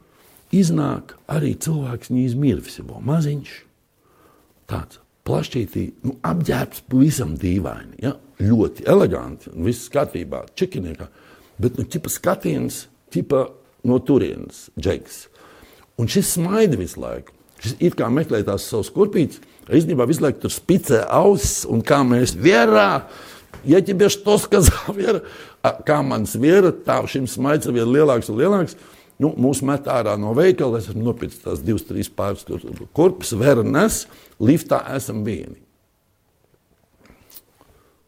iznāk 0.54 1.16
arī 1.28 1.54
cilvēks 1.60 2.12
Nīzmirvis, 2.14 2.78
jau 2.80 3.02
maziņš, 3.04 3.54
tāds 4.70 5.00
plašķītī, 5.28 5.84
nu, 6.04 6.16
apģērbts 6.24 6.84
pavisam 6.88 7.36
dīvaini, 7.40 8.00
ja? 8.04 8.14
ļoti 8.44 8.84
eleganti, 8.90 9.52
viss 9.64 9.92
kārtībā, 9.92 10.44
čikiniekā. 10.58 11.06
Bet, 11.60 11.78
nu, 11.78 11.86
ķipa 11.88 12.10
skatiens, 12.12 12.84
ķipa 13.14 13.44
no 13.88 14.00
turienes, 14.04 14.66
džeks. 14.80 15.22
Un 15.99 16.07
šis 16.11 16.35
smaida 16.37 16.79
visu 16.79 17.01
laiku. 17.03 17.35
Šis 17.59 17.75
it 17.83 17.97
kā 17.99 18.07
meklē 18.13 18.39
tās 18.47 18.69
savas 18.71 18.91
kurpītes, 18.95 19.41
īstenībā 19.67 20.07
visu 20.07 20.23
laiku 20.23 20.45
tur 20.45 20.53
spicē 20.53 21.01
ausis, 21.11 21.65
un 21.67 21.83
kā 21.85 21.99
mēs 22.07 22.31
vērā, 22.39 23.03
ja 23.67 23.81
тебе 23.81 24.07
что 24.09 24.37
сказал, 24.37 24.95
Вера, 24.95 25.23
а 25.61 25.73
kā 25.83 25.99
mans 26.05 26.35
viera, 26.39 26.71
tā 26.71 27.01
šim 27.07 27.27
smaids 27.27 27.67
ir 27.67 27.75
vien 27.75 27.91
lielāks 27.91 28.31
un 28.31 28.39
lielāks. 28.39 28.77
Nu, 29.19 29.33
mūs 29.35 29.59
met 29.67 29.89
ārā 29.91 30.13
no 30.15 30.31
veikala, 30.31 30.79
es 30.79 30.87
esmu 30.87 31.03
nopircis 31.09 31.43
tās 31.43 31.63
divas, 31.63 31.83
trīs 31.83 32.07
pāris 32.07 32.45
kurpes, 32.95 33.33
vera 33.35 33.65
nes, 33.67 34.05
liftā 34.39 34.79
esam 34.95 35.25
vieni. 35.25 35.59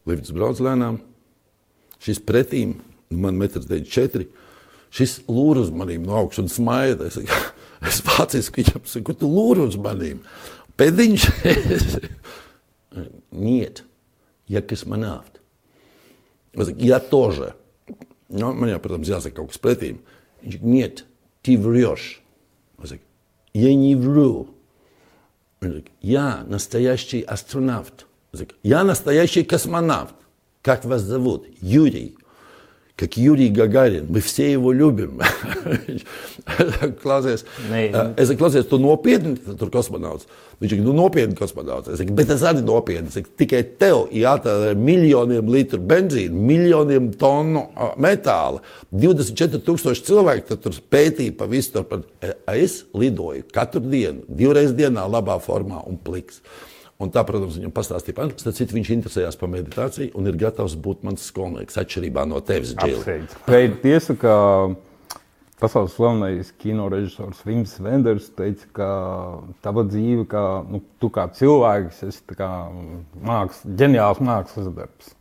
Lifts 0.08 0.32
brauc 0.32 0.62
lēnām, 0.64 1.02
šis 2.02 2.24
pretīm, 2.24 2.78
nu, 3.12 3.20
man 3.28 3.36
metrs 3.38 3.68
94, 3.68 4.30
šis 4.96 5.18
lūr 5.28 5.60
uz 5.66 5.74
manīm 5.76 6.08
no 6.08 6.16
augšas 6.22 6.46
un 6.46 6.50
smaida. 6.56 7.12
Es, 7.12 7.20
es 7.85 8.03
vāciski 8.07 8.65
viņam 8.65 8.87
saku, 8.89 9.15
tu 9.17 9.29
lūr 9.31 9.67
uz 9.67 9.77
manīm. 9.81 10.23
Pēdiņš, 10.77 11.27
нет, 13.31 13.85
я 14.49 14.63
космонавт. 14.63 15.41
Я 16.77 17.01
тоже. 17.01 17.55
Nu, 18.29 18.53
man 18.53 18.73
jau, 18.73 18.81
protams, 18.83 19.09
jāsaka 19.09 19.37
kaut 19.39 19.53
kas 19.53 19.61
pretīm. 19.63 20.01
Viņš 20.43 20.57
saka, 20.57 20.67
нет, 20.67 21.05
ты 21.43 21.57
врешь. 21.59 22.23
Я 23.55 23.75
не 23.75 23.95
вру. 23.97 24.49
Он 25.63 25.69
говорит, 25.69 25.89
я 26.03 26.45
настоящий 26.49 27.23
астронавт. 27.23 28.07
Я 28.63 28.85
настоящий 28.85 29.45
космонавт. 29.45 30.15
Как 30.63 30.85
вас 30.85 31.03
зовут? 31.03 31.47
Юрий. 31.61 32.17
Как 32.98 33.18
Юрий 33.18 33.50
Гагарин. 33.50 34.06
Мы 34.10 34.20
все 34.20 34.52
его 34.52 34.72
любим. 34.72 35.20
Klausies, 37.02 37.46
Nē. 37.72 38.14
es 38.18 38.28
saku, 38.30 38.38
klausies, 38.44 38.68
tu 38.70 38.78
nopietni 38.82 39.36
tur 39.58 39.72
kosmonauts. 39.74 40.28
Viņš 40.62 40.74
saka, 40.76 40.84
nu 40.86 40.94
nopietni 40.94 41.36
kosmonauts. 41.40 41.90
Es 41.90 42.02
saku, 42.02 42.14
bet 42.18 42.30
es 42.36 42.44
arī 42.46 42.62
nopietni. 42.66 43.10
Es 43.10 43.18
saku, 43.18 43.32
tikai 43.42 43.64
tev 43.82 44.04
jātērē 44.14 44.76
miljoniem 44.78 45.50
litru 45.50 45.80
benzīna, 45.82 46.36
miljoniem 46.52 47.10
tonu 47.22 47.64
ā, 47.74 47.92
metāla. 48.02 48.62
24 48.94 49.64
tūkstoši 49.66 50.06
cilvēku 50.12 50.52
tad 50.52 50.62
tur 50.68 50.78
pētīja 50.94 51.38
pa 51.40 51.48
visu. 51.50 51.74
Tur, 51.78 51.88
par- 51.90 52.36
es 52.54 52.84
lidoju 52.94 53.48
katru 53.56 53.82
dienu, 53.82 54.26
divreiz 54.30 54.76
dienā 54.78 55.08
labā 55.10 55.40
formā 55.42 55.82
un 55.90 55.98
pliks. 55.98 56.42
Un 56.97 57.11
tā, 57.13 57.21
protams, 57.29 57.59
viņam 57.59 57.75
pastāstīja, 57.77 58.31
ka 58.33 58.53
citu 58.57 58.79
viņš 58.79 58.91
interesējās 58.95 59.37
par 59.37 59.51
meditāciju 59.53 60.15
un 60.17 60.31
ir 60.31 60.39
gatavs 60.41 60.79
būt 60.81 61.03
mans 61.05 61.27
skolnieks 61.29 61.77
atšķirībā 61.83 62.25
no 62.29 62.41
tevis. 62.41 62.73
Pēc 63.45 63.75
tiesa, 63.83 64.17
ka 64.17 64.37
Pasaules 65.57 65.95
slavenais 65.97 66.51
kino 66.61 66.91
režisors 66.93 67.39
Vims 67.47 67.79
Venders 67.81 68.27
teica, 68.37 68.67
ka 68.77 68.89
tava 69.65 69.87
dzīve, 69.89 70.27
kā, 70.29 70.43
nu, 70.69 70.83
tu 71.01 71.09
kā 71.13 71.25
cilvēks, 71.33 72.03
esi 72.11 72.37
kā 72.37 72.51
māks, 73.25 73.63
ģeniāls 73.65 74.21
mākslas 74.21 74.69
darbs. 74.77 75.15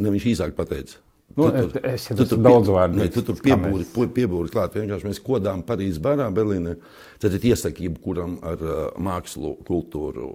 Ne, 0.00 0.08
viņš 0.14 0.30
īsāk 0.32 0.56
pateica. 0.56 0.96
Nu, 1.36 1.50
Tu 1.50 1.68
tur- 1.70 1.84
es 1.86 2.08
jau 2.08 2.16
tur 2.18 2.40
daudz 2.42 2.68
vārdu 2.74 2.98
teicis, 2.98 3.14
tu 3.14 3.22
tur 3.28 3.36
piebūri, 3.44 3.84
piebūri 4.16 4.50
klāt. 4.50 4.74
Vienkārši 4.74 5.06
mēs 5.06 5.20
kodām 5.22 5.62
Parīzes 5.66 6.00
barā, 6.02 6.26
Berlīnē. 6.34 6.74
Tad 7.22 7.36
ir 7.36 7.46
iesaka 7.52 7.84
jebkuram 7.84 8.38
ar 8.42 8.64
uh, 8.64 8.80
mākslu, 8.98 9.52
kultūru 9.68 10.32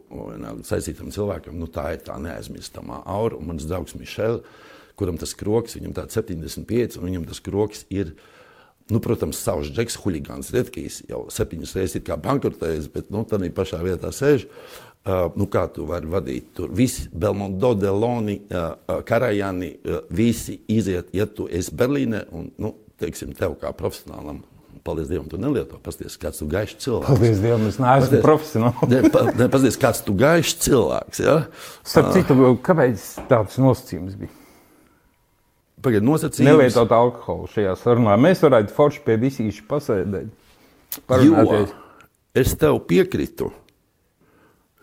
saistītam 0.63 1.11
cilvēkam. 1.11 1.57
Nu, 1.59 1.67
tā 1.67 1.89
ir 1.97 2.05
tā 2.05 2.15
neaizmirstamā 2.21 3.01
aura. 3.03 3.35
Un 3.35 3.51
mans 3.51 3.67
draugs 3.67 3.97
Mišels, 3.99 4.45
kuram 4.95 5.19
tas 5.19 5.35
kroks, 5.35 5.75
viņam 5.75 5.97
tāds 5.99 6.15
75, 6.15 6.97
un 7.01 7.09
viņam 7.09 7.27
tas 7.27 7.43
kroks 7.43 7.83
ir. 7.91 8.15
Nu, 8.85 8.99
protams, 9.01 9.39
savs 9.41 9.71
džeks, 9.73 9.97
huligāns 10.03 10.51
Redkijs 10.53 10.99
jau 11.09 11.23
septiņas 11.33 11.71
reizes 11.73 11.97
ir 11.97 12.19
bankrotējis, 12.21 12.91
bet 12.93 13.07
nu, 13.09 13.23
tādā 13.25 13.49
pašā 13.49 13.79
vietā 13.81 14.11
sēž. 14.13 14.45
Uh, 14.45 14.84
nu, 15.37 15.45
kā 15.51 15.67
tu 15.73 15.85
vari 15.89 16.09
vadīt? 16.09 16.49
Tur 16.57 16.71
visi 16.73 17.05
Belmondo, 17.13 17.73
Deloni, 17.77 18.39
uh, 18.49 18.73
uh, 18.89 19.03
Karajani, 19.05 19.71
uh, 19.85 20.01
visi 20.09 20.57
iziet, 20.71 21.11
ja 21.13 21.27
tu 21.29 21.45
esi 21.51 21.73
Berlīnē 21.77 22.25
un, 22.33 22.49
nu, 22.61 22.73
teiksim, 23.01 23.35
tev 23.37 23.57
kā 23.61 23.73
profesionālam. 23.77 24.41
Paldies 24.85 25.07
Dievam, 25.09 25.25
tu 25.25 25.39
nelieto. 25.41 25.79
Pasties, 25.81 26.13
kāds 26.21 26.37
tu 26.37 26.45
gaišs 26.49 26.77
cilvēks. 26.83 27.07
Paldies 27.09 27.39
Dievam, 27.41 27.63
es 27.71 27.79
neesmu 27.81 28.19
profesionāls. 28.21 28.83
Ne, 28.91 28.99
pa, 29.09 29.23
ne, 29.33 29.47
pasties, 29.49 29.77
kāds 29.81 30.03
tu 30.05 30.13
gaišs 30.19 30.59
cilvēks. 30.61 31.21
Ja? 31.25 31.37
Starp 31.81 32.11
citu, 32.13 32.37
kāpēc 32.65 33.05
tāds 33.31 33.57
nosacījums 33.61 34.17
bija? 34.19 34.29
Pagaidiet, 35.81 36.05
nosacījums. 36.05 36.49
Nelietot 36.51 36.93
alkoholu 36.93 37.49
šajā 37.53 37.73
sarunā. 37.81 38.13
Mēs 38.21 38.45
varētu 38.45 38.77
forši 38.77 39.01
pie 39.05 39.17
visīša 39.25 39.65
pasēdēt. 39.69 40.29
Jo 41.25 41.65
es 42.37 42.53
tev 42.59 42.77
piekrītu. 42.89 43.49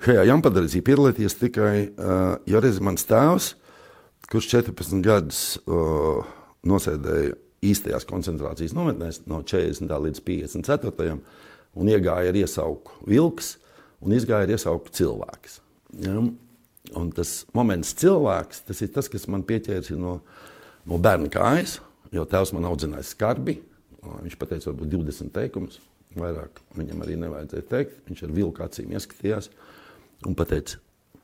Šajā 0.03 0.25
jāmpadarīja 0.27 0.83
piedalīties 0.83 1.37
tikai 1.39 1.75
uh, 1.87 2.33
ja 2.51 2.59
reiz 2.59 2.81
mans 2.83 3.05
tēvs, 3.07 3.53
kurš 4.33 4.49
14 4.51 4.99
gadus 5.05 5.43
uh, 5.63 6.25
nosēdēja 6.67 7.37
īstajās 7.63 8.07
koncentrācijas 8.11 8.75
nometnēs 8.75 9.21
no 9.31 9.39
40. 9.47 9.87
līdz 10.07 10.23
54. 10.27 11.15
un 11.79 11.91
iegāja 11.93 12.33
ar 12.33 12.39
iesauku 12.41 12.97
vilks 13.07 13.53
un 14.03 14.17
izgāja 14.17 14.49
ar 14.49 14.55
iesauku 14.57 14.91
cilvēks. 14.99 15.61
Ja? 16.03 16.17
Un 16.99 17.13
tas 17.15 17.45
moments 17.55 17.95
cilvēks, 18.03 18.65
tas 18.67 18.83
ir 18.83 18.91
tas, 18.97 19.07
kas 19.13 19.29
man 19.31 19.45
pieķērs 19.47 19.93
no, 20.03 20.17
no 20.83 20.99
bērna 20.99 21.31
kājas, 21.31 21.77
jo 22.11 22.25
tēvs 22.27 22.57
man 22.57 22.67
audzināja 22.73 23.07
skarbi. 23.07 23.61
Viņš 24.03 24.35
pateica, 24.35 24.73
varbūt 24.73 24.97
20 24.97 25.31
teikumus, 25.37 25.79
vairāk 26.19 26.59
viņam 26.75 27.07
arī 27.07 27.21
nevajadzēja 27.23 27.69
teikt. 27.71 28.03
Viņš 28.11 28.25
ar 28.27 28.35
vilku 28.35 28.67
acīm 28.67 28.99
ieskatījās 28.99 29.53
un 30.29 30.37
teica, 30.39 30.81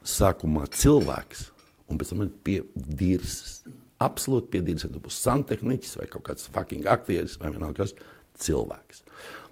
sākumā 0.08 0.68
cilvēks, 0.74 1.48
un 1.88 2.00
pēc 2.00 2.12
tam 2.12 2.24
pie 2.44 2.60
dirzas. 2.74 3.62
Absolūti 4.02 4.52
pie 4.52 4.62
dirzas, 4.62 4.86
ja 4.86 4.94
tu 4.94 5.02
būsi 5.02 5.24
santehniķis 5.24 5.96
vai 5.98 6.06
kaut 6.12 6.28
kāds 6.28 6.46
fucking 6.54 6.86
aktieris 6.90 7.38
vai 7.40 7.50
vienalga 7.54 7.82
kas 7.82 7.96
cilvēks. 8.44 9.02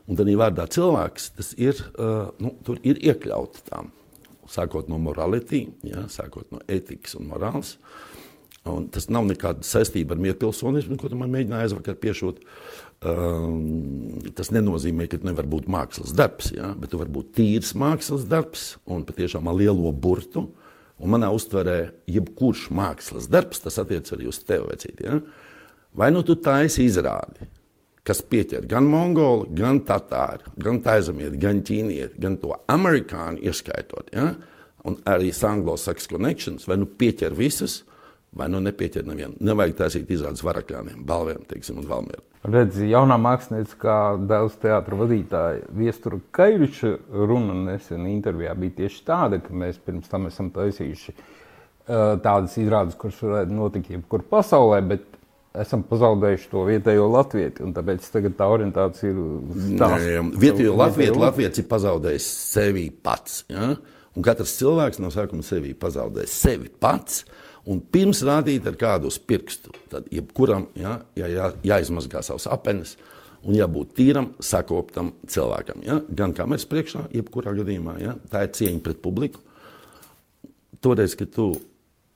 Un 0.07 0.19
tad 0.19 0.31
vārdā 0.39 0.69
cilvēks, 0.71 1.31
tas 1.35 1.51
ir, 1.59 1.81
uh, 1.99 2.29
nu, 2.39 2.53
tur 2.67 2.79
ir 2.87 3.01
iekļauti 3.03 3.65
tām, 3.67 3.91
sākot 4.51 4.87
no 4.91 5.01
morality, 5.03 5.65
ja, 5.87 6.05
sākot 6.13 6.53
no 6.55 6.61
etikas 6.71 7.17
un 7.19 7.27
morāls. 7.33 7.75
Un 8.71 8.89
tas 8.93 9.07
nav 9.13 9.27
nekāda 9.29 9.65
saistība 9.67 10.17
ar 10.17 10.23
mierpilsonismu, 10.25 10.99
ko 10.99 11.11
tu 11.11 11.19
man 11.19 11.31
mēģināji 11.35 11.69
aizvakar 11.69 11.99
piešūt. 12.03 12.41
Um, 13.07 14.23
tas 14.35 14.49
nenozīmē, 14.55 15.07
ka 15.13 15.21
nevar 15.27 15.47
būt 15.51 15.69
mākslas 15.71 16.15
darbs, 16.17 16.51
ja? 16.57 16.73
bet 16.81 16.91
tu 16.93 17.01
vari 17.01 17.13
būt 17.13 17.35
tīrs 17.37 17.75
mākslas 17.79 18.25
darbs 18.29 18.71
un 18.89 19.05
patiešām 19.07 19.51
ar 19.51 19.59
lielo 19.59 19.93
burtu. 19.93 20.47
Un 20.97 21.13
manā 21.13 21.29
uztverē, 21.37 21.91
jebkurš 22.09 22.71
mākslas 22.73 23.29
darbs, 23.29 23.61
tas 23.61 23.77
attiecas 23.83 24.15
arī 24.17 24.31
uz 24.31 24.41
tevi, 24.41 24.65
vecīt, 24.71 25.03
ja? 25.05 25.21
vai 25.97 26.09
nu 26.13 26.23
tu 26.25 26.39
taisi 26.41 26.87
izrādi, 26.89 27.51
kas 28.07 28.23
pieķer 28.25 28.65
gan 28.71 28.89
mongoli, 28.89 29.51
gan 29.59 29.83
tatāri, 29.85 30.49
gan 30.65 30.81
taizemieti, 30.85 31.41
gan 31.43 31.61
ķīnieti, 31.69 32.17
gan 32.23 32.39
to 32.41 32.57
amerikāņu 32.73 33.45
ieskaitot, 33.45 34.09
ja? 34.17 34.31
un 34.89 34.97
arī 35.05 35.35
anglo-saksu 35.35 36.15
connections, 36.15 36.65
vai 36.71 36.81
nu 36.81 36.89
pieķer 36.89 37.37
visas, 37.37 37.83
vai 38.37 38.49
nu 38.53 38.61
nepieķer 38.65 39.07
nevienu. 39.09 39.37
Nevajag 39.45 39.77
taisīt 39.81 40.11
izrādes 40.13 40.45
varakļiem, 40.47 41.05
balviem, 41.09 41.45
teiksim, 41.51 41.81
un 41.83 41.89
valmiem. 41.91 42.23
Redzi, 42.47 42.87
jaunā 42.93 43.17
mākslinieca, 43.19 43.79
kā 43.81 43.97
dēls 44.31 44.59
teātris 44.63 45.01
vadītāja, 45.01 45.65
Viestura 45.75 46.21
Kairiča 46.37 46.93
runa 47.11 47.57
nesen 47.73 48.07
intervijā 48.11 48.53
bija 48.59 48.77
tieši 48.83 49.03
tāda, 49.09 49.41
ka 49.43 49.57
mēs 49.57 49.81
pirms 49.83 50.13
tam 50.13 50.29
esam 50.29 50.53
taisījuši 50.55 51.15
uh, 51.17 52.15
tādas 52.23 52.55
izrādes, 52.63 52.99
kuras 53.01 53.19
varētu 53.25 53.57
notikt 53.57 53.91
jebkur 53.97 54.23
pasaulē, 54.31 54.79
bet 54.93 55.09
esam 55.63 55.83
pazaudējuši 55.89 56.49
to 56.53 56.63
vietējo 56.69 57.09
latvieti, 57.11 57.65
un 57.67 57.75
tāpēc 57.77 58.07
tagad 58.13 58.37
tā 58.39 58.49
orientācija 58.53 59.11
ir 59.11 59.21
uz 59.25 59.69
tās. 59.81 60.07
Vietējo 60.37 60.77
latvieti, 60.77 61.19
latvieti 61.19 61.63
ir 61.63 61.69
pazaudējis 61.71 62.29
sevi 62.53 62.87
pats. 62.91 63.43
Ja? 63.53 63.73
Un 64.17 64.25
katrs 64.25 64.57
cilvēks 64.61 65.01
no 65.03 65.11
sākuma 65.13 65.45
sevi 65.45 65.75
pazaudē 65.77 66.29
sevi 66.31 66.71
pats. 66.71 67.25
Un 67.67 67.81
pirms 67.83 68.23
rādīt 68.27 68.67
ar 68.71 68.77
kādu 68.79 69.11
uz 69.11 69.19
pirkstu, 69.19 69.73
tad 69.91 70.07
jebkuram 70.15 70.69
ja, 70.79 71.01
jā, 71.19 71.31
jā, 71.33 71.51
jāizmazgā 71.67 72.23
savs 72.23 72.47
apenes 72.47 72.95
un 73.47 73.57
jābūt 73.59 73.95
tīram, 73.99 74.29
sakoptam 74.43 75.13
cilvēkam. 75.31 75.83
Ja? 75.87 75.99
Gan 76.07 76.35
kameras 76.37 76.67
priekšā, 76.71 77.09
jebkurā 77.15 77.55
gadījumā. 77.59 77.97
Ja? 78.03 78.15
Tā 78.31 78.45
ir 78.47 78.53
cieņa 78.55 78.83
pret 78.87 79.03
publiku. 79.03 79.43
Toreiz, 80.83 81.17
kad 81.19 81.33
tu, 81.35 81.49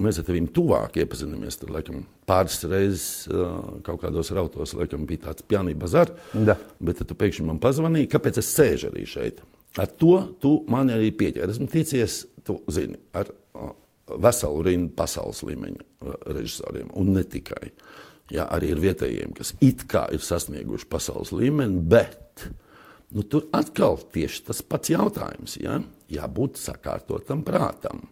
mēs 0.02 0.20
ar 0.20 0.28
tevi 0.28 0.44
tuvāk 0.54 1.00
iepazināmies, 1.02 1.58
tad 1.58 1.74
laikam, 1.74 2.04
pāris 2.30 2.60
reizes 2.70 3.06
kaut 3.86 4.02
kādos 4.04 4.30
rautos 4.36 4.76
laikam, 4.78 5.06
bija 5.08 5.26
tāds 5.28 5.46
pianība 5.50 5.86
bazars. 5.86 6.30
Da. 6.34 6.58
Bet 6.78 7.02
tu 7.02 7.18
pēkšņi 7.18 7.48
man 7.50 7.62
pazvanīji, 7.62 8.10
kāpēc 8.14 8.38
es 8.42 8.54
sēžu 8.54 8.92
arī 8.92 9.06
šeit. 9.08 9.42
Ar 9.78 9.90
to 9.98 10.16
tu 10.42 10.56
man 10.70 10.90
arī 10.94 11.10
pieķēri. 11.14 11.54
Esmu 11.54 11.70
ticies, 11.70 12.24
tu 12.46 12.58
zini, 12.70 12.98
ar 13.18 13.30
veselu 14.22 14.64
rindu 14.66 14.94
pasaules 14.96 15.42
līmeņa 15.46 15.82
uh, 15.82 16.16
režisoriem, 16.34 16.90
un 16.98 17.12
ne 17.16 17.24
tikai. 17.26 17.70
Jā, 18.30 18.46
arī 18.54 18.70
ir 18.74 18.82
vietējiem, 18.82 19.32
kas 19.34 19.56
it 19.64 19.88
kā 19.90 20.04
ir 20.14 20.22
sasnieguši 20.22 20.86
pasaules 20.90 21.32
līmeni, 21.34 21.80
bet 21.82 22.44
nu, 23.10 23.24
tur 23.26 23.48
atkal 23.56 23.98
tieši 24.14 24.44
tas 24.46 24.62
pats 24.62 24.92
jautājums. 24.92 25.56
Jā, 25.58 25.80
jābūt 26.14 26.60
sakārtotam 26.62 27.42
prātam 27.46 28.04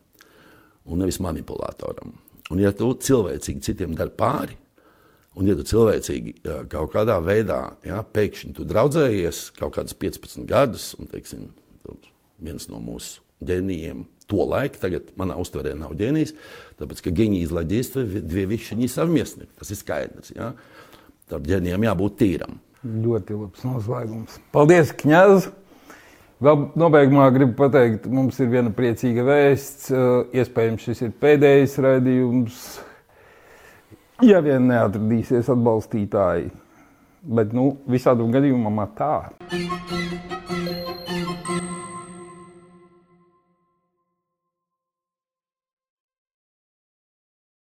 un 0.88 1.04
nevis 1.04 1.20
manipulatoram. 1.22 2.16
Un, 2.48 2.62
ja 2.62 2.72
tu 2.74 2.88
cilvēcīgi 2.96 3.62
citiem 3.62 3.94
dari 3.94 4.10
pāri, 4.18 4.56
un 5.38 5.46
ja 5.46 5.54
tu 5.54 5.66
cilvēcīgi 5.68 6.34
jā, 6.40 6.58
kaut 6.72 6.90
kādā 6.96 7.20
veidā 7.22 7.60
jā, 7.86 8.00
pēkšņi 8.02 8.54
tu 8.56 8.66
draudzējies 8.66 9.44
kaut 9.60 9.76
kādus 9.76 9.94
15 10.00 10.48
gadus, 10.48 10.90
un 10.98 11.10
teiksim, 11.12 11.50
viens 12.42 12.66
no 12.72 12.80
mūsu 12.82 13.22
to 14.28 14.44
laiku, 14.44 14.81
tagad 14.82 15.12
manā 15.19 15.39
uztverē 15.40 15.74
nav 15.78 15.94
ģēnijs, 15.98 16.35
tāpēc 16.81 17.05
ka 17.05 17.12
ģēnija 17.16 17.47
izlaidies, 17.47 17.94
dvi 17.97 18.44
viši 18.51 18.77
viņi 18.77 18.90
savmiesni. 18.93 19.48
Tas 19.59 19.73
ir 19.73 19.81
skaidrs. 19.81 20.35
Ja? 20.36 20.52
Tad 21.28 21.48
ģēnijam 21.48 21.86
jābūt 21.89 22.19
tīram. 22.20 22.59
Ļoti 22.85 23.39
labs 23.39 23.65
noslēgums. 23.66 24.36
Paldies, 24.55 24.93
Kņāz! 25.01 25.48
Vēl 26.39 26.69
nobeigumā 26.78 27.24
gribu 27.35 27.56
pateikt, 27.59 28.05
mums 28.15 28.36
ir 28.39 28.52
viena 28.52 28.70
priecīga 28.70 29.24
vēsts. 29.27 29.89
Iespējams, 30.39 30.85
šis 30.86 31.02
ir 31.09 31.16
pēdējais 31.19 31.74
raidījums. 31.82 32.60
Ja 34.23 34.39
vien 34.43 34.70
neatradīsies 34.70 35.51
atbalstītāji, 35.55 36.52
bet 37.39 37.55
nu, 37.55 37.73
visādam 37.90 38.31
gadījumam 38.35 38.82
tā. 38.98 39.15